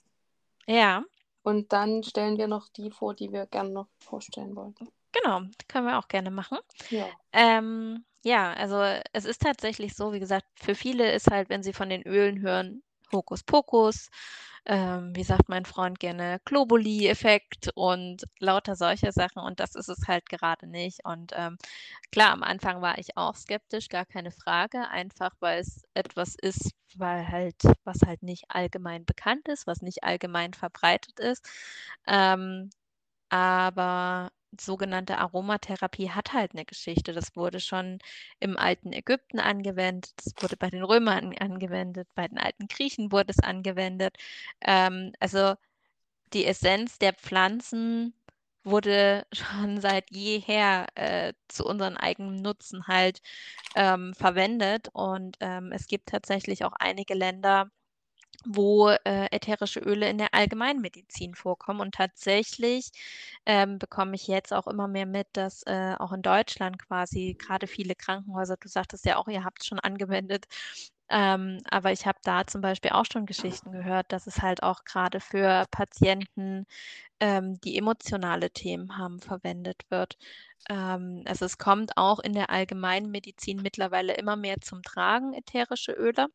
Ja, 0.68 1.04
und 1.44 1.74
dann 1.74 2.04
stellen 2.04 2.38
wir 2.38 2.48
noch 2.48 2.70
die 2.70 2.92
vor, 2.92 3.14
die 3.14 3.32
wir 3.32 3.46
gerne 3.48 3.72
noch 3.72 3.88
vorstellen 4.00 4.56
wollten. 4.56 4.88
genau, 5.12 5.42
können 5.68 5.88
wir 5.88 5.98
auch 6.00 6.08
gerne 6.08 6.32
machen. 6.32 6.60
Ja. 6.90 7.10
Ähm, 7.34 8.06
ja, 8.24 8.54
also 8.54 8.82
es 9.14 9.26
ist 9.26 9.42
tatsächlich 9.42 9.96
so, 9.96 10.14
wie 10.14 10.20
gesagt, 10.20 10.46
für 10.56 10.76
viele 10.76 11.12
ist 11.12 11.32
halt, 11.32 11.50
wenn 11.50 11.64
sie 11.64 11.74
von 11.74 11.90
den 11.90 12.04
Ölen 12.04 12.42
hören, 12.42 12.84
Hokuspokus, 13.12 14.10
ähm, 14.66 15.16
wie 15.16 15.24
sagt 15.24 15.50
mein 15.50 15.66
Freund 15.66 16.00
gerne, 16.00 16.40
Globuli-Effekt 16.46 17.72
und 17.76 18.24
lauter 18.40 18.76
solche 18.76 19.12
Sachen 19.12 19.40
und 19.40 19.60
das 19.60 19.76
ist 19.76 19.90
es 19.90 20.08
halt 20.08 20.30
gerade 20.30 20.68
nicht. 20.68 21.00
Und 21.06 21.32
ähm, 21.36 21.58
klar, 22.12 22.32
am 22.34 22.44
Anfang 22.44 22.82
war 22.82 22.98
ich 22.98 23.18
auch 23.18 23.36
skeptisch, 23.36 23.90
gar 23.90 24.06
keine 24.06 24.32
Frage, 24.32 24.88
einfach 24.90 25.32
weil 25.40 25.60
es 25.62 25.84
etwas 25.94 26.36
ist, 26.42 26.72
weil 26.96 27.28
halt, 27.28 27.56
was 27.84 28.00
halt 28.06 28.24
nicht 28.24 28.46
allgemein 28.50 29.06
bekannt 29.06 29.48
ist, 29.48 29.68
was 29.68 29.82
nicht 29.82 30.04
allgemein 30.04 30.54
verbreitet 30.54 31.20
ist. 31.20 31.48
Ähm, 32.08 32.70
aber 33.30 34.32
sogenannte 34.60 35.18
Aromatherapie 35.18 36.12
hat 36.12 36.34
halt 36.34 36.54
eine 36.54 36.66
Geschichte. 36.66 37.14
Das 37.14 37.36
wurde 37.36 37.60
schon 37.60 38.00
im 38.40 38.58
alten 38.58 38.94
Ägypten 38.94 39.40
angewendet, 39.40 40.14
das 40.18 40.34
wurde 40.42 40.58
bei 40.58 40.70
den 40.70 40.84
Römern 40.84 41.36
angewendet, 41.38 42.08
bei 42.16 42.28
den 42.28 42.38
alten 42.40 42.68
Griechen 42.68 43.12
wurde 43.12 43.32
es 43.32 43.40
angewendet. 43.44 44.18
Ähm, 44.62 45.14
also 45.20 45.56
die 46.34 46.46
Essenz 46.46 47.00
der 47.00 47.14
Pflanzen 47.14 48.14
wurde 48.64 49.26
schon 49.34 49.82
seit 49.82 50.12
jeher 50.12 50.88
äh, 50.96 51.34
zu 51.48 51.66
unseren 51.66 51.98
eigenen 51.98 52.42
Nutzen 52.42 52.88
halt 52.88 53.22
ähm, 53.76 54.14
verwendet. 54.16 54.90
Und 54.94 55.38
ähm, 55.42 55.72
es 55.72 55.88
gibt 55.88 56.10
tatsächlich 56.10 56.66
auch 56.66 56.74
einige 56.80 57.14
Länder, 57.16 57.72
wo 58.46 58.90
äh, 58.90 59.28
ätherische 59.32 59.80
Öle 59.82 60.10
in 60.10 60.18
der 60.18 60.34
Allgemeinmedizin 60.34 61.36
vorkommen. 61.36 61.82
Und 61.82 61.96
tatsächlich 61.96 62.92
ähm, 63.46 63.80
bekomme 63.80 64.16
ich 64.16 64.28
jetzt 64.28 64.54
auch 64.54 64.68
immer 64.68 64.88
mehr 64.88 65.06
mit, 65.06 65.28
dass 65.34 65.64
äh, 65.64 65.96
auch 66.00 66.14
in 66.14 66.22
Deutschland 66.22 66.80
quasi 66.80 67.36
gerade 67.40 67.68
viele 67.68 67.96
Krankenhäuser, 67.96 68.58
du 68.58 68.68
sagtest 68.70 69.06
ja 69.06 69.18
auch, 69.18 69.28
ihr 69.28 69.44
habt 69.44 69.62
es 69.62 69.68
schon 69.68 69.80
angewendet, 69.80 70.46
ähm, 71.10 71.60
aber 71.70 71.92
ich 71.92 72.06
habe 72.06 72.20
da 72.24 72.46
zum 72.46 72.62
Beispiel 72.62 72.92
auch 72.92 73.06
schon 73.12 73.26
Geschichten 73.26 73.72
gehört, 73.72 74.12
dass 74.12 74.28
es 74.28 74.42
halt 74.42 74.62
auch 74.64 74.84
gerade 74.86 75.20
für 75.20 75.66
Patienten, 75.72 76.66
ähm, 77.20 77.60
die 77.62 77.78
emotionale 77.78 78.52
Themen 78.52 78.98
haben, 78.98 79.20
verwendet 79.22 79.84
wird. 79.90 80.18
Ähm, 80.70 81.24
also 81.28 81.46
es 81.46 81.58
kommt 81.60 81.98
auch 81.98 82.20
in 82.20 82.34
der 82.34 82.50
Allgemeinmedizin 82.52 83.62
mittlerweile 83.62 84.16
immer 84.16 84.36
mehr 84.38 84.62
zum 84.62 84.84
Tragen, 84.84 85.34
ätherische 85.34 85.94
Öle. 85.94 86.28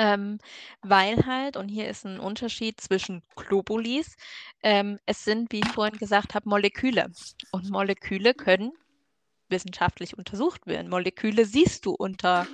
Ähm, 0.00 0.38
weil 0.80 1.26
halt, 1.26 1.58
und 1.58 1.68
hier 1.68 1.86
ist 1.86 2.06
ein 2.06 2.18
Unterschied 2.18 2.80
zwischen 2.80 3.22
Globulis, 3.36 4.16
ähm, 4.62 4.98
es 5.04 5.24
sind, 5.24 5.52
wie 5.52 5.60
ich 5.60 5.68
vorhin 5.70 5.98
gesagt 5.98 6.34
habe, 6.34 6.48
Moleküle. 6.48 7.12
Und 7.52 7.68
Moleküle 7.68 8.32
können 8.32 8.72
wissenschaftlich 9.50 10.16
untersucht 10.16 10.66
werden. 10.66 10.88
Moleküle 10.88 11.44
siehst 11.44 11.84
du 11.84 11.90
unter 11.92 12.46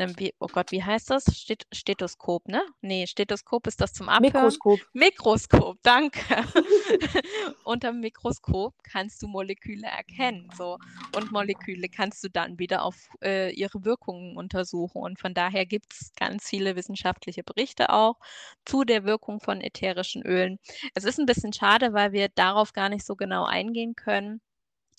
einem, 0.00 0.14
oh 0.38 0.46
Gott, 0.46 0.72
wie 0.72 0.82
heißt 0.82 1.10
das? 1.10 1.24
Stet 1.32 1.66
Stethoskop, 1.72 2.48
ne? 2.48 2.62
Nee, 2.80 3.06
Stethoskop 3.06 3.66
ist 3.66 3.80
das 3.80 3.92
zum 3.92 4.08
Abhören. 4.08 4.32
Mikroskop. 4.32 4.80
Mikroskop, 4.92 5.78
danke. 5.82 6.20
Unter 7.64 7.92
dem 7.92 8.00
Mikroskop 8.00 8.74
kannst 8.82 9.22
du 9.22 9.28
Moleküle 9.28 9.86
erkennen, 9.86 10.48
so. 10.56 10.78
Und 11.16 11.32
Moleküle 11.32 11.88
kannst 11.88 12.22
du 12.24 12.30
dann 12.30 12.58
wieder 12.58 12.82
auf 12.82 12.96
äh, 13.22 13.52
ihre 13.52 13.84
Wirkungen 13.84 14.36
untersuchen. 14.36 15.02
Und 15.02 15.18
von 15.18 15.34
daher 15.34 15.66
gibt 15.66 15.92
es 15.92 16.12
ganz 16.14 16.48
viele 16.48 16.76
wissenschaftliche 16.76 17.42
Berichte 17.42 17.90
auch 17.90 18.16
zu 18.64 18.84
der 18.84 19.04
Wirkung 19.04 19.40
von 19.40 19.60
ätherischen 19.60 20.22
Ölen. 20.22 20.58
Es 20.94 21.04
ist 21.04 21.18
ein 21.18 21.26
bisschen 21.26 21.52
schade, 21.52 21.92
weil 21.92 22.12
wir 22.12 22.28
darauf 22.28 22.72
gar 22.72 22.88
nicht 22.88 23.04
so 23.04 23.16
genau 23.16 23.44
eingehen 23.44 23.94
können 23.94 24.40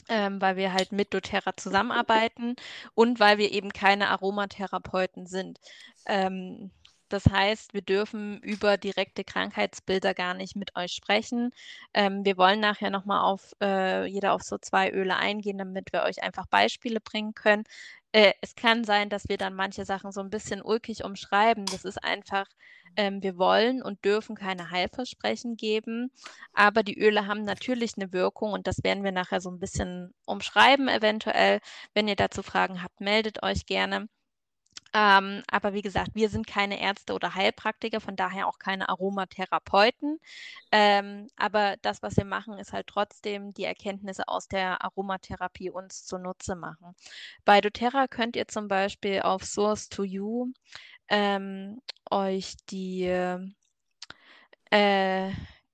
ähm, 0.10 0.42
weil 0.42 0.58
wir 0.58 0.74
halt 0.74 0.92
mit 0.92 1.14
doTERRA 1.14 1.56
zusammenarbeiten 1.58 2.56
und 2.96 3.20
weil 3.20 3.38
wir 3.38 3.52
eben 3.52 3.72
keine 3.72 4.10
Aromatherapeuten 4.10 5.28
sind. 5.28 5.60
Ähm, 6.06 6.72
das 7.10 7.26
heißt, 7.26 7.74
wir 7.74 7.82
dürfen 7.82 8.40
über 8.42 8.78
direkte 8.78 9.24
Krankheitsbilder 9.24 10.14
gar 10.14 10.34
nicht 10.34 10.56
mit 10.56 10.76
euch 10.76 10.94
sprechen. 10.94 11.52
Ähm, 11.94 12.24
wir 12.26 12.38
wollen 12.38 12.60
nachher 12.60 12.90
nochmal 12.92 13.22
auf 13.24 13.54
äh, 13.62 14.06
jeder 14.06 14.34
auf 14.34 14.44
so 14.44 14.58
zwei 14.58 14.92
Öle 14.92 15.16
eingehen, 15.18 15.58
damit 15.58 15.92
wir 15.94 16.04
euch 16.04 16.24
einfach 16.24 16.46
Beispiele 16.48 17.00
bringen 17.02 17.34
können. 17.34 17.64
Äh, 18.12 18.34
es 18.42 18.56
kann 18.56 18.84
sein, 18.84 19.10
dass 19.10 19.30
wir 19.30 19.38
dann 19.38 19.54
manche 19.54 19.86
Sachen 19.86 20.12
so 20.12 20.22
ein 20.22 20.30
bisschen 20.30 20.62
ulkig 20.64 21.04
umschreiben. 21.04 21.66
Das 21.66 21.86
ist 21.86 22.04
einfach, 22.04 22.48
ähm, 22.96 23.22
wir 23.24 23.38
wollen 23.38 23.82
und 23.84 24.04
dürfen 24.06 24.36
keine 24.36 24.72
Heilversprechen 24.72 25.56
geben, 25.58 26.12
aber 26.54 26.84
die 26.84 26.98
Öle 27.00 27.28
haben 27.28 27.44
natürlich 27.44 27.94
eine 27.98 28.12
Wirkung 28.14 28.54
und 28.54 28.68
das 28.68 28.84
werden 28.84 29.04
wir 29.04 29.12
nachher 29.12 29.42
so 29.42 29.50
ein 29.52 29.60
bisschen 29.60 30.14
umschreiben 30.26 30.88
eventuell. 30.88 31.60
Wenn 31.94 32.08
ihr 32.08 32.16
dazu 32.16 32.42
Fragen 32.44 32.82
habt, 32.84 33.00
meldet 33.02 33.44
euch 33.44 33.66
gerne. 33.66 34.08
Ähm, 34.94 35.44
aber 35.48 35.74
wie 35.74 35.82
gesagt, 35.82 36.12
wir 36.16 36.30
sind 36.30 36.48
keine 36.48 36.82
Ärzte 36.82 37.14
oder 37.14 37.36
Heilpraktiker, 37.36 38.02
von 38.02 38.16
daher 38.16 38.48
auch 38.48 38.60
keine 38.60 38.90
Aromatherapeuten. 38.90 40.20
Ähm, 40.72 41.28
aber 41.36 41.78
das, 41.82 42.02
was 42.02 42.18
wir 42.18 42.26
machen, 42.26 42.58
ist 42.58 42.74
halt 42.74 42.88
trotzdem 42.88 43.54
die 43.54 43.66
Erkenntnisse 43.66 44.28
aus 44.28 44.48
der 44.48 44.84
Aromatherapie 44.84 45.70
uns 45.70 46.06
zunutze 46.06 46.56
machen. 46.56 46.96
Bei 47.46 47.62
doTERRA 47.62 48.08
könnt 48.08 48.36
ihr 48.36 48.48
zum 48.48 48.68
Beispiel 48.68 49.22
auf 49.22 49.44
Source 49.46 49.90
to 49.90 50.04
You 50.04 50.52
ähm, 51.10 51.82
euch 52.10 52.56
die 52.70 53.04
äh, 54.72 55.32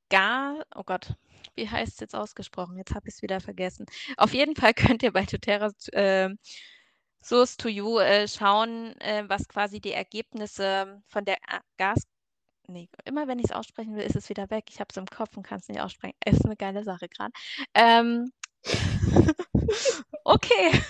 Gar, 0.09 0.65
oh 0.75 0.83
Gott, 0.83 1.15
wie 1.55 1.69
heißt 1.69 1.93
es 1.93 1.99
jetzt 1.99 2.15
ausgesprochen? 2.15 2.77
Jetzt 2.77 2.93
habe 2.93 3.07
ich 3.07 3.15
es 3.15 3.21
wieder 3.21 3.39
vergessen. 3.41 3.85
Auf 4.17 4.33
jeden 4.33 4.55
Fall 4.55 4.73
könnt 4.73 5.03
ihr 5.03 5.11
bei 5.13 5.25
doTERRA 5.25 5.71
äh, 5.93 6.29
Source 7.25 7.57
to 7.57 7.69
You 7.69 7.97
äh, 7.97 8.27
schauen, 8.27 8.95
äh, 9.01 9.23
was 9.27 9.47
quasi 9.47 9.79
die 9.79 9.93
Ergebnisse 9.93 11.01
von 11.07 11.25
der 11.25 11.37
äh, 11.37 11.59
Gas. 11.77 12.03
Nee, 12.67 12.87
immer 13.03 13.27
wenn 13.27 13.39
ich 13.39 13.45
es 13.45 13.51
aussprechen 13.51 13.95
will, 13.95 14.03
ist 14.03 14.15
es 14.15 14.29
wieder 14.29 14.49
weg. 14.51 14.65
Ich 14.69 14.79
habe 14.79 14.89
es 14.91 14.97
im 14.97 15.07
Kopf 15.07 15.35
und 15.35 15.43
kann 15.43 15.59
es 15.59 15.67
nicht 15.67 15.81
aussprechen. 15.81 16.15
Ist 16.23 16.45
eine 16.45 16.55
geile 16.55 16.83
Sache 16.83 17.09
gerade. 17.09 17.31
Ähm, 17.73 18.31
okay. 20.23 20.71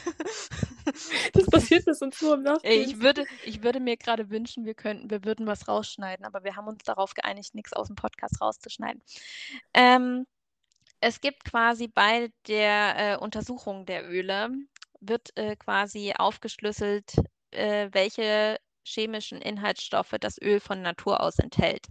Das 1.33 1.47
passiert 1.47 1.87
mir 1.87 1.95
sonst 1.95 2.21
nur 2.21 2.35
im 2.35 2.43
Nachhinein. 2.43 2.81
Ich 2.81 3.01
würde, 3.01 3.25
ich 3.43 3.63
würde 3.63 3.79
mir 3.79 3.97
gerade 3.97 4.29
wünschen, 4.29 4.65
wir 4.65 4.75
könnten, 4.75 5.09
wir 5.09 5.25
würden 5.25 5.47
was 5.47 5.67
rausschneiden, 5.67 6.23
aber 6.25 6.43
wir 6.43 6.55
haben 6.55 6.67
uns 6.67 6.83
darauf 6.83 7.15
geeinigt, 7.15 7.55
nichts 7.55 7.73
aus 7.73 7.87
dem 7.87 7.95
Podcast 7.95 8.39
rauszuschneiden. 8.39 9.01
Ähm, 9.73 10.27
es 11.01 11.21
gibt 11.21 11.43
quasi 11.43 11.87
bei 11.87 12.31
der 12.47 12.95
äh, 12.97 13.17
Untersuchung 13.17 13.87
der 13.87 14.07
Öle 14.07 14.51
wird 14.99 15.35
äh, 15.37 15.55
quasi 15.55 16.13
aufgeschlüsselt, 16.17 17.15
äh, 17.51 17.89
welche 17.91 18.57
chemischen 18.83 19.41
Inhaltsstoffe 19.41 20.15
das 20.19 20.39
Öl 20.41 20.59
von 20.59 20.81
Natur 20.81 21.21
aus 21.21 21.39
enthält. 21.39 21.87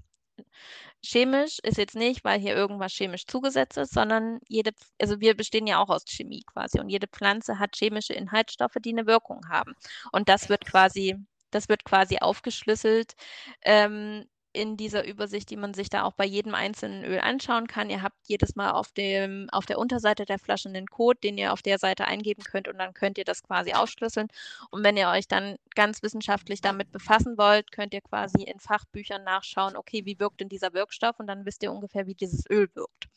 Chemisch 1.03 1.59
ist 1.63 1.79
jetzt 1.79 1.95
nicht, 1.97 2.25
weil 2.25 2.41
hier 2.41 2.55
irgendwas 2.55 2.93
chemisch 2.93 3.27
zugesetzt 3.27 3.77
ist, 3.77 3.93
sondern 3.93 4.41
jede, 4.49 4.73
also 5.01 5.21
wir 5.21 5.37
bestehen 5.37 5.67
ja 5.67 5.79
auch 5.83 5.91
aus 5.91 6.05
Chemie 6.07 6.43
quasi 6.47 6.81
und 6.81 6.89
jede 6.89 7.07
Pflanze 7.07 7.59
hat 7.59 7.77
chemische 7.77 8.15
Inhaltsstoffe, 8.15 8.77
die 8.81 8.91
eine 8.93 9.07
Wirkung 9.07 9.49
haben. 9.49 9.75
Und 10.13 10.29
das 10.29 10.49
wird 10.49 10.65
quasi, 10.65 11.17
das 11.51 11.69
wird 11.69 11.85
quasi 11.85 12.19
aufgeschlüsselt 12.19 13.15
ähm, 13.63 14.25
in 14.55 14.77
dieser 14.77 15.05
Übersicht, 15.05 15.51
die 15.51 15.57
man 15.57 15.75
sich 15.75 15.91
da 15.91 16.05
auch 16.05 16.13
bei 16.13 16.25
jedem 16.25 16.55
einzelnen 16.55 17.05
Öl 17.05 17.19
anschauen 17.19 17.67
kann. 17.67 17.91
Ihr 17.91 18.03
habt 18.03 18.17
jedes 18.27 18.55
Mal 18.55 18.71
auf, 18.71 18.93
dem, 18.93 19.49
auf 19.51 19.67
der 19.67 19.79
Unterseite 19.79 20.25
der 20.25 20.39
Flasche 20.39 20.69
einen 20.69 20.87
Code, 20.87 21.19
den 21.23 21.37
ihr 21.37 21.53
auf 21.53 21.61
der 21.61 21.79
Seite 21.79 22.07
eingeben 22.07 22.43
könnt 22.45 22.69
und 22.69 22.79
dann 22.79 22.95
könnt 22.95 23.19
ihr 23.19 23.25
das 23.25 23.43
quasi 23.43 23.73
aufschlüsseln. 23.75 24.29
Und 24.71 24.85
wenn 24.85 24.97
ihr 24.97 25.09
euch 25.09 25.29
dann 25.29 25.57
ganz 25.75 26.03
wissenschaftlich 26.03 26.61
damit 26.61 26.93
befassen 26.93 27.37
wollt, 27.37 27.73
könnt 27.73 27.95
ihr 27.95 28.01
quasi 28.01 28.45
in 28.45 28.61
Fachbüchern 28.61 29.25
nachschauen, 29.25 29.77
okay, 29.77 30.05
wie 30.07 30.19
wirkt 30.21 30.41
denn 30.41 30.49
dieser 30.49 30.73
Wirkstoff 30.73 31.19
und 31.19 31.27
dann 31.27 31.45
wisst 31.45 31.63
ihr 31.65 31.73
ungefähr, 31.73 32.07
wie 32.07 32.15
dieses 32.15 32.49
Öl 32.49 32.69
wirkt. 32.75 33.09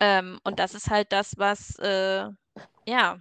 Ähm, 0.00 0.38
und 0.44 0.58
das 0.58 0.74
ist 0.74 0.90
halt 0.90 1.12
das, 1.12 1.38
was 1.38 1.78
äh, 1.78 2.28
ja 2.86 3.20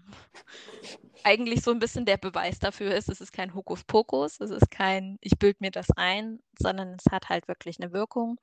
eigentlich 1.24 1.62
so 1.62 1.72
ein 1.72 1.80
bisschen 1.80 2.06
der 2.06 2.18
Beweis 2.18 2.60
dafür 2.60 2.94
ist, 2.94 3.10
es 3.10 3.22
ist 3.22 3.32
kein 3.32 3.54
Hokuspokus, 3.54 4.40
es 4.40 4.52
ist 4.52 4.70
kein, 4.70 5.18
ich 5.22 5.38
bilde 5.40 5.58
mir 5.60 5.72
das 5.72 5.90
ein, 5.96 6.42
sondern 6.60 6.96
es 6.96 7.12
hat 7.12 7.30
halt 7.30 7.48
wirklich 7.48 7.80
eine 7.80 7.94
Wirkung. 7.94 8.40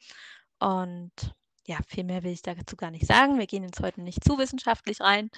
Und 0.59 1.13
ja, 1.67 1.79
viel 1.87 2.05
mehr 2.05 2.23
will 2.23 2.33
ich 2.33 2.43
dazu 2.43 2.77
gar 2.77 2.91
nicht 2.91 3.07
sagen. 3.07 3.39
Wir 3.39 3.47
gehen 3.47 3.63
jetzt 3.63 3.81
heute 3.81 4.01
nicht 4.01 4.25
zu 4.25 4.39
wissenschaftlich 4.39 5.01
rein. 5.01 5.31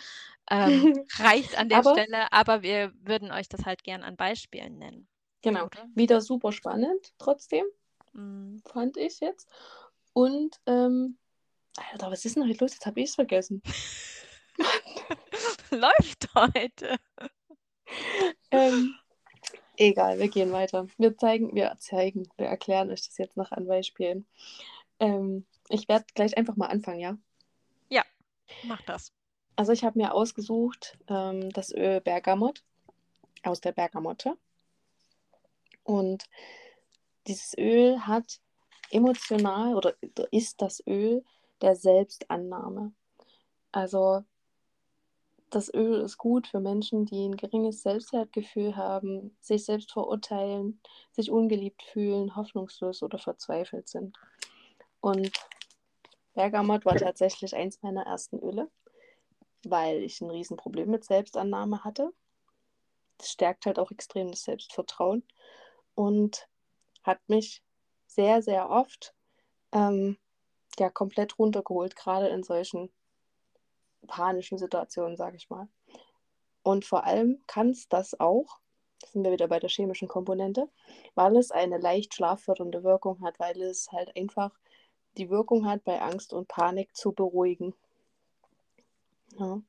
Ähm, 0.51 1.05
reicht 1.19 1.59
an 1.59 1.69
der 1.69 1.79
aber, 1.79 1.93
Stelle, 1.93 2.33
aber 2.33 2.63
wir 2.63 2.93
würden 3.01 3.31
euch 3.33 3.49
das 3.49 3.65
halt 3.65 3.83
gern 3.83 4.03
an 4.03 4.17
Beispielen 4.17 4.79
nennen. 4.79 5.09
Genau. 5.43 5.67
Oder? 5.67 5.87
Wieder 5.95 6.21
super 6.21 6.53
spannend, 6.53 7.13
trotzdem. 7.19 7.65
Mm. 8.13 8.59
Fand 8.65 8.97
ich 8.97 9.21
jetzt. 9.21 9.49
Und, 10.13 10.61
ähm, 10.67 11.19
Alter, 11.77 12.11
was 12.11 12.25
ist 12.25 12.37
denn 12.37 12.49
heute 12.49 12.65
los? 12.65 12.75
Jetzt 12.75 12.87
habe 12.87 13.01
ich 13.01 13.11
es 13.11 13.15
vergessen. 13.15 13.63
Läuft 15.81 16.29
heute. 16.35 16.99
ähm, 18.51 18.95
egal, 19.77 20.19
wir 20.19 20.29
gehen 20.29 20.53
weiter. 20.53 20.87
Wir 20.99 21.17
zeigen, 21.17 21.55
wir 21.55 21.75
zeigen, 21.79 22.29
wir 22.37 22.47
erklären 22.47 22.91
euch 22.91 23.07
das 23.07 23.17
jetzt 23.17 23.39
noch 23.39 23.53
an 23.53 23.67
Beispielen. 23.67 24.27
Ähm, 25.01 25.47
ich 25.71 25.89
werde 25.89 26.05
gleich 26.15 26.37
einfach 26.37 26.57
mal 26.57 26.67
anfangen, 26.67 27.01
ja? 27.01 27.17
Ja, 27.89 28.05
mach 28.65 28.83
das. 28.83 29.13
Also 29.57 29.73
ich 29.73 29.83
habe 29.83 29.99
mir 29.99 30.13
ausgesucht 30.13 30.99
ähm, 31.09 31.51
das 31.51 31.73
Öl 31.73 32.03
Bergamot 32.03 32.63
aus 33.43 33.63
der 33.63 33.73
Bergamotte. 33.73 34.37
Und 35.85 36.25
dieses 37.27 37.57
Öl 37.57 37.99
hat 38.07 38.41
emotional 38.91 39.75
oder 39.75 39.95
ist 40.31 40.61
das 40.61 40.83
Öl 40.87 41.25
der 41.63 41.77
Selbstannahme. 41.77 42.93
Also 43.73 44.23
das 45.53 45.73
Öl 45.73 46.01
ist 46.01 46.17
gut 46.17 46.47
für 46.47 46.61
Menschen, 46.61 47.05
die 47.05 47.27
ein 47.27 47.37
geringes 47.37 47.83
Selbstwertgefühl 47.83 48.75
haben, 48.75 49.37
sich 49.41 49.67
selbst 49.67 49.93
verurteilen, 49.93 50.81
sich 51.13 51.31
ungeliebt 51.31 51.83
fühlen, 51.83 52.35
hoffnungslos 52.35 53.03
oder 53.03 53.19
verzweifelt 53.19 53.87
sind. 53.89 54.17
Und 55.01 55.31
Bergamot 56.33 56.87
war 56.87 56.97
tatsächlich 56.97 57.55
eins 57.55 57.83
meiner 57.83 58.07
ersten 58.07 58.39
Öle, 58.39 58.71
weil 59.65 60.03
ich 60.03 60.23
ein 60.23 60.31
Riesenproblem 60.31 60.91
mit 60.91 61.05
Selbstannahme 61.05 61.85
hatte. 61.85 62.13
Das 63.19 63.31
stärkt 63.31 63.67
halt 63.67 63.79
auch 63.79 63.91
extrem 63.91 64.31
das 64.31 64.45
Selbstvertrauen 64.45 65.23
und 65.95 66.49
hat 67.03 67.21
mich 67.29 67.63
sehr, 68.07 68.43
sehr 68.43 68.71
oft 68.71 69.15
ähm, 69.73 70.17
ja, 70.79 70.89
komplett 70.89 71.39
runtergeholt, 71.39 71.95
gerade 71.95 72.29
in 72.29 72.43
solchen 72.43 72.91
panischen 74.07 74.59
Situationen, 74.59 75.17
sage 75.17 75.37
ich 75.37 75.51
mal. 75.51 75.69
Und 76.63 76.85
vor 76.85 77.05
allem 77.05 77.43
kann 77.47 77.71
es 77.71 77.89
das 77.89 78.19
auch, 78.21 78.59
sind 79.13 79.25
wir 79.25 79.33
wieder 79.33 79.49
bei 79.49 79.59
der 79.59 79.71
chemischen 79.71 80.09
Komponente, 80.09 80.69
weil 81.15 81.37
es 81.37 81.51
eine 81.51 81.79
leicht 81.79 82.15
schlaffördernde 82.15 82.85
Wirkung 82.85 83.21
hat, 83.23 83.39
weil 83.41 83.61
es 83.63 83.91
halt 83.91 84.17
einfach 84.17 84.53
die 85.19 85.29
Wirkung 85.29 85.67
hat, 85.67 85.85
bei 85.85 86.01
Angst 86.01 86.33
und 86.33 86.49
Panik 86.49 86.95
zu 86.97 87.13
beruhigen. 87.13 87.75
Ja. 89.39 89.61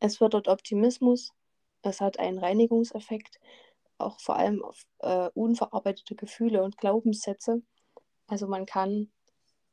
Es 0.00 0.18
fördert 0.18 0.48
Optimismus, 0.48 1.32
es 1.82 2.00
hat 2.00 2.18
einen 2.18 2.38
Reinigungseffekt, 2.38 3.38
auch 3.98 4.18
vor 4.20 4.36
allem 4.36 4.62
auf 4.62 4.84
äh, 4.98 5.30
unverarbeitete 5.34 6.16
Gefühle 6.16 6.62
und 6.62 6.76
Glaubenssätze. 6.78 7.62
Also 8.26 8.48
man 8.48 8.66
kann 8.66 9.10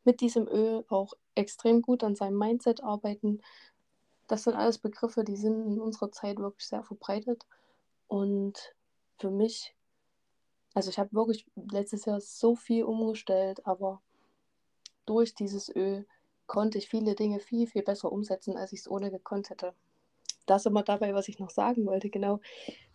mit 0.10 0.22
diesem 0.22 0.48
Öl 0.48 0.84
auch 0.90 1.14
extrem 1.36 1.84
gut 1.84 2.04
an 2.04 2.16
seinem 2.16 2.40
Mindset 2.40 2.84
arbeiten. 2.84 3.44
Das 4.28 4.44
sind 4.44 4.56
alles 4.56 4.80
Begriffe, 4.80 5.24
die 5.24 5.36
sind 5.36 5.68
in 5.68 5.80
unserer 5.80 6.12
Zeit 6.12 6.40
wirklich 6.40 6.68
sehr 6.68 6.84
verbreitet. 6.84 7.46
Und 8.08 8.74
für 9.20 9.30
mich, 9.30 9.76
also 10.74 10.90
ich 10.90 10.98
habe 10.98 11.14
wirklich 11.14 11.46
letztes 11.72 12.06
Jahr 12.06 12.20
so 12.22 12.56
viel 12.56 12.86
umgestellt, 12.86 13.68
aber 13.68 14.02
durch 15.06 15.36
dieses 15.36 15.70
Öl 15.76 16.08
konnte 16.48 16.80
ich 16.80 16.90
viele 16.90 17.14
Dinge 17.14 17.40
viel, 17.40 17.68
viel 17.68 17.84
besser 17.84 18.12
umsetzen, 18.12 18.58
als 18.58 18.74
ich 18.74 18.80
es 18.80 18.90
ohne 18.90 19.12
gekonnt 19.12 19.52
hätte. 19.52 19.76
Das 20.48 20.66
immer 20.66 20.82
dabei, 20.82 21.14
was 21.14 21.28
ich 21.28 21.38
noch 21.38 21.52
sagen 21.52 21.86
wollte. 21.86 22.10
Genau, 22.10 22.40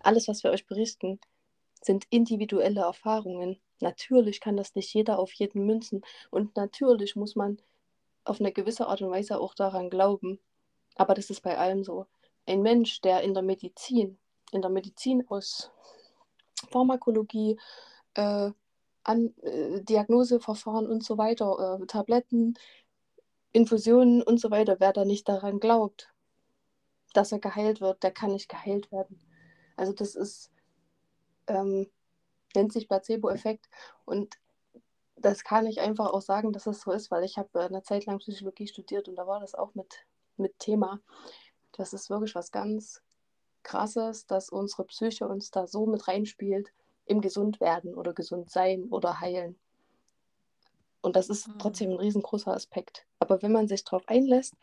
alles, 0.00 0.26
was 0.26 0.42
wir 0.42 0.50
euch 0.50 0.66
berichten, 0.66 1.20
sind 1.80 2.06
individuelle 2.10 2.80
Erfahrungen. 2.80 3.60
Natürlich 3.80 4.40
kann 4.40 4.56
das 4.56 4.74
nicht 4.74 4.92
jeder 4.94 5.18
auf 5.18 5.32
jeden 5.32 5.66
münzen. 5.66 6.02
Und 6.30 6.56
natürlich 6.56 7.16
muss 7.16 7.36
man 7.36 7.60
auf 8.24 8.40
eine 8.40 8.52
gewisse 8.52 8.86
Art 8.86 9.02
und 9.02 9.10
Weise 9.10 9.38
auch 9.38 9.54
daran 9.54 9.90
glauben. 9.90 10.38
Aber 10.96 11.14
das 11.14 11.30
ist 11.30 11.42
bei 11.42 11.58
allem 11.58 11.84
so. 11.84 12.06
Ein 12.46 12.62
Mensch, 12.62 13.00
der 13.00 13.22
in 13.22 13.34
der 13.34 13.42
Medizin, 13.42 14.18
in 14.52 14.62
der 14.62 14.70
Medizin 14.70 15.26
aus 15.28 15.70
Pharmakologie, 16.70 17.58
äh, 18.14 18.50
an 19.02 19.34
äh, 19.42 19.82
Diagnoseverfahren 19.82 20.86
und 20.86 21.04
so 21.04 21.18
weiter, 21.18 21.78
äh, 21.80 21.86
Tabletten, 21.86 22.54
Infusionen 23.52 24.22
und 24.22 24.40
so 24.40 24.50
weiter, 24.50 24.76
wer 24.80 24.92
da 24.92 25.04
nicht 25.04 25.28
daran 25.28 25.60
glaubt, 25.60 26.12
dass 27.12 27.32
er 27.32 27.38
geheilt 27.38 27.80
wird, 27.80 28.02
der 28.02 28.10
kann 28.10 28.32
nicht 28.32 28.48
geheilt 28.48 28.90
werden. 28.90 29.20
Also 29.76 29.92
das 29.92 30.14
ist, 30.14 30.50
ähm, 31.46 31.88
nennt 32.54 32.72
sich 32.72 32.88
Placebo-Effekt 32.88 33.68
und 34.04 34.38
das 35.16 35.44
kann 35.44 35.66
ich 35.66 35.80
einfach 35.80 36.12
auch 36.12 36.20
sagen, 36.20 36.52
dass 36.52 36.66
es 36.66 36.80
so 36.80 36.92
ist, 36.92 37.10
weil 37.10 37.24
ich 37.24 37.38
habe 37.38 37.60
eine 37.60 37.82
Zeit 37.82 38.06
lang 38.06 38.18
Psychologie 38.18 38.66
studiert 38.66 39.08
und 39.08 39.16
da 39.16 39.26
war 39.26 39.40
das 39.40 39.54
auch 39.54 39.74
mit, 39.74 40.06
mit 40.36 40.58
Thema. 40.58 41.00
Das 41.72 41.92
ist 41.92 42.10
wirklich 42.10 42.34
was 42.34 42.50
ganz 42.50 43.02
Krasses, 43.62 44.26
dass 44.26 44.50
unsere 44.50 44.84
Psyche 44.84 45.26
uns 45.26 45.50
da 45.50 45.66
so 45.66 45.86
mit 45.86 46.06
reinspielt 46.06 46.72
im 47.06 47.20
Gesundwerden 47.20 47.94
oder 47.94 48.12
Gesundsein 48.12 48.84
oder 48.90 49.20
Heilen. 49.20 49.56
Und 51.00 51.16
das 51.16 51.28
ist 51.28 51.48
mhm. 51.48 51.58
trotzdem 51.58 51.90
ein 51.90 51.98
riesengroßer 51.98 52.52
Aspekt. 52.52 53.06
Aber 53.18 53.42
wenn 53.42 53.52
man 53.52 53.68
sich 53.68 53.84
darauf 53.84 54.08
einlässt 54.08 54.54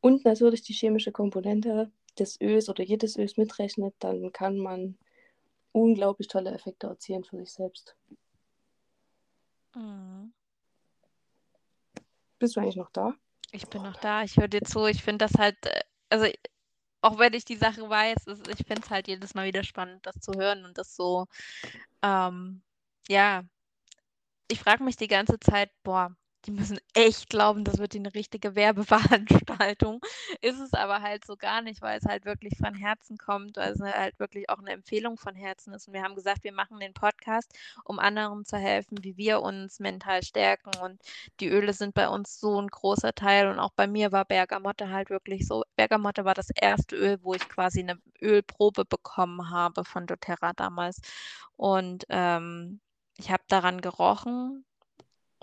und 0.00 0.24
natürlich 0.24 0.62
die 0.62 0.74
chemische 0.74 1.12
Komponente 1.12 1.90
des 2.18 2.40
Öls 2.40 2.68
oder 2.68 2.84
jedes 2.84 3.16
Öls 3.16 3.36
mitrechnet, 3.36 3.94
dann 3.98 4.32
kann 4.32 4.58
man 4.58 4.96
unglaublich 5.76 6.28
tolle 6.28 6.52
Effekte 6.52 6.86
erzielen 6.86 7.22
für 7.22 7.36
sich 7.36 7.52
selbst. 7.52 7.94
Mhm. 9.74 10.32
Bist 12.38 12.56
du 12.56 12.60
eigentlich 12.60 12.76
noch 12.76 12.90
da? 12.90 13.14
Ich 13.52 13.66
bin 13.68 13.82
noch 13.82 13.96
da, 13.96 14.22
ich 14.22 14.36
höre 14.36 14.48
dir 14.48 14.62
zu. 14.62 14.86
Ich 14.86 15.02
finde 15.02 15.26
das 15.26 15.34
halt, 15.38 15.56
äh, 15.66 15.82
also 16.08 16.26
auch 17.02 17.18
wenn 17.18 17.34
ich 17.34 17.44
die 17.44 17.56
Sache 17.56 17.88
weiß, 17.88 18.26
ist, 18.26 18.48
ich 18.48 18.66
finde 18.66 18.82
es 18.84 18.90
halt 18.90 19.06
jedes 19.06 19.34
Mal 19.34 19.46
wieder 19.46 19.62
spannend, 19.62 20.04
das 20.06 20.16
zu 20.16 20.32
hören 20.32 20.64
und 20.64 20.78
das 20.78 20.96
so, 20.96 21.26
ähm, 22.02 22.62
ja, 23.08 23.44
ich 24.48 24.60
frage 24.60 24.82
mich 24.82 24.96
die 24.96 25.08
ganze 25.08 25.38
Zeit, 25.38 25.70
boah, 25.82 26.16
die 26.46 26.52
müssen 26.52 26.78
echt 26.94 27.28
glauben, 27.28 27.64
das 27.64 27.78
wird 27.78 27.96
eine 27.96 28.14
richtige 28.14 28.54
Werbeveranstaltung. 28.54 30.00
Ist 30.40 30.60
es 30.60 30.72
aber 30.72 31.02
halt 31.02 31.24
so 31.26 31.36
gar 31.36 31.60
nicht, 31.60 31.82
weil 31.82 31.98
es 31.98 32.04
halt 32.04 32.24
wirklich 32.24 32.56
von 32.56 32.74
Herzen 32.74 33.18
kommt, 33.18 33.56
weil 33.56 33.72
es 33.72 33.80
halt 33.80 34.18
wirklich 34.20 34.48
auch 34.48 34.58
eine 34.58 34.70
Empfehlung 34.70 35.16
von 35.16 35.34
Herzen 35.34 35.72
ist. 35.74 35.88
Und 35.88 35.94
wir 35.94 36.02
haben 36.02 36.14
gesagt, 36.14 36.44
wir 36.44 36.52
machen 36.52 36.78
den 36.78 36.94
Podcast, 36.94 37.52
um 37.84 37.98
anderen 37.98 38.44
zu 38.44 38.56
helfen, 38.56 39.02
wie 39.02 39.16
wir 39.16 39.42
uns 39.42 39.80
mental 39.80 40.22
stärken. 40.22 40.70
Und 40.80 41.00
die 41.40 41.48
Öle 41.48 41.72
sind 41.72 41.94
bei 41.94 42.08
uns 42.08 42.38
so 42.38 42.60
ein 42.60 42.68
großer 42.68 43.14
Teil. 43.14 43.48
Und 43.48 43.58
auch 43.58 43.72
bei 43.72 43.86
mir 43.86 44.12
war 44.12 44.24
Bergamotte 44.24 44.90
halt 44.90 45.10
wirklich 45.10 45.46
so. 45.46 45.64
Bergamotte 45.74 46.24
war 46.24 46.34
das 46.34 46.50
erste 46.50 46.96
Öl, 46.96 47.18
wo 47.22 47.34
ich 47.34 47.48
quasi 47.48 47.80
eine 47.80 47.98
Ölprobe 48.22 48.84
bekommen 48.84 49.50
habe 49.50 49.84
von 49.84 50.06
doTERRA 50.06 50.52
damals. 50.52 51.00
Und 51.56 52.06
ähm, 52.08 52.80
ich 53.18 53.30
habe 53.30 53.42
daran 53.48 53.80
gerochen 53.80 54.64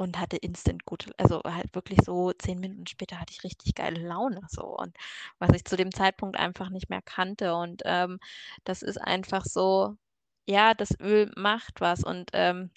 und 0.04 0.20
hatte 0.20 0.38
instant 0.38 0.86
gute, 0.86 1.12
also 1.18 1.41
halt 1.43 1.74
wirklich 1.76 1.99
so 2.06 2.32
zehn 2.34 2.60
Minuten 2.60 2.88
später 2.88 3.20
hatte 3.20 3.34
ich 3.34 3.43
richtig 3.43 3.76
geile 3.76 4.01
Laune 4.01 4.41
so. 4.49 4.64
Und 4.78 4.95
was 5.39 5.51
ich 5.56 5.66
zu 5.66 5.78
dem 5.78 5.91
Zeitpunkt 5.93 6.38
einfach 6.38 6.70
nicht 6.70 6.89
mehr 6.89 7.01
kannte. 7.01 7.56
Und 7.56 7.82
ähm, 7.86 8.20
das 8.66 8.82
ist 8.84 8.97
einfach 8.97 9.45
so, 9.45 9.97
ja, 10.45 10.74
das 10.74 10.99
Öl 10.99 11.32
macht 11.36 11.82
was. 11.82 12.04
Und 12.04 12.32
ähm, 12.34 12.72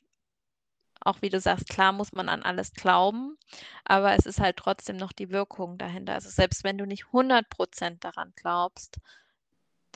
auch 1.00 1.22
wie 1.22 1.30
du 1.30 1.40
sagst, 1.40 1.68
klar 1.68 1.92
muss 1.92 2.12
man 2.12 2.28
an 2.28 2.42
alles 2.42 2.72
glauben, 2.72 3.38
aber 3.84 4.14
es 4.14 4.26
ist 4.26 4.40
halt 4.40 4.56
trotzdem 4.56 4.96
noch 4.96 5.12
die 5.12 5.30
Wirkung 5.30 5.78
dahinter. 5.78 6.14
Also 6.14 6.30
selbst 6.30 6.64
wenn 6.64 6.78
du 6.78 6.86
nicht 6.86 7.12
100% 7.12 8.04
daran 8.04 8.32
glaubst, 8.36 8.98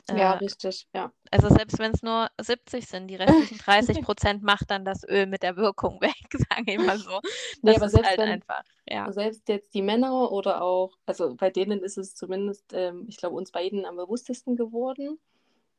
ja, 0.09 0.33
äh, 0.33 0.37
richtig, 0.37 0.87
ja. 0.93 1.11
Also 1.31 1.49
selbst 1.49 1.79
wenn 1.79 1.91
es 1.91 2.01
nur 2.01 2.29
70 2.39 2.87
sind, 2.87 3.07
die 3.07 3.15
restlichen 3.15 3.57
30 3.65 4.01
Prozent 4.01 4.43
macht 4.43 4.71
dann 4.71 4.85
das 4.85 5.03
Öl 5.07 5.25
mit 5.27 5.43
der 5.43 5.55
Wirkung 5.57 6.01
weg, 6.01 6.15
sage 6.31 6.73
ich 6.73 6.79
mal 6.79 6.97
so. 6.97 7.19
Das 7.21 7.59
nee, 7.61 7.75
aber 7.75 7.85
ist 7.85 8.03
halt 8.03 8.17
wenn, 8.17 8.29
einfach, 8.29 8.63
ja. 8.87 9.11
Selbst 9.11 9.47
jetzt 9.47 9.73
die 9.73 9.81
Männer 9.81 10.31
oder 10.31 10.61
auch, 10.61 10.97
also 11.05 11.35
bei 11.35 11.49
denen 11.49 11.81
ist 11.81 11.97
es 11.97 12.15
zumindest, 12.15 12.73
ähm, 12.73 13.05
ich 13.07 13.17
glaube, 13.17 13.35
uns 13.35 13.51
beiden 13.51 13.85
am 13.85 13.95
bewusstesten 13.95 14.55
geworden, 14.55 15.19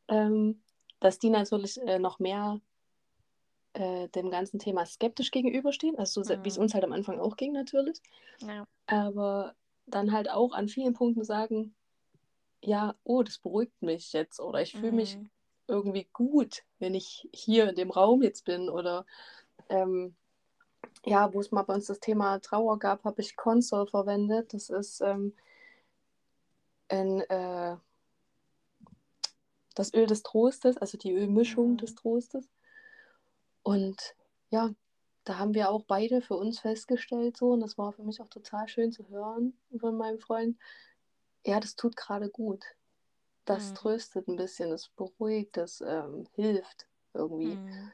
ähm, 0.09 0.62
dass 1.01 1.18
die 1.18 1.31
natürlich 1.31 1.81
äh, 1.83 1.99
noch 1.99 2.18
mehr 2.18 2.61
äh, 3.75 4.09
dem 4.09 4.31
ganzen 4.31 4.59
Thema 4.59 4.87
skeptisch 4.87 5.31
gegenüberstehen, 5.31 5.99
also 5.99 6.23
so, 6.23 6.37
mhm. 6.37 6.45
wie 6.45 6.49
es 6.49 6.59
uns 6.59 6.75
halt 6.75 6.85
am 6.85 6.93
Anfang 6.93 7.18
auch 7.18 7.37
ging 7.37 7.53
natürlich. 7.53 8.01
Ja. 8.41 8.66
Aber 8.87 9.55
dann 9.87 10.12
halt 10.12 10.31
auch 10.31 10.53
an 10.53 10.68
vielen 10.68 10.95
Punkten 10.95 11.25
sagen, 11.25 11.75
ja, 12.63 12.95
oh, 13.05 13.23
das 13.23 13.39
beruhigt 13.39 13.83
mich 13.83 14.13
jetzt 14.13 14.41
oder 14.41 14.63
ich 14.63 14.73
fühle 14.73 14.93
mhm. 14.93 14.97
mich 14.97 15.19
irgendwie 15.67 16.09
gut, 16.13 16.63
wenn 16.79 16.95
ich 16.95 17.29
hier 17.33 17.69
in 17.69 17.75
dem 17.75 17.91
Raum 17.91 18.23
jetzt 18.23 18.45
bin 18.45 18.69
oder 18.69 19.05
ähm, 19.69 20.15
ja, 21.05 21.33
wo 21.33 21.41
es 21.41 21.51
mal 21.51 21.63
bei 21.63 21.75
uns 21.75 21.87
das 21.87 22.01
Thema 22.01 22.39
Trauer 22.41 22.79
gab, 22.79 23.05
habe 23.05 23.21
ich 23.21 23.37
Console 23.37 23.87
verwendet. 23.87 24.55
Das 24.55 24.71
ist 24.71 25.01
ähm, 25.01 25.35
ein, 26.89 27.21
äh, 27.23 27.77
das 29.75 29.95
Öl 29.95 30.07
des 30.07 30.23
Trostes, 30.23 30.77
also 30.77 30.99
die 30.99 31.13
Ölmischung 31.13 31.73
mhm. 31.73 31.77
des 31.79 31.95
Trostes. 31.95 32.49
Und 33.63 34.15
ja, 34.51 34.71
da 35.25 35.39
haben 35.39 35.55
wir 35.55 35.71
auch 35.71 35.85
beide 35.85 36.21
für 36.21 36.35
uns 36.35 36.61
festgestellt, 36.61 37.37
so, 37.37 37.53
und 37.53 37.61
das 37.61 37.79
war 37.79 37.93
für 37.93 38.03
mich 38.03 38.21
auch 38.21 38.29
total 38.29 38.69
schön 38.69 38.93
zu 38.93 39.09
hören 39.09 39.57
von 39.79 39.97
meinem 39.97 40.19
Freund, 40.19 40.59
ja, 41.45 41.61
das 41.61 41.76
tut 41.76 41.97
gerade 41.97 42.28
gut. 42.28 42.64
Das 43.45 43.70
mhm. 43.70 43.74
tröstet 43.74 44.28
ein 44.28 44.36
bisschen, 44.36 44.70
das 44.70 44.88
beruhigt, 44.88 45.57
das 45.57 45.80
ähm, 45.80 46.26
hilft 46.34 46.86
irgendwie. 47.14 47.57
Mhm. 47.57 47.93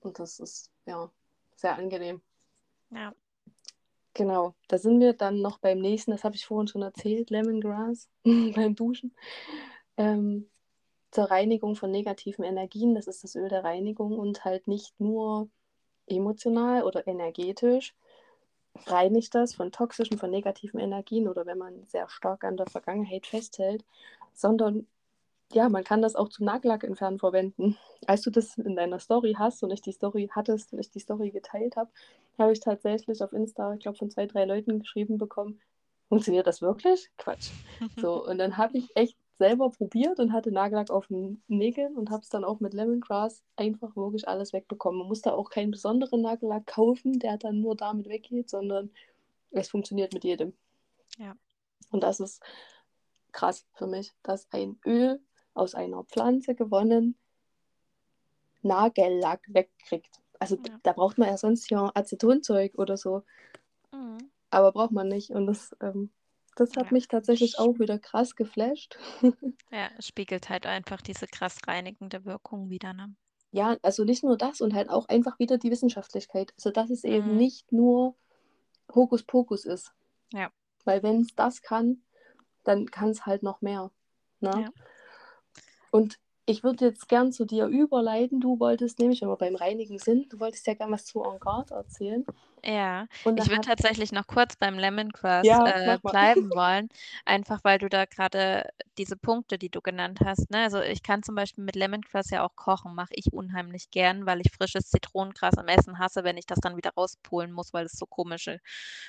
Und 0.00 0.18
das 0.18 0.38
ist 0.38 0.70
ja 0.86 1.10
sehr 1.56 1.76
angenehm. 1.76 2.20
Ja. 2.90 3.14
Genau, 4.14 4.54
da 4.68 4.76
sind 4.76 5.00
wir 5.00 5.12
dann 5.12 5.40
noch 5.40 5.58
beim 5.58 5.78
nächsten, 5.78 6.10
das 6.10 6.24
habe 6.24 6.34
ich 6.34 6.44
vorhin 6.44 6.66
schon 6.66 6.82
erzählt, 6.82 7.30
Lemongrass 7.30 8.08
beim 8.24 8.74
Duschen. 8.74 9.14
Ähm, 9.96 10.50
zur 11.10 11.30
Reinigung 11.30 11.76
von 11.76 11.90
negativen 11.90 12.44
Energien, 12.44 12.94
das 12.94 13.06
ist 13.06 13.24
das 13.24 13.34
Öl 13.36 13.48
der 13.48 13.64
Reinigung 13.64 14.18
und 14.18 14.44
halt 14.44 14.68
nicht 14.68 14.98
nur 14.98 15.48
emotional 16.06 16.82
oder 16.82 17.06
energetisch, 17.06 17.94
reinigt 18.86 19.34
das 19.34 19.54
von 19.54 19.72
toxischen, 19.72 20.18
von 20.18 20.30
negativen 20.30 20.80
Energien 20.80 21.28
oder 21.28 21.46
wenn 21.46 21.58
man 21.58 21.86
sehr 21.86 22.08
stark 22.08 22.44
an 22.44 22.56
der 22.56 22.66
Vergangenheit 22.66 23.26
festhält, 23.26 23.84
sondern 24.32 24.86
ja, 25.52 25.68
man 25.68 25.82
kann 25.82 26.00
das 26.00 26.14
auch 26.14 26.28
zum 26.28 26.46
Nagellack 26.46 26.84
entfernen 26.84 27.18
verwenden. 27.18 27.76
Als 28.06 28.22
du 28.22 28.30
das 28.30 28.56
in 28.56 28.76
deiner 28.76 29.00
Story 29.00 29.34
hast 29.36 29.62
und 29.64 29.72
ich 29.72 29.82
die 29.82 29.92
Story 29.92 30.28
hattest 30.30 30.72
und 30.72 30.78
ich 30.78 30.90
die 30.90 31.00
Story 31.00 31.30
geteilt 31.30 31.76
habe, 31.76 31.90
habe 32.38 32.52
ich 32.52 32.60
tatsächlich 32.60 33.22
auf 33.22 33.32
Insta, 33.32 33.74
ich 33.74 33.80
glaube, 33.80 33.98
von 33.98 34.10
zwei, 34.10 34.26
drei 34.26 34.44
Leuten 34.44 34.78
geschrieben 34.78 35.18
bekommen, 35.18 35.60
funktioniert 36.08 36.46
das 36.46 36.62
wirklich? 36.62 37.10
Quatsch. 37.18 37.50
So, 37.96 38.24
und 38.24 38.38
dann 38.38 38.56
habe 38.56 38.78
ich 38.78 38.88
echt 38.94 39.16
selber 39.40 39.70
probiert 39.70 40.20
und 40.20 40.34
hatte 40.34 40.52
Nagellack 40.52 40.90
auf 40.90 41.06
den 41.06 41.42
Nägeln 41.48 41.96
und 41.96 42.10
habe 42.10 42.20
es 42.20 42.28
dann 42.28 42.44
auch 42.44 42.60
mit 42.60 42.74
Lemongrass 42.74 43.42
einfach 43.56 43.96
wirklich 43.96 44.28
alles 44.28 44.52
wegbekommen. 44.52 44.98
Man 44.98 45.08
muss 45.08 45.22
da 45.22 45.32
auch 45.32 45.48
keinen 45.48 45.70
besonderen 45.70 46.20
Nagellack 46.20 46.66
kaufen, 46.66 47.18
der 47.18 47.38
dann 47.38 47.62
nur 47.62 47.74
damit 47.74 48.06
weggeht, 48.10 48.50
sondern 48.50 48.90
es 49.50 49.70
funktioniert 49.70 50.12
mit 50.12 50.24
jedem. 50.24 50.52
Ja. 51.16 51.34
Und 51.90 52.02
das 52.02 52.20
ist 52.20 52.42
krass 53.32 53.66
für 53.72 53.86
mich, 53.86 54.12
dass 54.22 54.46
ein 54.52 54.78
Öl 54.84 55.18
aus 55.54 55.74
einer 55.74 56.04
Pflanze 56.04 56.54
gewonnen 56.54 57.16
Nagellack 58.60 59.40
wegkriegt. 59.48 60.20
Also 60.38 60.56
ja. 60.56 60.78
da 60.82 60.92
braucht 60.92 61.16
man 61.16 61.28
ja 61.28 61.38
sonst 61.38 61.70
ja 61.70 61.90
Acetonzeug 61.94 62.74
oder 62.76 62.98
so. 62.98 63.22
Mhm. 63.90 64.18
Aber 64.50 64.72
braucht 64.72 64.92
man 64.92 65.08
nicht. 65.08 65.30
Und 65.30 65.46
das 65.46 65.74
ähm, 65.80 66.10
das 66.56 66.70
hat 66.76 66.86
ja. 66.86 66.92
mich 66.92 67.08
tatsächlich 67.08 67.58
auch 67.58 67.78
wieder 67.78 67.98
krass 67.98 68.36
geflasht. 68.36 68.98
ja, 69.70 69.88
spiegelt 70.00 70.48
halt 70.48 70.66
einfach 70.66 71.00
diese 71.00 71.26
krass 71.26 71.58
reinigende 71.66 72.24
Wirkung 72.24 72.70
wieder, 72.70 72.92
ne? 72.92 73.14
Ja, 73.52 73.76
also 73.82 74.04
nicht 74.04 74.22
nur 74.22 74.36
das 74.36 74.60
und 74.60 74.74
halt 74.74 74.90
auch 74.90 75.08
einfach 75.08 75.38
wieder 75.38 75.58
die 75.58 75.70
Wissenschaftlichkeit. 75.70 76.52
Also 76.56 76.70
dass 76.70 76.90
es 76.90 77.02
mhm. 77.02 77.12
eben 77.12 77.36
nicht 77.36 77.72
nur 77.72 78.14
Hokuspokus 78.94 79.64
ist. 79.64 79.92
Ja. 80.32 80.50
Weil 80.84 81.02
wenn 81.02 81.22
es 81.22 81.34
das 81.34 81.62
kann, 81.62 82.02
dann 82.64 82.86
kann 82.90 83.10
es 83.10 83.26
halt 83.26 83.42
noch 83.42 83.60
mehr. 83.60 83.90
Ne? 84.40 84.50
Ja. 84.50 84.72
Und 85.90 86.18
ich 86.46 86.64
würde 86.64 86.86
jetzt 86.86 87.08
gern 87.08 87.32
zu 87.32 87.44
dir 87.44 87.66
überleiten. 87.66 88.40
Du 88.40 88.58
wolltest 88.58 88.98
nämlich, 88.98 89.22
wenn 89.22 89.28
wir 89.28 89.36
beim 89.36 89.54
Reinigen 89.54 89.98
sind, 89.98 90.32
du 90.32 90.40
wolltest 90.40 90.66
ja 90.66 90.74
gern 90.74 90.90
was 90.90 91.04
zu 91.04 91.22
En 91.22 91.38
Garde 91.38 91.74
erzählen. 91.74 92.24
Ja, 92.64 93.06
ich 93.34 93.46
würde 93.48 93.60
tatsächlich 93.60 94.12
noch 94.12 94.26
kurz 94.26 94.54
beim 94.56 94.78
Lemongrass, 94.78 95.48
Ja, 95.48 95.64
äh, 95.64 95.98
bleiben 96.10 96.52
wollen, 96.52 96.88
einfach 97.24 97.60
weil 97.64 97.78
du 97.78 97.88
da 97.88 98.04
grade 98.04 98.68
diese 98.98 99.16
Punkte, 99.16 99.56
die 99.56 99.70
du 99.70 99.80
genannt 99.80 100.20
hast, 100.22 100.50
ne? 100.50 100.64
Also, 100.64 100.80
ich 100.82 101.02
kann 101.02 101.22
zum 101.22 101.34
Beispiel 101.36 101.64
mit 101.64 101.74
Lemongrass 101.74 102.28
ja 102.30 102.44
auch 102.44 102.54
kochen, 102.56 102.94
mache 102.94 103.14
ich 103.14 103.32
unheimlich 103.32 103.90
gern, 103.90 104.26
weil 104.26 104.40
ich 104.42 104.52
frisches 104.52 104.90
Zitronengras 104.90 105.56
am 105.56 105.68
Essen 105.68 105.98
hasse, 105.98 106.22
wenn 106.22 106.36
ich 106.36 106.44
das 106.44 106.58
dann 106.60 106.76
wieder 106.76 106.90
rauspulen 106.94 107.50
muss, 107.52 107.72
weil 107.72 107.86
es 107.86 107.92
so 107.92 108.04
komisch, 108.04 108.50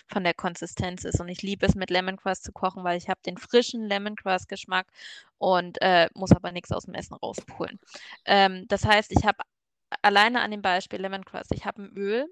von 0.07 0.23
der 0.23 0.33
Konsistenz 0.33 1.03
ist. 1.03 1.19
Und 1.19 1.27
ich 1.29 1.41
liebe 1.41 1.65
es, 1.65 1.75
mit 1.75 1.89
Lemongrass 1.89 2.41
zu 2.41 2.51
kochen, 2.53 2.83
weil 2.85 2.97
ich 2.97 3.09
habe 3.09 3.19
den 3.25 3.37
frischen 3.37 3.83
Lemongrass-Geschmack 3.87 4.87
und, 5.39 5.81
äh, 5.81 6.09
muss 6.15 6.31
aber 6.31 6.51
nix 6.53 6.71
aus'm 6.71 6.93
Essen 6.95 7.15
rauspulen. 7.15 7.79
Ähm, 8.25 8.65
das 8.69 8.85
heißt, 8.85 9.11
ich 9.11 9.25
habe 9.25 9.39
alleine 10.01 10.41
an 10.41 10.51
dem 10.51 10.61
Beispiel 10.61 11.01
Lemongrass 11.01 11.47
ich 11.51 11.65
habe 11.65 11.81
'n 11.83 11.91
Öl, 11.97 12.27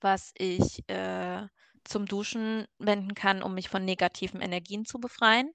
was 0.00 0.32
ich, 0.38 0.88
äh, 0.88 1.46
zum 1.84 2.06
Duschen 2.06 2.66
wenden 2.78 3.14
kann, 3.14 3.42
um 3.42 3.54
mich 3.54 3.68
von 3.70 3.84
negativen 3.84 4.40
Energien 4.42 4.84
zu 4.84 4.98
befreien. 5.00 5.52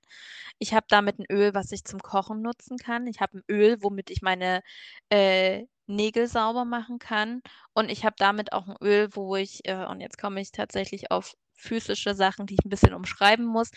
Ich 0.59 0.73
habe 0.73 0.85
damit 0.89 1.19
'n 1.19 1.25
Öl, 1.31 1.53
was 1.55 1.71
ich 1.71 1.83
zum 1.85 2.01
Kochen 2.01 2.41
nutzen 2.41 2.77
kann. 2.77 3.07
Ich 3.07 3.21
habe 3.21 3.37
'n 3.39 3.43
Öl, 3.51 3.77
womit 3.83 4.09
ich 4.11 4.21
meine, 4.23 4.63
äh, 5.09 5.65
Nägel 5.87 6.27
sauber 6.27 6.65
machen 6.65 6.99
kann. 6.99 7.41
Und 7.73 7.91
ich 7.91 8.05
habe 8.05 8.15
damit 8.19 8.53
auch 8.53 8.67
'n 8.67 8.75
Öl, 8.83 9.09
wo 9.15 9.35
ich 9.37 9.61
äh, 9.67 9.85
und 9.87 10.01
jetzt 10.01 10.17
komme 10.19 10.41
ich 10.41 10.51
tatsächlich 10.51 11.11
auf 11.11 11.35
physische 11.55 12.15
Sachen, 12.15 12.47
die 12.47 12.55
ich 12.55 12.65
'n 12.65 12.69
bisschen 12.69 12.93
umschreiben 12.95 13.45
muss. 13.45 13.71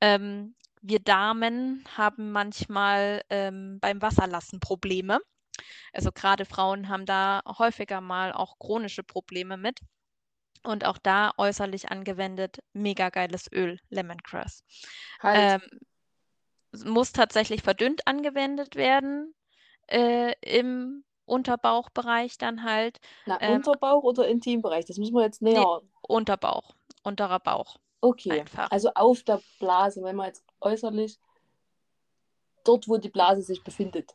Ähm, 0.00 0.54
wir 0.82 1.00
Damen 1.00 1.84
haben 1.96 2.32
manchmal, 2.32 3.22
ähm, 3.30 3.78
beim 3.80 4.02
Wasserlassen 4.02 4.60
Probleme. 4.60 5.20
Also, 5.94 6.12
grade 6.12 6.44
Frauen 6.46 6.88
haben 6.90 7.06
da 7.06 7.42
häufiger 7.58 8.00
mal 8.02 8.32
auch 8.32 8.58
chronische 8.60 9.02
Probleme 9.04 9.56
mit. 9.58 9.80
Und 10.64 10.84
auch 10.84 10.98
da 10.98 11.32
äußerlich 11.36 11.90
angewendet, 11.90 12.58
mega 12.72 13.10
geiles 13.10 13.50
Öl, 13.52 13.78
Lemongrass. 13.90 14.62
Halt. 15.22 15.60
Ähm, 15.62 15.80
muss 16.84 17.12
tatsächlich 17.12 17.62
verdünnt 17.62 18.06
angewendet 18.06 18.76
werden, 18.76 19.34
äh, 19.88 20.34
im 20.42 21.04
Unterbauchbereich 21.24 22.38
dann 22.38 22.64
halt, 22.64 22.98
Na, 23.26 23.40
ähm 23.40 23.62
Unterbauch 23.62 24.02
oder 24.02 24.26
Intimbereich? 24.28 24.84
Das 24.86 24.98
müssen 24.98 25.14
wir 25.14 25.22
jetzt 25.22 25.42
näher 25.42 25.80
Unterbauch, 26.02 26.74
unterer 27.02 27.40
Bauch 27.40 27.76
Okay, 28.00 28.40
einfach. 28.40 28.70
also 28.70 28.90
auf 28.94 29.22
der 29.24 29.40
Blase, 29.58 30.02
wenn 30.02 30.16
man 30.16 30.26
jetzt 30.26 30.44
äußerlich 30.60 31.18
dort, 32.64 32.88
wo 32.88 32.96
die 32.96 33.08
Blase 33.08 33.42
sich 33.42 33.62
befindet. 33.64 34.14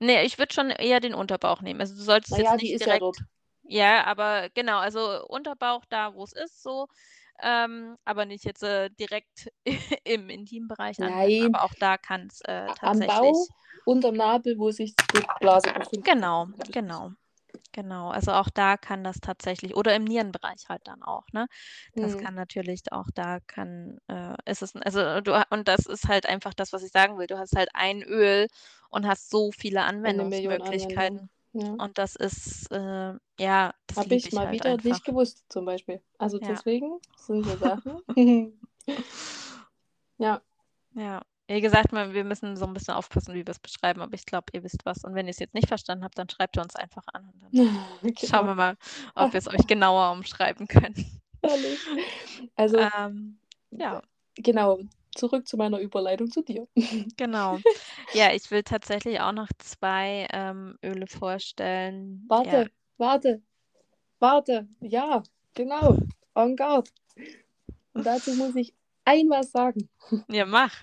Ne, 0.00 0.24
ich 0.24 0.38
würde 0.38 0.54
schon 0.54 0.70
eher 0.70 1.00
den 1.00 1.14
Unterbauch 1.14 1.60
nehmen. 1.62 1.80
Also, 1.80 1.94
du 1.94 2.02
solltest 2.02 2.32
Na 2.32 2.38
jetzt 2.38 2.52
ja, 2.52 2.56
die 2.56 2.66
nicht 2.66 2.74
ist 2.74 2.86
ja 2.86 2.98
dort. 2.98 3.18
direkt 3.18 3.35
ja, 3.68 4.04
aber 4.06 4.48
genau, 4.54 4.78
also 4.78 5.26
Unterbauch 5.28 5.84
da, 5.88 6.14
wo's 6.14 6.32
ist 6.32 6.62
so, 6.62 6.88
ähm, 7.42 7.96
aber 8.04 8.26
nicht 8.26 8.44
jetzt, 8.44 8.62
äh, 8.62 8.90
direkt 8.90 9.50
im 10.04 10.30
Intimbereich 10.30 11.02
anwenden, 11.02 11.38
Nein. 11.38 11.54
aber 11.54 11.64
auch 11.64 11.74
da 11.78 11.98
kann's, 11.98 12.40
äh, 12.42 12.70
A 12.70 12.74
am 12.82 13.04
tatsächlich 13.04 13.04
Bauch, 13.04 13.48
unterm 13.84 14.16
Nabel, 14.16 14.58
wo 14.58 14.70
sich 14.70 14.94
die 15.12 15.26
Blase 15.40 15.70
befindet. 15.72 16.04
Genau, 16.04 16.48
genau, 16.72 17.12
genau. 17.72 18.10
Also, 18.10 18.32
auch 18.32 18.50
da 18.50 18.76
kann 18.78 19.04
das 19.04 19.20
tatsächlich 19.20 19.76
oder 19.76 19.94
im 19.96 20.04
Nierenbereich 20.04 20.68
halt 20.68 20.82
dann 20.86 21.02
auch, 21.02 21.24
ne? 21.32 21.48
Das 21.98 22.16
Mhm. 22.16 22.18
kann 22.18 22.34
natürlich 22.34 22.82
auch 22.92 23.08
da 23.14 23.40
kann, 23.46 23.98
äh 24.08 24.34
ist 24.46 24.62
es 24.62 24.74
also, 24.76 25.20
du 25.22 25.34
und 25.50 25.68
das 25.68 25.86
ist 25.86 26.08
halt 26.08 26.26
einfach 26.26 26.54
das, 26.54 26.72
was 26.72 26.82
ich 26.84 26.92
sagen 26.92 27.18
will. 27.18 27.26
Du 27.28 27.38
hast 27.38 27.56
halt 27.56 27.70
ein 27.74 28.02
Öl 28.02 28.48
und 28.90 29.06
hast 29.06 29.30
so 29.30 29.52
viele 29.52 29.84
1.000.000 29.84 30.60
Anwendungen, 30.60 30.60
Anwendungsmöglichkeiten. 30.60 31.30
Ja. 31.56 31.78
Und 31.78 31.98
das 31.98 32.16
ist, 32.16 32.70
äh 32.72 33.14
ja, 33.38 33.74
das 33.86 33.98
Habe 33.98 34.14
ich 34.14 34.24
ich 34.26 34.32
mal 34.32 34.44
halt 34.44 34.52
wieder 34.52 34.70
einfach. 34.70 34.84
nicht 34.84 35.04
gewusst, 35.04 35.44
zum 35.48 35.64
Beispiel. 35.64 36.02
Also, 36.18 36.38
Ja. 36.40 36.48
deswegen 36.48 37.00
sind 37.16 37.44
so 37.44 37.56
Sachen 37.56 38.02
Ja. 40.18 40.42
Ja. 40.94 41.22
Wie 41.48 41.60
gesagt, 41.60 41.92
wir 41.92 42.24
müssen 42.24 42.56
so 42.56 42.64
'n 42.66 42.72
bisschen 42.74 42.94
aufpassen, 42.94 43.34
wie 43.34 43.46
wir's 43.46 43.60
beschreiben, 43.60 44.00
aber 44.02 44.14
ich 44.14 44.26
glaube, 44.26 44.46
ihr 44.52 44.64
wisst 44.64 44.84
was. 44.84 45.04
Und 45.04 45.14
wenn 45.14 45.28
ihr's 45.28 45.38
jetzt 45.38 45.54
nicht 45.54 45.68
verstanden 45.68 46.02
habt, 46.04 46.18
dann 46.18 46.28
schreibt 46.28 46.56
ihr 46.56 46.62
uns 46.62 46.74
einfach 46.74 47.04
an 47.12 47.30
und 47.32 47.40
dann 47.42 47.52
schauen 48.22 48.46
Genau. 48.46 48.46
wir 48.46 48.54
mal, 48.56 48.76
ob 49.14 49.32
wir's 49.32 49.48
euch 49.48 49.66
genauer 49.68 50.12
umschreiben 50.12 50.66
können. 50.68 51.20
Herrlich. 51.42 51.88
Also 52.56 52.88
Ähm, 52.96 53.40
ja. 53.70 54.02
genau, 54.36 54.78
zurück 55.16 55.46
zu 55.46 55.56
meiner 55.56 55.78
Überleitung 55.78 56.30
zu 56.30 56.42
dir. 56.42 56.66
Genau. 57.16 57.58
Ja, 58.12 58.32
ich 58.32 58.50
will 58.50 58.62
tatsächlich 58.62 59.20
auch 59.20 59.32
noch 59.32 59.48
2, 59.58 60.28
ähm, 60.32 60.78
Öle 60.82 61.06
vorstellen. 61.06 62.26
Ja. 62.30 62.36
Warte, 62.36 62.70
warte, 62.98 63.42
warte. 64.18 64.68
Ja, 64.80 65.22
genau, 65.54 65.98
en 66.34 66.56
garde. 66.56 66.90
Und 67.94 68.06
dazu 68.06 68.34
muss 68.34 68.54
ich 68.56 68.74
ein 69.04 69.28
was 69.30 69.52
sagen. 69.52 69.88
Ja, 70.28 70.44
mach. 70.46 70.74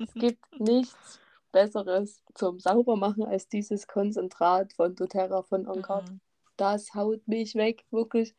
Es 0.00 0.14
gibt 0.14 0.60
nichts 0.60 1.20
Besseres 1.50 2.22
zum 2.34 2.60
Saubermachen 2.60 3.24
als 3.24 3.48
dieses 3.48 3.86
Konzentrat 3.86 4.72
von 4.74 4.94
doTERRA 4.94 5.42
von 5.42 5.66
en 5.66 5.82
garde. 5.82 6.12
Mhm. 6.12 6.20
Das 6.56 6.94
haut 6.94 7.26
mich 7.26 7.54
weg, 7.54 7.84
wirklich. 7.90 8.34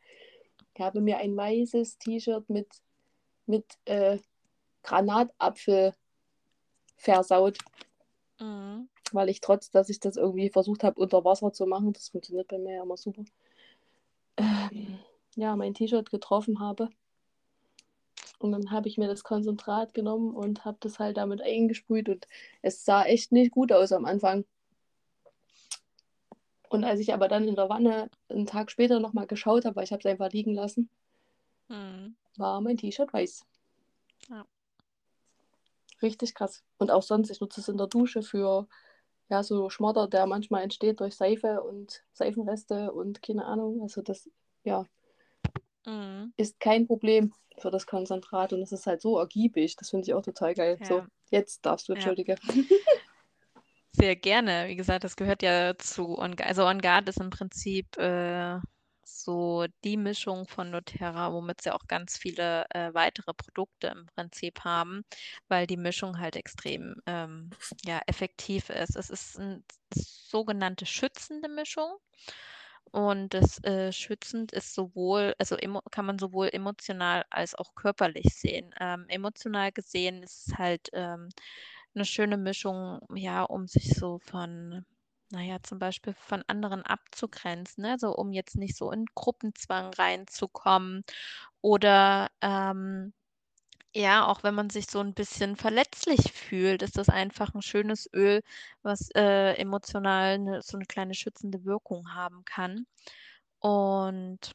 Ich 0.74 0.80
habe 0.80 1.00
mir 1.00 1.18
ein 1.18 1.36
weißes 1.36 1.98
T-Shirt 1.98 2.48
mit 2.48 2.68
mit, 3.46 3.64
äh, 3.84 4.18
Granatapfel 4.86 5.94
versaut. 6.96 7.58
Mhm. 8.40 8.88
Weil 9.12 9.28
ich 9.28 9.40
trotz 9.40 9.70
dass 9.70 9.88
ich 9.88 10.00
das 10.00 10.16
irgendwie 10.16 10.50
versucht 10.50 10.84
habe, 10.84 11.00
unter 11.00 11.24
Wasser 11.24 11.52
zu 11.52 11.66
machen, 11.66 11.92
das 11.92 12.08
funktioniert 12.08 12.48
bei 12.48 12.58
mir 12.58 12.76
ja 12.76 12.82
immer 12.82 12.96
super 12.96 13.24
ähm, 14.36 14.98
ja, 15.34 15.56
mein 15.56 15.74
T-Shirt 15.74 16.10
getroffen 16.10 16.60
habe. 16.60 16.88
Und 18.38 18.52
dann 18.52 18.70
habe 18.70 18.88
ich 18.88 18.98
mir 18.98 19.08
das 19.08 19.24
Konzentrat 19.24 19.94
genommen 19.94 20.34
und 20.34 20.64
habe 20.64 20.76
das 20.80 20.98
halt 20.98 21.16
damit 21.16 21.40
eingesprüht 21.40 22.08
und 22.08 22.28
es 22.62 22.84
sah 22.84 23.04
echt 23.04 23.32
nicht 23.32 23.50
gut 23.50 23.72
aus 23.72 23.92
am 23.92 24.04
Anfang. 24.04 24.44
Und 26.68 26.84
als 26.84 27.00
ich 27.00 27.14
aber 27.14 27.28
dann 27.28 27.48
in 27.48 27.54
der 27.54 27.68
Wanne 27.70 28.10
'n 28.28 28.46
Tag 28.46 28.70
später 28.70 29.00
noch 29.00 29.14
mal 29.14 29.26
geschaut 29.26 29.64
habe, 29.64 29.76
weil 29.76 29.84
ich 29.84 29.92
habe 29.92 30.00
es 30.00 30.06
einfach 30.06 30.32
liegen 30.32 30.54
lassen 30.54 30.90
Mhm. 31.68 32.16
war 32.36 32.60
mein 32.60 32.76
T-Shirt 32.76 33.12
weiß. 33.12 33.44
Ja. 36.00 36.08
Richtig 36.08 36.34
krass. 36.34 36.62
Und 36.78 36.90
auch 36.90 37.02
sonst, 37.02 37.30
ich 37.30 37.40
nutze 37.40 37.60
es 37.60 37.68
in 37.68 37.76
der 37.78 37.86
Dusche 37.86 38.22
für, 38.22 38.68
ja, 39.28 39.42
so 39.42 39.70
Schmodder, 39.70 40.08
der 40.08 40.26
manchmal 40.26 40.62
entsteht 40.62 41.00
durch 41.00 41.16
Seife 41.16 41.62
und 41.62 42.04
Seifenreste 42.12 42.92
und 42.92 43.22
keine 43.22 43.44
Ahnung. 43.44 43.82
Also, 43.82 44.02
das, 44.02 44.28
ja 44.64 44.86
Mhm. 45.86 46.32
ist 46.36 46.58
kein 46.60 46.86
Problem 46.86 47.32
für 47.58 47.70
das 47.70 47.86
Konzentrat 47.86 48.52
und 48.52 48.60
es 48.60 48.72
ist 48.72 48.86
halt 48.86 49.00
so 49.00 49.18
ergiebig. 49.18 49.76
Das 49.76 49.90
finde 49.90 50.04
ich 50.06 50.14
auch 50.14 50.22
total 50.22 50.54
geil. 50.54 50.78
So, 50.82 50.94
Ja. 50.96 51.06
jetzt 51.30 51.64
darfst 51.64 51.88
du, 51.88 51.92
Ja. 51.92 51.96
entschuldige. 51.98 52.36
Sehr 53.92 54.16
gerne. 54.16 54.68
Wie 54.68 54.76
gesagt, 54.76 55.04
das 55.04 55.16
gehört 55.16 55.42
ja 55.42 55.74
zu 55.78 56.16
en 56.18 56.38
also, 56.40 56.62
en 56.68 56.80
garde 56.82 57.10
ist 57.10 57.20
im 57.20 57.30
Prinzip, 57.30 57.96
äh, 57.96 58.58
so 59.06 59.66
die 59.84 59.96
Mischung 59.96 60.46
von 60.48 60.72
doTERRA, 60.72 61.32
womit 61.32 61.60
sie 61.62 61.72
auch 61.72 61.86
ganz 61.88 62.18
viele, 62.18 62.66
äh, 62.70 62.92
weitere 62.94 63.34
Produkte 63.34 63.88
im 63.88 64.06
Prinzip 64.14 64.64
haben, 64.64 65.02
weil 65.48 65.66
die 65.66 65.76
Mischung 65.78 66.18
halt 66.18 66.36
extrem, 66.36 66.96
ähm, 67.06 67.50
ja, 67.84 68.00
effektiv 68.06 68.70
ist. 68.70 68.96
Es 68.96 69.10
ist 69.10 69.38
'n 69.38 69.64
sogenannte 69.94 70.86
schützende 70.86 71.48
Mischung 71.48 71.96
und 72.92 73.34
das, 73.34 73.62
äh, 73.64 73.92
schützend 73.92 74.52
ist 74.52 74.74
sowohl 74.74 75.34
also, 75.38 75.56
kann 75.92 76.06
man 76.06 76.18
sowohl 76.20 76.50
emotional 76.52 77.24
als 77.30 77.54
auch 77.56 77.74
körperlich 77.76 78.34
sehen. 78.34 78.74
Ähm, 78.80 79.06
emotional 79.08 79.72
gesehen 79.72 80.22
ist 80.24 80.48
es 80.48 80.58
halt, 80.58 80.90
ähm, 80.94 81.30
'ne 81.94 82.04
schöne 82.06 82.38
Mischung, 82.38 83.00
ja, 83.16 83.44
um 83.44 83.68
sich 83.68 83.90
so 83.94 84.18
von 84.20 84.84
na 85.30 85.42
ja, 85.42 85.58
zum 85.62 85.78
Beispiel 85.80 86.14
von 86.14 86.42
anderen 86.48 86.82
abzugrenzen, 86.84 87.82
ne? 87.82 87.96
So, 87.98 88.14
um 88.14 88.32
jetzt 88.32 88.56
nicht 88.56 88.76
so 88.76 88.92
in 88.92 89.06
Gruppenzwang 89.14 89.92
reinzukommen 89.94 91.04
oder, 91.62 92.30
ähm, 92.42 93.12
ja, 93.94 94.26
auch 94.26 94.42
wenn 94.44 94.54
man 94.54 94.70
sich 94.70 94.86
so 94.90 95.00
'n 95.00 95.14
bisschen 95.14 95.56
verletzlich 95.56 96.32
fühlt, 96.32 96.82
ist 96.82 96.98
das 96.98 97.08
einfach 97.10 97.54
'n 97.54 97.62
schönes 97.62 98.08
Öl, 98.14 98.42
was, 98.82 99.10
äh, 99.16 99.54
emotional 99.56 100.38
'ne 100.40 100.62
so 100.62 100.78
'ne 100.78 100.86
kleine 100.86 101.14
schützende 101.14 101.64
Wirkung 101.66 102.14
haben 102.14 102.44
kann. 102.46 102.86
Und 103.60 104.52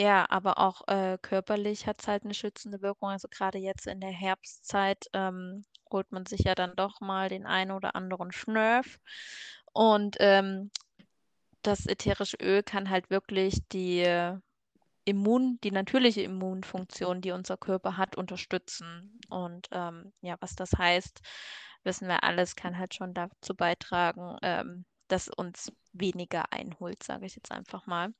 ja, 0.00 0.26
aber 0.30 0.58
auch, 0.58 0.88
äh, 0.88 1.18
körperlich 1.22 1.86
hat's 1.88 2.08
halt 2.08 2.24
'ne 2.26 2.34
schützende 2.34 2.82
Wirkung. 2.82 3.10
Also, 3.10 3.28
grade 3.30 3.58
jetzt 3.58 3.86
in 3.88 4.00
der 4.00 4.10
Herbstzeit, 4.12 5.06
ähm, 5.14 5.64
holt 5.92 6.12
man 6.12 6.26
sich 6.26 6.40
ja 6.42 6.54
dann 6.56 6.76
doch 6.76 7.00
mal 7.02 7.28
den 7.30 7.46
einen 7.46 7.72
oder 7.72 7.96
anderen 7.96 8.32
Schnörf. 8.32 9.00
Und, 9.72 10.16
ähm, 10.20 10.70
das 11.62 11.86
ätherische 11.86 12.36
Öl 12.40 12.62
kann 12.62 12.90
halt 12.90 13.10
wirklich 13.10 13.58
die 13.72 14.04
Immun 15.04 15.58
die 15.64 15.72
natürliche 15.72 16.22
Immunfunktion, 16.22 17.20
die 17.20 17.32
unser 17.32 17.56
Körper 17.56 17.96
hat, 17.96 18.16
unterstützen. 18.16 19.20
Und, 19.28 19.68
ähm, 19.72 20.12
ja, 20.22 20.36
was 20.40 20.54
das 20.54 20.72
heißt, 20.78 21.20
wissen 21.84 22.08
wir 22.08 22.22
alle, 22.24 22.42
es 22.42 22.56
kann 22.56 22.78
halt 22.78 22.94
schon 22.94 23.14
dazu 23.14 23.54
beitragen, 23.54 24.36
ähm, 24.42 24.84
dass 25.08 25.28
uns 25.28 25.72
weniger 25.92 26.52
einholt, 26.52 27.02
sage 27.02 27.26
ich 27.26 27.34
jetzt 27.36 27.50
einfach 27.52 27.86
mal. 27.86 28.14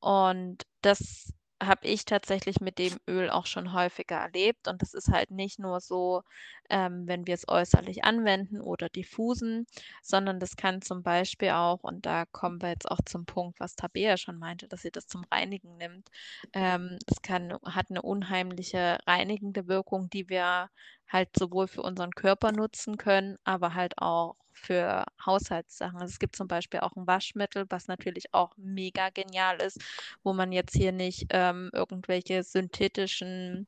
Und 0.00 0.64
das 0.82 1.32
habe 1.62 1.86
ich 1.88 2.04
tatsächlich 2.04 2.60
mit 2.60 2.78
dem 2.78 2.96
Öl 3.08 3.30
auch 3.30 3.46
schon 3.46 3.72
häufiger 3.72 4.16
erlebt. 4.16 4.68
Und 4.68 4.82
das 4.82 4.94
ist 4.94 5.08
halt 5.08 5.30
nicht 5.30 5.58
nur 5.58 5.80
so, 5.80 6.22
ähm, 6.70 7.06
wenn 7.06 7.26
wir 7.26 7.34
es 7.34 7.48
äußerlich 7.48 8.04
anwenden 8.04 8.60
oder 8.60 8.88
diffusen, 8.88 9.66
sondern 10.02 10.40
das 10.40 10.56
kann 10.56 10.82
zum 10.82 11.02
Beispiel 11.02 11.50
auch, 11.50 11.82
und 11.82 12.06
da 12.06 12.26
kommen 12.26 12.62
wir 12.62 12.70
jetzt 12.70 12.90
auch 12.90 13.00
zum 13.04 13.26
Punkt, 13.26 13.60
was 13.60 13.76
Tabea 13.76 14.16
schon 14.16 14.38
meinte, 14.38 14.68
dass 14.68 14.82
sie 14.82 14.90
das 14.90 15.06
zum 15.06 15.24
Reinigen 15.32 15.76
nimmt. 15.76 16.08
Ähm, 16.52 16.98
es 17.06 17.22
kann, 17.22 17.54
hat 17.64 17.90
eine 17.90 18.02
unheimliche 18.02 18.98
reinigende 19.06 19.66
Wirkung, 19.68 20.10
die 20.10 20.28
wir 20.28 20.70
halt 21.08 21.30
sowohl 21.36 21.68
für 21.68 21.82
unseren 21.82 22.12
Körper 22.12 22.52
nutzen 22.52 22.96
können, 22.98 23.38
aber 23.44 23.74
halt 23.74 23.94
auch 23.98 24.36
für 24.58 25.04
Haushaltssachen. 25.24 26.00
Also 26.00 26.12
es 26.12 26.18
gibt 26.18 26.36
zum 26.36 26.48
Beispiel 26.48 26.80
auch 26.80 26.96
ein 26.96 27.06
Waschmittel, 27.06 27.66
was 27.70 27.88
natürlich 27.88 28.32
auch 28.34 28.54
mega 28.56 29.10
genial 29.10 29.60
ist, 29.60 29.80
wo 30.22 30.32
man 30.32 30.52
jetzt 30.52 30.74
hier 30.74 30.92
nicht 30.92 31.26
ähm, 31.30 31.70
irgendwelche 31.72 32.42
synthetischen 32.42 33.66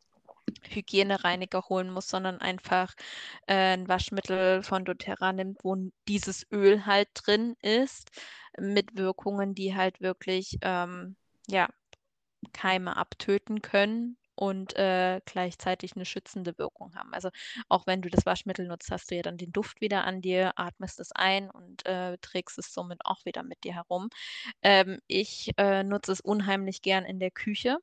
Hygienereiniger 0.69 1.63
holen 1.69 1.91
muss, 1.91 2.09
sondern 2.09 2.41
einfach 2.41 2.95
äh, 3.47 3.75
ein 3.75 3.89
Waschmittel 3.89 4.63
von 4.63 4.85
doTERRA 4.85 5.33
nimmt, 5.33 5.59
wo 5.63 5.77
dieses 6.09 6.47
Öl 6.51 6.87
halt 6.87 7.09
drin 7.15 7.57
ist, 7.63 8.11
mit 8.59 8.97
Wirkungen, 8.97 9.55
die 9.55 9.75
halt 9.77 10.01
wirklich 10.01 10.59
ähm, 10.63 11.17
ja, 11.49 11.69
Keime 12.53 12.97
abtöten 12.97 13.63
können 13.63 14.17
und 14.41 14.75
äh, 14.77 15.21
gleichzeitig 15.27 15.97
eine 15.97 16.07
schützende 16.07 16.57
Wirkung 16.57 16.95
haben. 16.95 17.13
Also 17.13 17.29
auch 17.69 17.87
wenn 17.87 18.01
du 18.01 18.09
das 18.09 18.25
Waschmittel 18.25 18.67
nutzt, 18.67 18.91
hast 18.91 19.11
du 19.11 19.17
ja 19.17 19.21
dann 19.21 19.37
den 19.37 19.53
Duft 19.53 19.83
wieder 19.83 20.05
an 20.05 20.23
dir, 20.23 20.53
atmest 20.57 20.99
es 20.99 21.13
ein 21.13 21.51
und 21.51 21.85
äh, 21.85 22.17
trägst 22.23 22.59
es 22.59 22.73
somit 22.73 23.01
auch 23.05 23.23
wieder 23.27 23.43
mit 23.43 23.65
dir 23.65 23.75
herum. 23.75 24.09
Ähm, 24.63 24.99
ich 25.09 25.51
äh, 25.59 25.83
nutze 25.83 26.13
es 26.13 26.23
unheimlich 26.23 26.81
gern 26.81 27.05
in 27.05 27.21
der 27.21 27.31
Küche. 27.31 27.77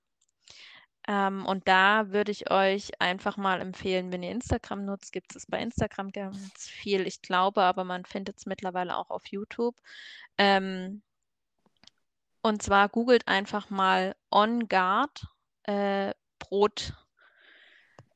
Ähm, 1.08 1.46
und 1.46 1.68
da 1.68 2.10
würde 2.12 2.32
ich 2.32 2.50
euch 2.50 3.00
einfach 3.00 3.38
mal 3.38 3.62
empfehlen, 3.62 4.12
wenn 4.12 4.24
ihr 4.24 4.32
Instagram 4.32 4.84
nutzt, 4.84 5.12
gibt 5.12 5.36
es 5.36 5.46
bei 5.46 5.60
Instagram 5.60 6.12
ganz 6.12 6.68
viel. 6.68 7.06
Ich 7.06 7.22
glaube, 7.22 7.62
aber 7.62 7.84
man 7.84 8.04
findet 8.04 8.40
es 8.40 8.48
mittlerweile 8.48 8.98
auch 8.98 9.12
auf 9.12 9.28
YouTube. 9.28 9.76
Ähm, 10.40 11.04
und 12.42 12.64
zwar 12.64 12.90
googelt 12.90 13.28
einfach 13.28 13.70
mal 13.70 14.16
On 14.32 14.68
Guard 14.68 15.28
äh, 16.52 16.92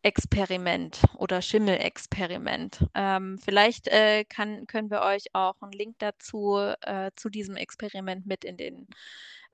Brotexperiment 0.04 1.04
oder 1.18 1.42
Schimmelexperiment. 1.42 2.88
Ähm, 2.96 3.38
vielleicht 3.38 3.88
äh, 3.88 4.26
kann, 4.26 4.66
können 4.66 4.90
wir 4.90 5.02
euch 5.02 5.26
auch 5.34 5.62
einen 5.62 5.74
Link 5.74 5.98
dazu 6.00 6.58
äh, 6.82 7.12
zu 7.16 7.30
diesem 7.30 7.56
Experiment 7.56 8.26
mit 8.26 8.44
in 8.44 8.58
den 8.58 8.88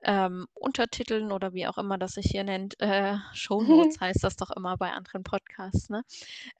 ähm, 0.02 0.46
Untertiteln 0.54 1.32
oder 1.32 1.52
wie 1.52 1.66
auch 1.66 1.78
immer 1.78 1.98
das 1.98 2.12
sich 2.12 2.26
hier 2.26 2.44
nennt. 2.44 2.78
Äh, 2.80 3.16
Show 3.34 3.62
Notes 3.62 4.00
heißt 4.00 4.22
das 4.22 4.36
doch 4.36 4.50
immer 4.50 4.76
bei 4.76 4.92
anderen 4.92 5.22
Podcasts. 5.22 5.88
Ne? 5.88 6.02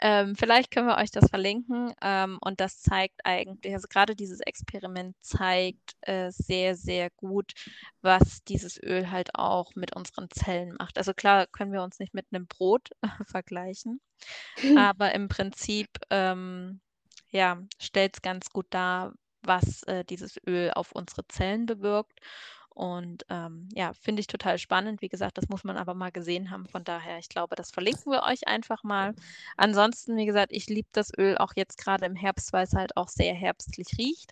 Ähm, 0.01 0.35
vielleicht 0.37 0.71
können 0.71 0.89
wir 0.89 0.97
euch 0.97 1.11
das 1.11 1.31
verlinken 1.31 1.93
ähm, 2.03 2.39
und 2.41 2.61
das 2.61 2.81
zeigt 2.81 3.25
eigentlich, 3.25 3.75
also 3.75 3.89
gerade 3.89 4.17
dieses 4.17 4.41
Experiment 4.41 5.17
zeigt 5.21 5.97
äh, 6.03 6.31
sehr, 6.31 6.77
sehr 6.77 7.11
gut, 7.11 7.53
was 8.03 8.43
dieses 8.45 8.83
Öl 8.83 9.11
halt 9.11 9.35
auch 9.35 9.75
mit 9.75 9.95
unseren 9.95 10.29
Zellen 10.31 10.75
macht. 10.79 10.99
Also 10.99 11.15
klar 11.15 11.47
können 11.47 11.73
wir 11.73 11.83
uns 11.83 11.99
nicht 11.99 12.15
mit 12.15 12.27
einem 12.33 12.47
Brot 12.47 12.91
vergleichen, 13.27 14.01
aber 14.77 15.15
im 15.15 15.29
Prinzip 15.29 15.89
ähm, 16.11 16.81
ja, 17.31 17.59
stellt 17.79 18.17
es 18.17 18.23
ganz 18.23 18.51
gut 18.51 18.67
dar, 18.71 19.13
was 19.43 19.83
äh, 19.85 20.05
dieses 20.05 20.37
Öl 20.47 20.71
auf 20.73 20.93
unsere 20.93 21.27
Zellen 21.29 21.67
bewirkt. 21.67 22.21
Und 22.79 23.25
ähm, 23.29 23.69
ja, 23.75 23.93
finde 23.93 24.21
ich 24.21 24.29
total 24.29 24.57
spannend. 24.57 25.03
Wie 25.03 25.09
gesagt, 25.09 25.37
das 25.37 25.49
muss 25.49 25.65
man 25.65 25.77
aber 25.77 25.95
mal 25.95 26.13
gesehen 26.13 26.53
haben. 26.53 26.65
Von 26.69 26.85
daher, 26.85 27.19
ich 27.19 27.29
glaube, 27.29 27.57
das 27.57 27.73
verlinken 27.73 28.13
wir 28.13 28.23
euch 28.23 28.47
einfach 28.47 28.85
mal. 28.85 29.17
Ansonsten, 29.57 30.17
wie 30.17 30.27
gesagt, 30.27 30.53
ich 30.53 30.69
liebe 30.69 30.87
das 30.93 31.11
Öl 31.19 31.37
auch 31.39 31.55
jetzt 31.57 31.77
gerade 31.79 32.07
im 32.07 32.15
Herbst, 32.15 32.53
weil 32.53 32.63
es 32.63 32.75
halt 32.75 32.97
auch 32.97 33.09
sehr 33.09 33.35
herbstlich 33.35 33.89
riecht. 33.99 34.31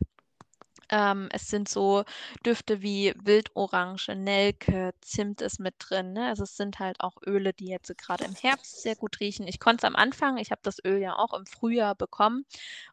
Ähm, 0.89 1.28
es 1.32 1.49
sind 1.49 1.68
so 1.68 2.05
Düfte 2.45 2.82
wie 2.82 3.12
Wildorange, 3.16 4.14
Nelke, 4.14 4.93
Zimt 5.01 5.41
ist 5.41 5.59
mit 5.59 5.74
drin. 5.78 6.12
Ne? 6.12 6.26
Also 6.28 6.45
es 6.45 6.57
sind 6.57 6.78
halt 6.78 7.01
auch 7.01 7.14
Öle, 7.26 7.53
die 7.53 7.66
jetzt 7.66 7.97
gerade 7.99 8.24
im 8.24 8.34
Herbst 8.34 8.82
sehr 8.82 8.97
gut 8.97 9.20
riechen. 9.20 9.49
Ich 9.49 9.59
konnte 9.59 9.78
es 9.78 9.84
am 9.84 9.97
Anfang, 9.97 10.39
ich 10.39 10.51
habe 10.51 10.61
das 10.62 10.78
Öl 10.84 10.99
ja 11.01 11.16
auch 11.16 11.32
im 11.34 11.47
Frühjahr 11.47 11.95
bekommen 11.95 12.45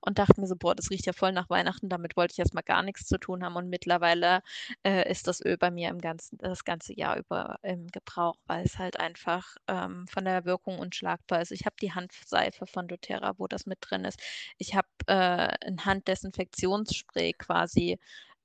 und 0.02 0.20
dachte 0.20 0.40
mir 0.42 0.48
so, 0.48 0.56
boah, 0.56 0.76
das 0.76 0.90
riecht 0.90 1.06
ja 1.06 1.14
voll 1.14 1.32
nach 1.32 1.50
Weihnachten, 1.50 1.90
damit 1.90 2.16
wollte 2.18 2.34
ich 2.34 2.40
erstmal 2.40 2.64
gar 2.64 2.84
nichts 2.84 3.06
zu 3.06 3.18
tun 3.18 3.44
haben. 3.44 3.56
Und 3.56 3.70
mittlerweile 3.70 4.42
äh, 4.84 5.10
ist 5.10 5.28
das 5.28 5.44
Öl 5.44 5.58
bei 5.58 5.72
mir 5.72 5.90
im 5.90 6.00
ganzen, 6.00 6.38
das 6.40 6.64
ganze 6.64 6.98
Jahr 6.98 7.18
über 7.18 7.60
im 7.62 7.88
Gebrauch, 7.88 8.38
weil 8.48 8.66
es 8.66 8.78
halt 8.80 9.00
einfach 9.00 9.56
ähm, 9.68 10.08
von 10.08 10.26
der 10.26 10.46
Wirkung 10.46 10.80
unschlagbar 10.80 11.42
ist. 11.42 11.52
Ich 11.52 11.66
habe 11.66 11.76
die 11.82 11.94
Handseife 11.94 12.66
von 12.66 12.88
doTERRA, 12.88 13.36
wo 13.38 13.48
das 13.48 13.66
mit 13.66 13.80
drin 13.82 14.06
ist. 14.06 14.20
Ich 14.58 14.76
habe 14.76 14.88
äh, 15.08 15.54
ein 15.68 15.86
Handdesinfektionsspray 15.86 17.34
quasi 17.34 17.83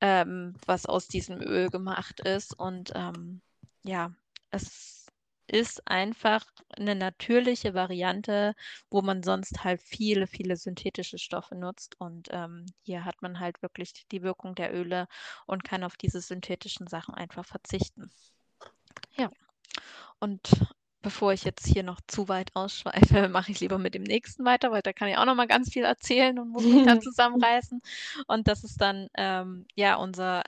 ähm, 0.01 0.55
was 0.66 0.86
aus 0.86 1.09
diesem 1.09 1.41
Öl 1.41 1.68
gemacht 1.70 2.20
ist. 2.20 2.59
Und 2.59 2.93
ähm, 2.95 3.41
ja, 3.84 4.12
es 4.51 5.07
ist 5.49 5.89
einfach 5.89 6.45
eine 6.76 6.95
natürliche 6.95 7.72
Variante, 7.74 8.55
wo 8.91 9.01
man 9.01 9.22
sonst 9.22 9.64
halt 9.64 9.82
viele, 9.82 10.26
viele 10.26 10.57
synthetische 10.57 11.18
Stoffe 11.18 11.55
nutzt. 11.55 11.99
Und 11.99 12.28
ähm, 12.30 12.66
hier 12.82 13.05
hat 13.05 13.22
man 13.22 13.41
halt 13.41 13.62
wirklich 13.62 14.07
die 14.12 14.22
Wirkung 14.22 14.55
der 14.55 14.74
Öle 14.74 15.09
und 15.47 15.64
kann 15.64 15.84
auf 15.84 15.97
diese 15.97 16.20
synthetischen 16.20 16.86
Sachen 16.86 17.14
einfach 17.14 17.47
verzichten. 17.47 18.11
Ja. 19.16 19.30
Und 20.20 20.51
bevor 21.03 21.32
ich 21.32 21.44
jetzt 21.44 21.66
hier 21.66 21.82
noch 21.82 22.01
zu 22.07 22.28
weit 22.28 22.51
ausschweife, 22.55 23.28
mache 23.28 23.53
ich 23.53 23.61
lieber 23.61 23.78
mit 23.78 23.94
dem 23.94 24.03
nächsten 24.03 24.44
weiter, 24.44 24.70
weil 24.70 24.82
da 24.82 24.92
kann 24.92 25.09
ich 25.09 25.16
auch 25.16 25.24
noch 25.24 25.34
mal 25.34 25.46
ganz 25.46 25.72
viel 25.72 25.84
erzählen 25.84 26.38
und 26.38 26.51
muss 26.51 26.64
mich 26.64 26.84
dann 26.84 27.01
zusammenreißen. 27.03 27.80
Und 28.26 28.49
das 28.49 28.64
ist 28.64 28.80
dann 28.80 29.09
ähm, 29.16 29.66
ja 29.74 29.96
unser 29.96 30.42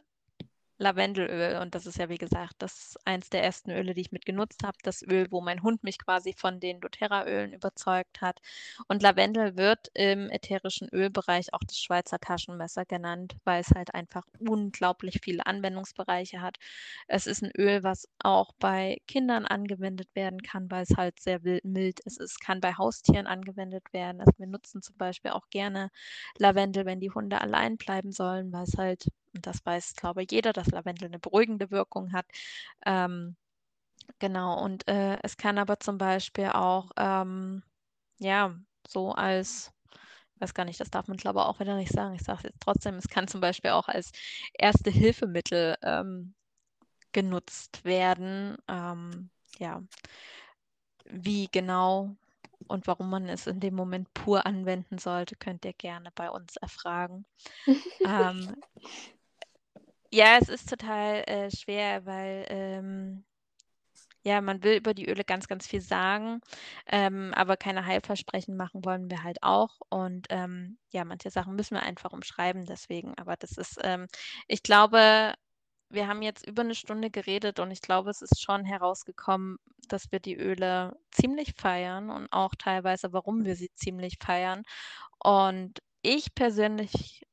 Lavendelöl. 0.80 1.58
Und 1.60 1.74
das 1.74 1.86
ist 1.86 1.98
ja, 1.98 2.08
wie 2.08 2.18
gesagt, 2.18 2.54
das 2.58 2.96
eins 3.04 3.28
der 3.30 3.44
ersten 3.44 3.70
Öle, 3.70 3.94
die 3.94 4.00
ich 4.00 4.12
mit 4.12 4.24
genutzt 4.24 4.62
habe. 4.64 4.78
Das 4.82 5.02
Öl, 5.02 5.26
wo 5.30 5.40
mein 5.40 5.62
Hund 5.62 5.84
mich 5.84 5.98
quasi 5.98 6.32
von 6.32 6.58
den 6.58 6.80
doTERRA-Ölen 6.80 7.52
überzeugt 7.52 8.20
hat. 8.22 8.40
Und 8.88 9.02
Lavendel 9.02 9.56
wird 9.56 9.88
im 9.94 10.30
ätherischen 10.30 10.88
Ölbereich 10.90 11.52
auch 11.52 11.60
das 11.66 11.78
Schweizer 11.78 12.18
Taschenmesser 12.18 12.86
genannt, 12.86 13.36
weil 13.44 13.60
es 13.60 13.70
halt 13.74 13.94
einfach 13.94 14.26
unglaublich 14.38 15.20
viele 15.22 15.46
Anwendungsbereiche 15.46 16.40
hat. 16.40 16.56
Es 17.08 17.26
ist 17.26 17.42
ein 17.42 17.52
Öl, 17.58 17.82
was 17.82 18.08
auch 18.18 18.52
bei 18.58 18.98
Kindern 19.06 19.44
angewendet 19.46 20.08
werden 20.14 20.40
kann, 20.42 20.70
weil 20.70 20.84
es 20.84 20.96
halt 20.96 21.20
sehr 21.20 21.40
mild 21.62 22.00
ist. 22.00 22.20
Es 22.20 22.38
kann 22.38 22.60
bei 22.60 22.72
Haustieren 22.74 23.26
angewendet 23.26 23.92
werden. 23.92 24.20
Also 24.20 24.32
wir 24.38 24.46
nutzen 24.46 24.80
zum 24.82 24.96
Beispiel 24.96 25.32
auch 25.32 25.50
gerne 25.50 25.90
Lavendel, 26.38 26.86
wenn 26.86 27.00
die 27.00 27.10
Hunde 27.10 27.40
allein 27.40 27.76
bleiben 27.76 28.12
sollen, 28.12 28.50
weil 28.52 28.64
es 28.64 28.76
halt 28.78 29.06
und 29.34 29.46
das 29.46 29.64
weiß, 29.64 29.94
glaube 29.94 30.22
ich, 30.22 30.32
jeder, 30.32 30.52
dass 30.52 30.68
Lavendel 30.68 31.08
eine 31.08 31.18
beruhigende 31.18 31.70
Wirkung 31.70 32.12
hat. 32.12 32.26
Ähm, 32.86 33.36
genau, 34.18 34.62
und 34.62 34.86
äh, 34.88 35.18
es 35.22 35.36
kann 35.36 35.58
aber 35.58 35.80
zum 35.80 35.98
Beispiel 35.98 36.48
auch, 36.48 36.90
ähm, 36.96 37.62
ja, 38.18 38.54
so 38.88 39.12
als, 39.12 39.72
weiß 40.40 40.54
gar 40.54 40.64
nicht, 40.64 40.80
das 40.80 40.90
darf 40.90 41.08
man 41.08 41.16
glaube 41.16 41.40
ich 41.40 41.44
auch 41.46 41.60
wieder 41.60 41.76
nicht 41.76 41.92
sagen. 41.92 42.14
Ich 42.14 42.22
sage 42.22 42.38
es 42.38 42.44
jetzt 42.44 42.60
trotzdem, 42.60 42.96
es 42.96 43.08
kann 43.08 43.28
zum 43.28 43.40
Beispiel 43.40 43.70
auch 43.70 43.88
als 43.88 44.12
erste 44.54 44.90
Hilfemittel 44.90 45.76
ähm, 45.82 46.34
genutzt 47.12 47.84
werden. 47.84 48.56
Ähm, 48.68 49.30
ja, 49.58 49.82
wie 51.04 51.48
genau 51.50 52.16
und 52.68 52.86
warum 52.86 53.10
man 53.10 53.28
es 53.28 53.46
in 53.46 53.60
dem 53.60 53.74
Moment 53.74 54.12
pur 54.14 54.46
anwenden 54.46 54.98
sollte, 54.98 55.36
könnt 55.36 55.64
ihr 55.64 55.72
gerne 55.72 56.10
bei 56.14 56.30
uns 56.30 56.56
erfragen. 56.56 57.24
ähm, 58.04 58.54
ja, 60.12 60.38
es 60.40 60.48
ist 60.48 60.68
total 60.68 61.24
äh, 61.26 61.50
schwer, 61.50 62.04
weil 62.06 62.46
ähm, 62.48 63.24
ja, 64.22 64.40
man 64.40 64.62
will 64.62 64.76
über 64.76 64.92
die 64.94 65.08
Öle 65.08 65.24
ganz, 65.24 65.48
ganz 65.48 65.66
viel 65.66 65.80
sagen, 65.80 66.40
ähm, 66.86 67.32
aber 67.34 67.56
keine 67.56 67.86
Heilversprechen 67.86 68.56
machen 68.56 68.84
wollen 68.84 69.10
wir 69.10 69.22
halt 69.22 69.42
auch. 69.42 69.78
Und 69.88 70.26
ähm, 70.30 70.78
ja, 70.90 71.04
manche 71.04 71.30
Sachen 71.30 71.56
müssen 71.56 71.74
wir 71.74 71.82
einfach 71.82 72.12
umschreiben, 72.12 72.66
deswegen. 72.66 73.14
Aber 73.18 73.36
das 73.36 73.52
ist, 73.52 73.78
ähm, 73.82 74.08
ich 74.46 74.62
glaube, 74.62 75.34
wir 75.90 76.06
haben 76.08 76.22
jetzt 76.22 76.46
über 76.46 76.62
eine 76.62 76.74
Stunde 76.74 77.10
geredet 77.10 77.58
und 77.60 77.70
ich 77.70 77.80
glaube, 77.82 78.10
es 78.10 78.22
ist 78.22 78.40
schon 78.42 78.64
herausgekommen, 78.64 79.58
dass 79.88 80.12
wir 80.12 80.20
die 80.20 80.36
Öle 80.36 80.96
ziemlich 81.10 81.54
feiern 81.56 82.10
und 82.10 82.28
auch 82.32 82.54
teilweise, 82.58 83.12
warum 83.12 83.44
wir 83.44 83.56
sie 83.56 83.70
ziemlich 83.74 84.18
feiern. 84.22 84.62
Und 85.18 85.80
ich 86.02 86.34
persönlich 86.34 87.26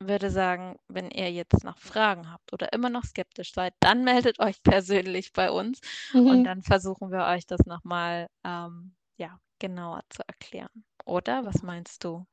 würde 0.00 0.30
sagen, 0.30 0.76
wenn 0.88 1.10
ihr 1.10 1.30
jetzt 1.30 1.64
noch 1.64 1.78
Fragen 1.78 2.30
habt 2.32 2.52
oder 2.52 2.72
immer 2.72 2.90
noch 2.90 3.04
skeptisch 3.04 3.52
seid, 3.52 3.74
dann 3.80 4.04
meldet 4.04 4.38
euch 4.40 4.62
persönlich 4.62 5.32
bei 5.32 5.50
uns 5.50 5.80
mhm. 6.12 6.26
und 6.26 6.44
dann 6.44 6.62
versuchen 6.62 7.10
wir 7.10 7.24
euch 7.26 7.46
das 7.46 7.66
nochmal 7.66 8.28
ähm, 8.44 8.94
ja, 9.16 9.38
genauer 9.58 10.02
zu 10.10 10.22
erklären. 10.26 10.84
Oder 11.04 11.44
was 11.44 11.62
meinst 11.62 12.04
du? 12.04 12.26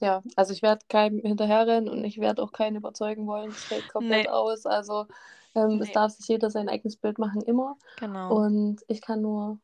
Ja, 0.00 0.22
also 0.36 0.52
ich 0.52 0.62
werde 0.62 0.84
keinem 0.88 1.20
hinterherrennen 1.20 1.88
und 1.88 2.02
ich 2.04 2.18
werde 2.18 2.42
auch 2.42 2.50
keinen 2.50 2.76
überzeugen 2.76 3.26
wollen. 3.26 3.50
Es 3.50 3.64
fällt 3.64 3.88
komplett 3.88 4.24
nee. 4.24 4.28
aus. 4.28 4.66
Also 4.66 5.06
Ähm, 5.54 5.78
Nee. 5.78 5.84
Es 5.84 5.92
darf 5.92 6.12
sich 6.12 6.28
jeder 6.28 6.50
sein 6.50 6.68
eigenes 6.68 6.96
Bild 6.96 7.18
machen, 7.18 7.42
immer. 7.42 7.76
Genau. 7.96 8.34
Und 8.34 8.82
ich 8.88 9.00
kann 9.00 9.20
nur, 9.20 9.58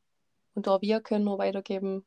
und 0.55 0.69
auch 0.69 0.83
wir 0.83 1.01
können 1.01 1.25
nur 1.25 1.39
weitergeben, 1.39 2.05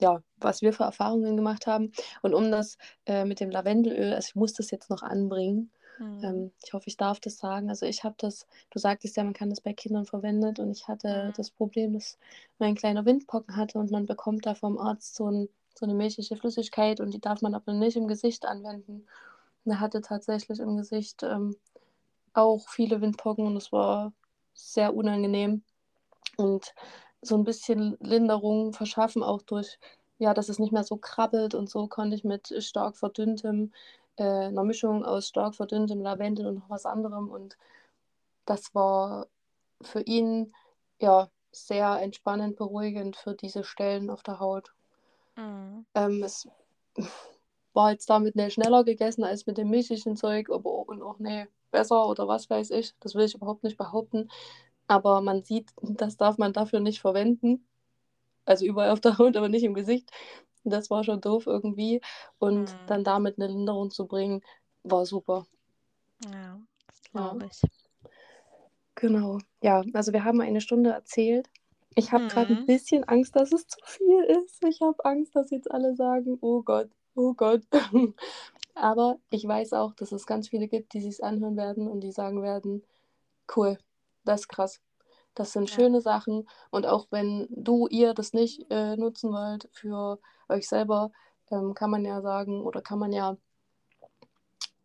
ja, 0.00 0.22
was 0.38 0.62
wir 0.62 0.72
für 0.72 0.84
Erfahrungen 0.84 1.36
gemacht 1.36 1.66
haben. 1.66 1.92
Und 2.22 2.34
um 2.34 2.50
das 2.50 2.78
äh, 3.06 3.24
mit 3.24 3.40
dem 3.40 3.50
Lavendelöl, 3.50 4.12
also 4.14 4.28
ich 4.28 4.34
muss 4.34 4.52
das 4.54 4.70
jetzt 4.70 4.90
noch 4.90 5.02
anbringen. 5.02 5.70
Mhm. 5.98 6.24
Ähm, 6.24 6.52
ich 6.64 6.72
hoffe, 6.72 6.88
ich 6.88 6.96
darf 6.96 7.20
das 7.20 7.38
sagen. 7.38 7.68
Also 7.68 7.86
ich 7.86 8.04
habe 8.04 8.14
das, 8.18 8.46
du 8.70 8.78
sagtest 8.78 9.16
ja, 9.16 9.24
man 9.24 9.32
kann 9.34 9.50
das 9.50 9.60
bei 9.60 9.72
Kindern 9.72 10.06
verwendet 10.06 10.58
und 10.58 10.70
ich 10.70 10.88
hatte 10.88 11.08
Mhm. 11.08 11.32
das 11.36 11.50
Problem, 11.50 11.94
dass 11.94 12.18
mein 12.58 12.74
kleiner 12.74 13.04
Windpocken 13.06 13.56
hatte 13.56 13.78
und 13.78 13.90
man 13.90 14.06
bekommt 14.06 14.46
da 14.46 14.54
vom 14.54 14.78
Arzt 14.78 15.14
so, 15.14 15.30
ein, 15.30 15.48
so 15.74 15.86
eine 15.86 15.94
milchige 15.94 16.36
Flüssigkeit 16.36 17.00
und 17.00 17.12
die 17.14 17.20
darf 17.20 17.42
man 17.42 17.54
aber 17.54 17.72
nicht 17.72 17.96
im 17.96 18.08
Gesicht 18.08 18.46
anwenden. 18.46 19.06
Und 19.64 19.72
er 19.72 19.80
hatte 19.80 20.00
tatsächlich 20.02 20.60
im 20.60 20.76
Gesicht 20.76 21.22
ähm, 21.22 21.56
auch 22.34 22.68
viele 22.68 23.00
Windpocken 23.00 23.46
und 23.46 23.56
es 23.56 23.72
war 23.72 24.12
sehr 24.54 24.94
unangenehm. 24.94 25.62
Und 26.36 26.74
so 27.26 27.36
ein 27.36 27.44
bisschen 27.44 27.96
Linderung 28.00 28.72
verschaffen, 28.72 29.22
auch 29.22 29.42
durch, 29.42 29.78
ja, 30.18 30.34
dass 30.34 30.48
es 30.48 30.58
nicht 30.58 30.72
mehr 30.72 30.84
so 30.84 30.96
krabbelt 30.96 31.54
und 31.54 31.68
so 31.68 31.86
konnte 31.88 32.16
ich 32.16 32.24
mit 32.24 32.54
stark 32.62 32.96
verdünntem, 32.96 33.72
äh, 34.16 34.22
einer 34.22 34.64
Mischung 34.64 35.04
aus 35.04 35.28
stark 35.28 35.54
verdünntem 35.54 36.00
Lavendel 36.00 36.46
und 36.46 36.54
noch 36.56 36.70
was 36.70 36.86
anderem. 36.86 37.30
Und 37.30 37.56
das 38.44 38.74
war 38.74 39.26
für 39.82 40.02
ihn 40.02 40.52
ja 41.00 41.28
sehr 41.52 42.00
entspannend, 42.00 42.56
beruhigend 42.56 43.16
für 43.16 43.34
diese 43.34 43.64
Stellen 43.64 44.10
auf 44.10 44.22
der 44.22 44.40
Haut. 44.40 44.72
Mhm. 45.36 45.86
Ähm, 45.94 46.22
es 46.22 46.48
war 47.72 47.92
jetzt 47.92 48.08
damit 48.08 48.36
nicht 48.36 48.54
schneller 48.54 48.84
gegessen 48.84 49.24
als 49.24 49.46
mit 49.46 49.58
dem 49.58 49.70
milchigen 49.70 50.16
Zeug, 50.16 50.50
aber 50.50 50.88
und 50.88 51.02
auch 51.02 51.18
nicht 51.18 51.48
besser 51.70 52.06
oder 52.08 52.28
was 52.28 52.48
weiß 52.48 52.70
ich. 52.70 52.94
Das 53.00 53.14
will 53.14 53.24
ich 53.24 53.34
überhaupt 53.34 53.64
nicht 53.64 53.76
behaupten. 53.76 54.30
Aber 54.86 55.20
man 55.20 55.42
sieht, 55.42 55.70
das 55.82 56.16
darf 56.16 56.38
man 56.38 56.52
dafür 56.52 56.80
nicht 56.80 57.00
verwenden. 57.00 57.66
Also 58.44 58.66
überall 58.66 58.90
auf 58.90 59.00
der 59.00 59.18
Haut, 59.18 59.36
aber 59.36 59.48
nicht 59.48 59.64
im 59.64 59.74
Gesicht. 59.74 60.10
Das 60.64 60.90
war 60.90 61.04
schon 61.04 61.20
doof 61.20 61.46
irgendwie. 61.46 62.00
Und 62.38 62.74
Mhm. 62.74 62.86
dann 62.86 63.04
damit 63.04 63.38
eine 63.38 63.48
Linderung 63.48 63.90
zu 63.90 64.06
bringen, 64.06 64.42
war 64.82 65.06
super. 65.06 65.46
Ja, 66.30 66.60
glaube 67.12 67.46
ich. 67.46 67.60
Genau. 68.94 69.38
Ja, 69.62 69.82
also 69.92 70.12
wir 70.12 70.24
haben 70.24 70.40
eine 70.40 70.60
Stunde 70.60 70.90
erzählt. 70.90 71.48
Ich 71.96 72.12
habe 72.12 72.26
gerade 72.26 72.54
ein 72.54 72.60
Mhm. 72.60 72.66
bisschen 72.66 73.04
Angst, 73.04 73.36
dass 73.36 73.52
es 73.52 73.66
zu 73.66 73.78
viel 73.84 74.24
ist. 74.24 74.64
Ich 74.64 74.80
habe 74.80 75.04
Angst, 75.04 75.34
dass 75.36 75.50
jetzt 75.50 75.70
alle 75.70 75.94
sagen, 75.94 76.38
oh 76.40 76.62
Gott, 76.62 76.90
oh 77.14 77.34
Gott. 77.34 77.62
Aber 78.74 79.18
ich 79.30 79.46
weiß 79.46 79.72
auch, 79.74 79.94
dass 79.94 80.12
es 80.12 80.26
ganz 80.26 80.48
viele 80.48 80.68
gibt, 80.68 80.94
die 80.94 81.00
sich 81.00 81.22
anhören 81.22 81.56
werden 81.56 81.86
und 81.88 82.00
die 82.00 82.12
sagen 82.12 82.42
werden, 82.42 82.82
cool, 83.56 83.78
das 84.24 84.42
ist 84.42 84.48
krass. 84.48 84.80
Das 85.34 85.52
sind 85.52 85.68
Ja. 85.70 85.74
schöne 85.76 86.00
Sachen. 86.00 86.48
Und 86.70 86.86
auch 86.86 87.06
wenn 87.10 87.46
du, 87.50 87.86
ihr 87.88 88.14
das 88.14 88.32
nicht 88.32 88.66
äh, 88.70 88.96
nutzen 88.96 89.32
wollt 89.32 89.68
für 89.72 90.18
euch 90.48 90.68
selber, 90.68 91.10
ähm, 91.50 91.74
kann 91.74 91.90
man 91.90 92.04
ja 92.04 92.20
sagen 92.22 92.62
oder 92.62 92.80
kann 92.82 92.98
man 92.98 93.12
ja 93.12 93.36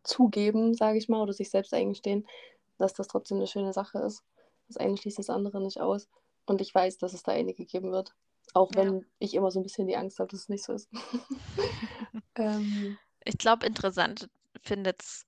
zugeben, 0.03 0.73
sage 0.73 0.97
ich 0.97 1.09
mal, 1.09 1.21
oder 1.21 1.33
sich 1.33 1.49
selbst 1.49 1.73
eingestehen, 1.73 2.25
dass 2.77 2.93
das 2.93 3.07
trotzdem 3.07 3.37
eine 3.37 3.47
schöne 3.47 3.73
Sache 3.73 3.99
ist. 3.99 4.23
Das 4.67 4.77
eine 4.77 4.97
schließt 4.97 5.19
das 5.19 5.29
andere 5.29 5.61
nicht 5.61 5.81
aus. 5.81 6.07
Und 6.45 6.61
ich 6.61 6.73
weiß, 6.73 6.97
dass 6.97 7.13
es 7.13 7.23
da 7.23 7.31
einige 7.31 7.65
geben 7.65 7.91
wird. 7.91 8.13
Auch 8.53 8.71
Ja. 8.73 8.77
wenn 8.83 9.05
ich 9.19 9.35
immer 9.35 9.51
so 9.51 9.59
ein 9.59 9.63
bisschen 9.63 9.87
die 9.87 9.97
Angst 9.97 10.19
habe, 10.19 10.29
dass 10.29 10.41
es 10.41 10.49
nicht 10.49 10.63
so 10.63 10.73
ist. 10.73 10.89
ähm, 12.35 12.97
Ich 13.25 13.37
glaube, 13.37 13.67
interessant 13.67 14.29
findet's 14.63 15.25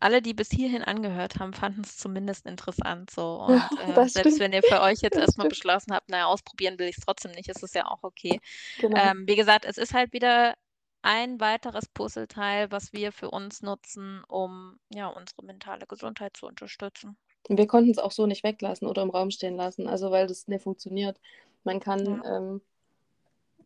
alle, 0.00 0.22
die 0.22 0.34
bis 0.34 0.50
hierhin 0.50 0.82
angehört 0.82 1.38
haben, 1.38 1.52
fanden 1.54 1.82
es 1.82 1.96
zumindest 1.96 2.46
interessant 2.46 3.10
so. 3.10 3.40
Und 3.48 3.78
äh, 3.78 3.92
Das 3.94 4.12
selbst 4.12 4.38
wenn 4.38 4.52
ihr 4.52 4.62
für 4.62 4.80
euch 4.80 5.00
jetzt 5.00 5.16
erstmal 5.18 5.48
beschlossen 5.48 5.92
habt, 5.92 6.08
naja, 6.08 6.26
ausprobieren 6.26 6.78
will 6.78 6.88
ich 6.88 6.98
es 6.98 7.04
trotzdem 7.04 7.32
nicht, 7.32 7.48
ist 7.48 7.62
es 7.62 7.74
ja 7.74 7.86
auch 7.86 8.02
okay. 8.02 8.40
genau. 8.78 8.96
Ähm, 8.96 9.24
wie 9.26 9.36
gesagt, 9.36 9.64
es 9.64 9.78
ist 9.78 9.94
halt 9.94 10.12
wieder 10.12 10.54
ein 11.02 11.40
weiteres 11.40 11.88
Puzzleteil, 11.88 12.70
was 12.70 12.92
wir 12.92 13.12
für 13.12 13.30
uns 13.30 13.62
nutzen, 13.62 14.22
um 14.28 14.78
ja 14.88 15.08
unsere 15.08 15.44
mentale 15.44 15.86
Gesundheit 15.86 16.36
zu 16.36 16.46
unterstützen. 16.46 17.16
Und 17.48 17.58
wir 17.58 17.66
konnten 17.66 17.90
es 17.90 17.98
auch 17.98 18.12
so 18.12 18.26
nicht 18.26 18.44
weglassen 18.44 18.86
oder 18.86 19.02
im 19.02 19.10
Raum 19.10 19.30
stehen 19.30 19.56
lassen, 19.56 19.88
also 19.88 20.12
weil 20.12 20.28
das 20.28 20.46
nicht 20.46 20.62
funktioniert. 20.62 21.20
Man 21.64 21.80
kann 21.80 22.22
ähm, 22.24 22.60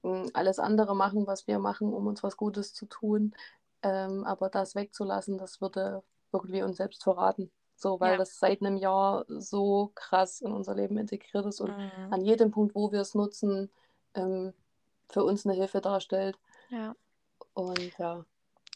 m, 0.02 0.30
alles 0.32 0.58
andere 0.58 0.96
machen, 0.96 1.26
was 1.26 1.46
wir 1.46 1.58
machen, 1.58 1.92
um 1.92 2.06
uns 2.06 2.22
was 2.22 2.36
Gutes 2.38 2.72
zu 2.72 2.86
tun, 2.86 3.34
ähm, 3.86 4.24
aber 4.24 4.48
das 4.50 4.74
wegzulassen, 4.74 5.38
das 5.38 5.60
würde 5.60 6.02
irgendwie 6.32 6.62
uns 6.62 6.76
selbst 6.78 7.02
verraten. 7.04 7.50
So, 7.76 8.00
weil 8.00 8.12
Ja. 8.12 8.18
das 8.18 8.38
seit 8.38 8.60
einem 8.62 8.76
Jahr 8.76 9.24
so 9.28 9.92
krass 9.94 10.40
in 10.40 10.52
unser 10.52 10.74
Leben 10.74 10.98
integriert 10.98 11.46
ist 11.46 11.60
und 11.60 11.70
Mhm. 11.70 12.12
an 12.12 12.22
jedem 12.22 12.50
Punkt, 12.50 12.74
wo 12.74 12.90
wir 12.92 13.00
es 13.00 13.14
nutzen, 13.14 13.70
ähm, 14.14 14.54
für 15.08 15.24
uns 15.24 15.46
eine 15.46 15.54
Hilfe 15.54 15.80
darstellt. 15.80 16.38
Ja, 16.70 16.94
Und 17.54 17.98
ja, 17.98 18.24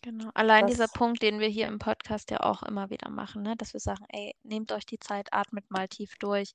genau. 0.02 0.30
Allein 0.34 0.66
dieser 0.66 0.84
das, 0.84 0.92
Punkt, 0.92 1.22
den 1.22 1.40
wir 1.40 1.48
hier 1.48 1.66
im 1.66 1.78
Podcast 1.78 2.30
ja 2.30 2.40
auch 2.40 2.62
immer 2.62 2.90
wieder 2.90 3.10
machen, 3.10 3.42
ne? 3.42 3.56
dass 3.56 3.72
wir 3.72 3.80
sagen, 3.80 4.04
ey, 4.08 4.34
nehmt 4.42 4.72
euch 4.72 4.86
die 4.86 4.98
Zeit, 4.98 5.32
atmet 5.32 5.70
mal 5.70 5.88
tief 5.88 6.14
durch. 6.18 6.52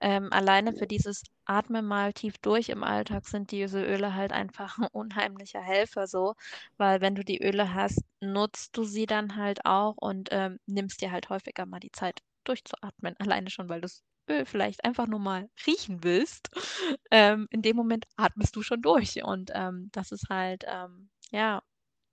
Ähm, 0.00 0.32
alleine 0.32 0.72
für 0.72 0.86
dieses 0.86 1.24
Atme 1.44 1.82
mal 1.82 2.12
tief 2.12 2.38
durch 2.38 2.68
im 2.68 2.84
Alltag 2.84 3.26
sind 3.26 3.50
diese 3.50 3.82
Öle 3.84 4.14
halt 4.14 4.32
einfach 4.32 4.78
ein 4.78 4.88
unheimlicher 4.92 5.60
Helfer 5.60 6.06
so, 6.06 6.34
weil 6.76 7.00
wenn 7.00 7.14
du 7.14 7.24
die 7.24 7.42
Öle 7.42 7.74
hast, 7.74 8.02
nutzt 8.20 8.76
du 8.76 8.84
sie 8.84 9.06
dann 9.06 9.36
halt 9.36 9.64
auch 9.64 9.96
und 9.96 10.28
ähm, 10.32 10.58
nimmst 10.66 11.00
dir 11.00 11.12
halt 11.12 11.28
häufiger 11.28 11.66
mal 11.66 11.80
die 11.80 11.92
Zeit 11.92 12.20
durchzuatmen. 12.44 13.14
Alleine 13.40 13.50
schon, 13.50 13.68
weil 13.68 13.80
du 13.80 13.88
das 13.88 14.02
Öl 14.28 14.44
vielleicht 14.46 14.84
einfach 14.84 15.06
nur 15.06 15.20
mal 15.20 15.48
riechen 15.66 16.02
willst. 16.02 16.50
Ähm, 17.10 17.46
in 17.50 17.62
dem 17.62 17.76
Moment 17.76 18.06
atmest 18.16 18.56
du 18.56 18.62
schon 18.62 18.82
durch 18.82 19.22
und 19.22 19.50
ähm, 19.54 19.90
das 19.92 20.12
ist 20.12 20.28
halt, 20.28 20.64
ähm, 20.66 21.08
ja, 21.30 21.62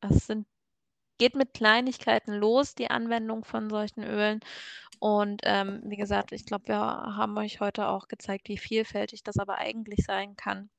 es 0.01 0.27
sind 0.27 0.47
geht 1.17 1.35
mit 1.35 1.53
Kleinigkeiten 1.53 2.33
los, 2.33 2.75
die 2.75 2.89
Anwendung 2.89 3.43
von 3.45 3.69
solchen 3.69 4.03
Ölen. 4.03 4.39
Und 4.99 5.41
ähm, 5.43 5.81
wie 5.85 5.97
gesagt, 5.97 6.31
ich 6.31 6.45
glaube, 6.45 6.67
wir 6.69 6.77
haben 6.79 7.37
euch 7.37 7.59
heute 7.59 7.87
auch 7.87 8.07
gezeigt, 8.07 8.47
wie 8.49 8.57
vielfältig 8.57 9.23
das 9.23 9.37
aber 9.37 9.57
eigentlich 9.57 10.05
sein 10.05 10.35
kann. 10.35 10.69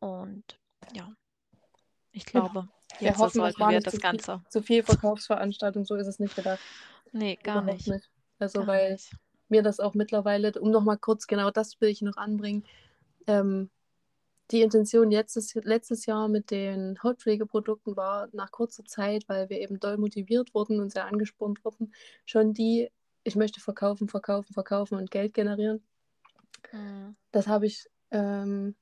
Und 0.00 0.58
ja, 0.94 1.08
ich 2.12 2.24
Genau. 2.26 2.48
glaube, 2.48 2.68
wir 2.98 3.08
jetzt 3.08 3.18
hoffen, 3.18 3.40
sollten 3.40 3.60
wir 3.60 3.68
nicht 3.68 3.86
das 3.86 3.94
viel, 3.94 4.00
Ganze. 4.00 4.42
zu 4.48 4.62
viel 4.62 4.82
Verkaufsveranstaltung, 4.82 5.84
so 5.84 5.96
ist 5.96 6.06
es 6.06 6.18
nicht 6.18 6.34
gedacht. 6.36 6.60
Nee, 7.12 7.36
gar 7.36 7.62
Überhaupt 7.62 7.86
nicht. 7.86 8.10
Also, 8.38 8.60
Gar 8.60 8.66
weil 8.68 8.92
nicht. 8.92 9.12
mir 9.48 9.62
das 9.62 9.80
auch 9.80 9.94
mittlerweile, 9.94 10.52
um 10.60 10.70
nochmal 10.70 10.98
kurz 10.98 11.26
genau 11.26 11.50
das 11.50 11.80
will 11.80 11.90
ich 11.90 12.02
noch 12.02 12.16
anbringen, 12.16 12.64
ähm, 13.26 13.70
die 14.52 14.60
Intention 14.60 15.10
letztes, 15.10 15.54
letztes 15.54 16.06
Jahr 16.06 16.28
mit 16.28 16.50
den 16.50 17.02
Hautpflegeprodukten 17.02 17.96
war 17.96 18.28
nach 18.32 18.50
kurzer 18.50 18.84
Zeit, 18.84 19.24
weil 19.28 19.48
wir 19.48 19.60
eben 19.60 19.80
doll 19.80 19.96
motiviert 19.96 20.54
wurden 20.54 20.80
und 20.80 20.92
sehr 20.92 21.06
angespornt 21.06 21.64
wurden, 21.64 21.92
schon 22.26 22.52
die, 22.52 22.90
ich 23.24 23.34
möchte 23.34 23.60
verkaufen, 23.60 24.08
verkaufen, 24.08 24.52
verkaufen 24.52 24.98
und 24.98 25.10
Geld 25.10 25.32
generieren. 25.32 25.82
Mhm. 26.70 27.16
Das 27.30 27.48
habe 27.48 27.66
ich 27.66 27.88
ähm, 28.10 28.74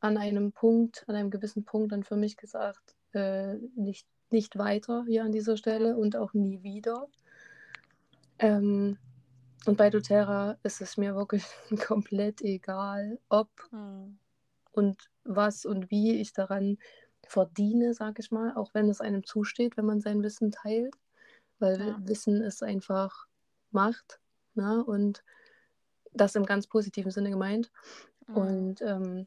an 0.00 0.16
einem 0.16 0.52
Punkt, 0.52 1.04
an 1.08 1.16
einem 1.16 1.30
gewissen 1.30 1.64
Punkt 1.64 1.92
dann 1.92 2.04
für 2.04 2.16
mich 2.16 2.36
gesagt, 2.36 2.94
äh, 3.12 3.54
nicht, 3.74 4.06
nicht 4.30 4.56
weiter 4.56 5.04
hier 5.08 5.24
an 5.24 5.32
dieser 5.32 5.56
Stelle 5.56 5.96
und 5.96 6.16
auch 6.16 6.34
nie 6.34 6.62
wieder. 6.62 7.08
Ähm, 8.38 8.96
und 9.66 9.76
bei 9.76 9.90
doTERRA 9.90 10.58
ist 10.62 10.80
es 10.80 10.96
mir 10.96 11.16
wirklich 11.16 11.44
komplett 11.86 12.42
egal, 12.42 13.18
ob 13.28 13.48
Mhm. 13.72 14.18
Und 14.76 15.10
was 15.24 15.64
und 15.64 15.90
wie 15.90 16.20
ich 16.20 16.32
daran 16.32 16.78
verdiene, 17.26 17.94
sage 17.94 18.20
ich 18.20 18.30
mal, 18.30 18.54
auch 18.54 18.72
wenn 18.74 18.88
es 18.88 19.00
einem 19.00 19.24
zusteht, 19.24 19.76
wenn 19.76 19.86
man 19.86 20.00
sein 20.00 20.22
Wissen 20.22 20.52
teilt, 20.52 20.94
weil 21.58 21.78
Ja. 21.78 22.00
Wissen 22.04 22.40
ist 22.42 22.62
einfach 22.62 23.26
Macht 23.70 24.20
ne? 24.54 24.84
und 24.84 25.24
das 26.12 26.34
im 26.34 26.46
ganz 26.46 26.66
positiven 26.66 27.10
Sinne 27.10 27.30
gemeint. 27.30 27.70
Mhm. 28.28 28.36
Und 28.36 28.82
ähm, 28.82 29.26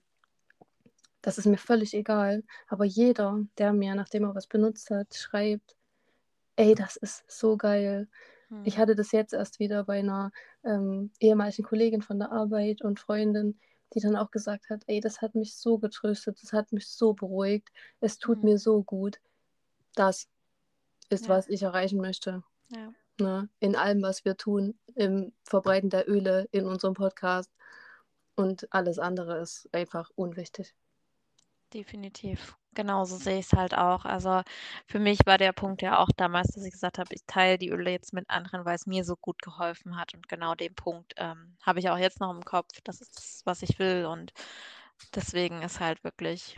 das 1.22 1.38
ist 1.38 1.45
mir 1.45 1.58
völlig 1.58 1.93
egal. 1.93 2.43
Aber 2.68 2.86
jeder, 2.86 3.39
der 3.58 3.74
mir, 3.74 3.95
nachdem 3.95 4.24
er 4.24 4.36
was 4.36 4.47
benutzt 4.47 4.89
hat, 4.89 5.14
schreibt, 5.14 5.76
ey, 6.56 6.76
das 6.76 6.95
ist 6.97 7.30
so 7.30 7.58
geil. 7.58 8.08
Ich 8.64 8.76
Mhm. 8.76 8.80
hatte 8.80 8.95
das 8.95 9.12
jetzt 9.12 9.34
erst 9.34 9.60
wieder 9.60 9.84
bei 9.86 10.00
einer 10.00 10.32
ähm, 10.64 11.12
ehemaligen 11.20 11.64
Kollegin 11.64 12.02
von 12.02 12.20
der 12.20 12.32
Arbeit 12.32 12.82
und 12.82 13.00
Freundin, 13.00 13.60
die 13.94 14.00
dann 14.00 14.16
auch 14.16 14.32
gesagt 14.32 14.70
hat, 14.70 14.84
ey, 14.88 15.00
das 15.00 15.22
hat 15.22 15.36
mich 15.36 15.56
so 15.56 15.78
getröstet, 15.78 16.42
das 16.42 16.54
hat 16.54 16.72
mich 16.72 16.88
so 16.90 17.14
beruhigt, 17.14 17.70
es 18.00 18.18
tut 18.20 18.40
Mhm. 18.40 18.50
mir 18.50 18.58
so 18.60 18.84
gut. 18.84 19.20
Das 19.96 20.28
ist, 21.10 21.24
Ja. 21.26 21.30
was 21.30 21.48
ich 21.50 21.64
erreichen 21.64 22.00
möchte. 22.00 22.44
Ja. 22.70 22.94
Ne? 23.20 23.50
In 23.60 23.76
allem, 23.76 24.02
was 24.02 24.24
wir 24.26 24.38
tun, 24.38 24.78
im 24.96 25.34
Verbreiten 25.44 25.90
der 25.90 26.08
Öle, 26.10 26.48
in 26.52 26.66
unserem 26.66 26.94
Podcast. 26.94 27.52
Und 28.36 28.72
alles 28.74 29.00
andere 29.00 29.40
ist 29.40 29.68
einfach 29.74 30.10
unwichtig. 30.16 30.74
definitiv. 31.74 32.58
Genauso 32.76 33.18
sehe 33.18 33.40
ich 33.40 33.48
es 33.48 33.54
halt 33.54 33.76
auch. 33.76 34.06
Also, 34.06 34.42
für 34.88 35.00
mich 35.00 35.20
war 35.26 35.38
der 35.38 35.54
Punkt 35.54 35.82
ja 35.82 35.98
auch 36.00 36.10
damals, 36.16 36.50
dass 36.54 36.64
ich 36.64 36.72
gesagt 36.72 37.00
habe, 37.00 37.14
ich 37.14 37.26
teile 37.26 37.58
die 37.58 37.70
Öle 37.70 37.92
jetzt 37.92 38.14
mit 38.14 38.30
anderen, 38.30 38.64
weil 38.66 38.76
es 38.76 38.86
mir 38.86 39.04
so 39.04 39.16
gut 39.16 39.42
geholfen 39.42 39.98
hat. 39.98 40.14
Und 40.14 40.30
genau 40.30 40.54
den 40.56 40.76
Punkt 40.76 41.14
ähm, 41.18 41.58
habe 41.64 41.80
ich 41.80 41.90
auch 41.90 41.98
jetzt 41.98 42.20
noch 42.20 42.32
im 42.32 42.44
Kopf. 42.46 42.70
Das 42.84 43.02
ist 43.02 43.18
das, 43.18 43.42
was 43.46 43.64
ich 43.64 43.80
will. 43.80 44.06
Und 44.06 44.34
deswegen 45.16 45.62
ist 45.64 45.80
halt 45.80 46.04
wirklich, 46.04 46.58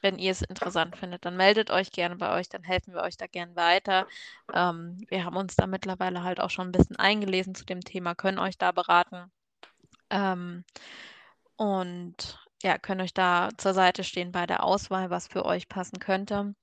wenn 0.00 0.18
ihr 0.18 0.30
es 0.32 0.42
interessant 0.42 0.96
findet, 0.96 1.24
dann 1.24 1.36
meldet 1.36 1.70
euch 1.70 1.90
gerne 1.92 2.16
bei 2.16 2.32
euch, 2.38 2.48
dann 2.48 2.62
helfen 2.62 2.94
wir 2.94 3.02
euch 3.02 3.16
da 3.16 3.26
gern 3.26 3.56
weiter. 3.56 4.06
Ähm, 4.52 5.04
wir 5.08 5.24
haben 5.24 5.36
uns 5.36 5.56
da 5.56 5.66
mittlerweile 5.66 6.22
halt 6.22 6.40
auch 6.40 6.50
schon 6.50 6.68
ein 6.68 6.72
bisschen 6.72 6.96
eingelesen 6.96 7.54
zu 7.56 7.64
dem 7.66 7.80
Thema, 7.80 8.14
können 8.14 8.38
euch 8.38 8.58
da 8.58 8.72
beraten. 8.72 9.30
Ähm, 10.10 10.64
und 11.56 12.47
ja, 12.62 12.78
können 12.78 13.02
euch 13.02 13.14
da 13.14 13.50
zur 13.56 13.74
Seite 13.74 14.04
stehen 14.04 14.32
bei 14.32 14.46
der 14.46 14.64
Auswahl, 14.64 15.10
was 15.10 15.28
für 15.28 15.44
euch 15.44 15.68
passen 15.68 15.98
könnte. 15.98 16.54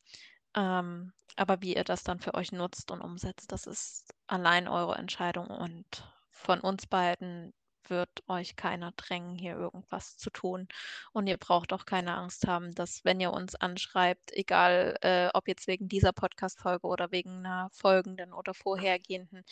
Ähm, 0.56 1.14
aber 1.36 1.62
wie 1.62 1.76
ihr 1.76 1.84
das 1.84 2.04
dann 2.04 2.20
für 2.20 2.34
euch 2.34 2.52
nutzt 2.52 2.91
und 2.91 3.02
umsetzt, 3.02 3.52
das 3.52 3.68
ist 3.68 4.14
allein 4.28 4.68
eure 4.68 4.96
Entscheidung 4.96 5.48
und 5.48 5.86
von 6.32 6.60
uns 6.62 6.88
beiden 6.88 7.54
wird 7.89 8.10
euch 8.28 8.56
keiner 8.56 8.91
drängen, 8.93 9.36
hier 9.36 9.56
irgendwas 9.56 10.18
zu 10.18 10.30
tun. 10.30 10.68
Und 11.14 11.28
ihr 11.28 11.38
braucht 11.38 11.74
auch 11.74 11.86
keine 11.86 12.16
Angst 12.16 12.48
haben, 12.48 12.74
dass 12.74 13.06
wenn 13.06 13.20
ihr 13.20 13.32
uns 13.32 13.56
anschreibt, 13.56 14.32
egal 14.34 14.98
äh, 15.02 15.30
ob 15.34 15.48
jetzt 15.48 15.68
wegen 15.68 15.88
dieser 15.88 16.14
Podcast-Folge 16.14 16.88
oder 16.88 17.12
wegen 17.12 17.46
einer 17.46 17.70
folgenden 17.72 18.34
oder 18.34 18.54
vorhergehenden, 18.54 19.43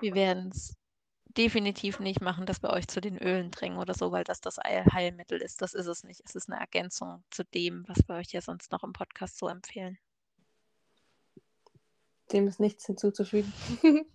wir 0.00 0.14
werden 0.14 0.50
es 0.50 0.76
definitiv 1.36 2.00
nicht 2.00 2.20
machen, 2.20 2.46
dass 2.46 2.62
wir 2.62 2.70
euch 2.70 2.88
zu 2.88 3.00
den 3.00 3.18
Ölen 3.18 3.50
drängen 3.50 3.78
oder 3.78 3.94
so, 3.94 4.12
weil 4.12 4.24
das 4.24 4.40
das 4.40 4.58
Heilmittel 4.58 5.40
ist. 5.40 5.62
Das 5.62 5.74
ist 5.74 5.86
es 5.86 6.04
nicht. 6.04 6.20
Es 6.24 6.34
ist 6.34 6.50
eine 6.50 6.60
Ergänzung 6.60 7.22
zu 7.30 7.44
dem, 7.44 7.84
was 7.88 7.98
wir 8.06 8.16
euch 8.16 8.32
ja 8.32 8.40
sonst 8.40 8.72
noch 8.72 8.82
im 8.82 8.92
Podcast 8.92 9.38
so 9.38 9.48
empfehlen. 9.48 9.98
Dem 12.32 12.46
ist 12.48 12.60
nichts 12.60 12.86
hinzuzufügen. 12.86 13.52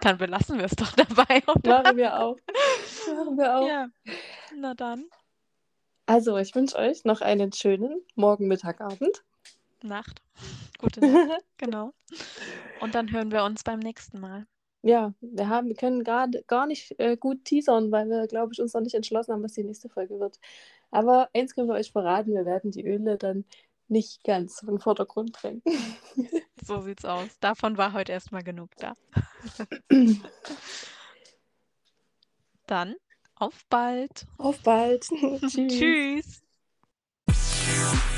Dann 0.00 0.18
belassen 0.18 0.58
wir 0.58 0.66
es 0.66 0.76
doch 0.76 0.92
dabei, 0.92 1.42
oder? 1.54 1.82
Machen 1.82 1.96
wir 1.96 2.20
auch. 2.20 2.36
Machen 3.14 3.36
wir 3.36 3.56
auch. 3.56 3.66
Ja, 3.66 3.88
na 4.56 4.74
dann. 4.74 5.06
Also, 6.06 6.36
ich 6.36 6.54
wünsche 6.54 6.76
euch 6.76 7.04
noch 7.04 7.20
einen 7.20 7.52
schönen 7.52 8.00
Morgen, 8.14 8.46
Mittag, 8.46 8.80
Abend. 8.80 9.24
Nacht. 9.82 10.22
Gute 10.78 11.00
Nacht. 11.00 11.44
genau. 11.56 11.92
Und 12.80 12.94
dann 12.94 13.10
hören 13.10 13.32
wir 13.32 13.42
uns 13.44 13.64
beim 13.64 13.80
nächsten 13.80 14.20
Mal. 14.20 14.46
Ja, 14.82 15.12
wir 15.20 15.48
haben, 15.48 15.68
wir 15.68 15.74
können 15.76 16.04
gerade 16.04 16.44
gar 16.46 16.66
nicht 16.66 16.94
äh, 16.98 17.16
gut 17.16 17.44
teasern, 17.44 17.90
weil 17.90 18.08
wir, 18.08 18.26
glaube 18.28 18.52
ich, 18.52 18.60
uns 18.60 18.74
noch 18.74 18.80
nicht 18.80 18.94
entschlossen 18.94 19.32
haben, 19.32 19.42
was 19.42 19.54
die 19.54 19.64
nächste 19.64 19.88
Folge 19.88 20.20
wird. 20.20 20.38
Aber 20.90 21.28
eins 21.34 21.54
können 21.54 21.68
wir 21.68 21.74
euch 21.74 21.90
verraten, 21.92 22.32
wir 22.32 22.46
werden 22.46 22.70
die 22.70 22.86
Öle 22.86 23.18
dann 23.18 23.44
nicht 23.88 24.22
ganz 24.24 24.62
in 24.62 24.68
den 24.68 24.78
Vordergrund 24.78 25.36
drängen. 25.40 25.62
So 26.64 26.80
sieht's 26.80 27.04
aus. 27.04 27.38
Davon 27.40 27.78
war 27.78 27.94
heute 27.94 28.12
erstmal 28.12 28.42
genug 28.42 28.70
da. 28.76 28.92
Dann 32.66 32.94
auf 33.36 33.64
bald. 33.70 34.26
Auf 34.36 34.60
bald. 34.62 35.04
Tschüss. 35.48 36.42
Tschüss. 37.26 38.08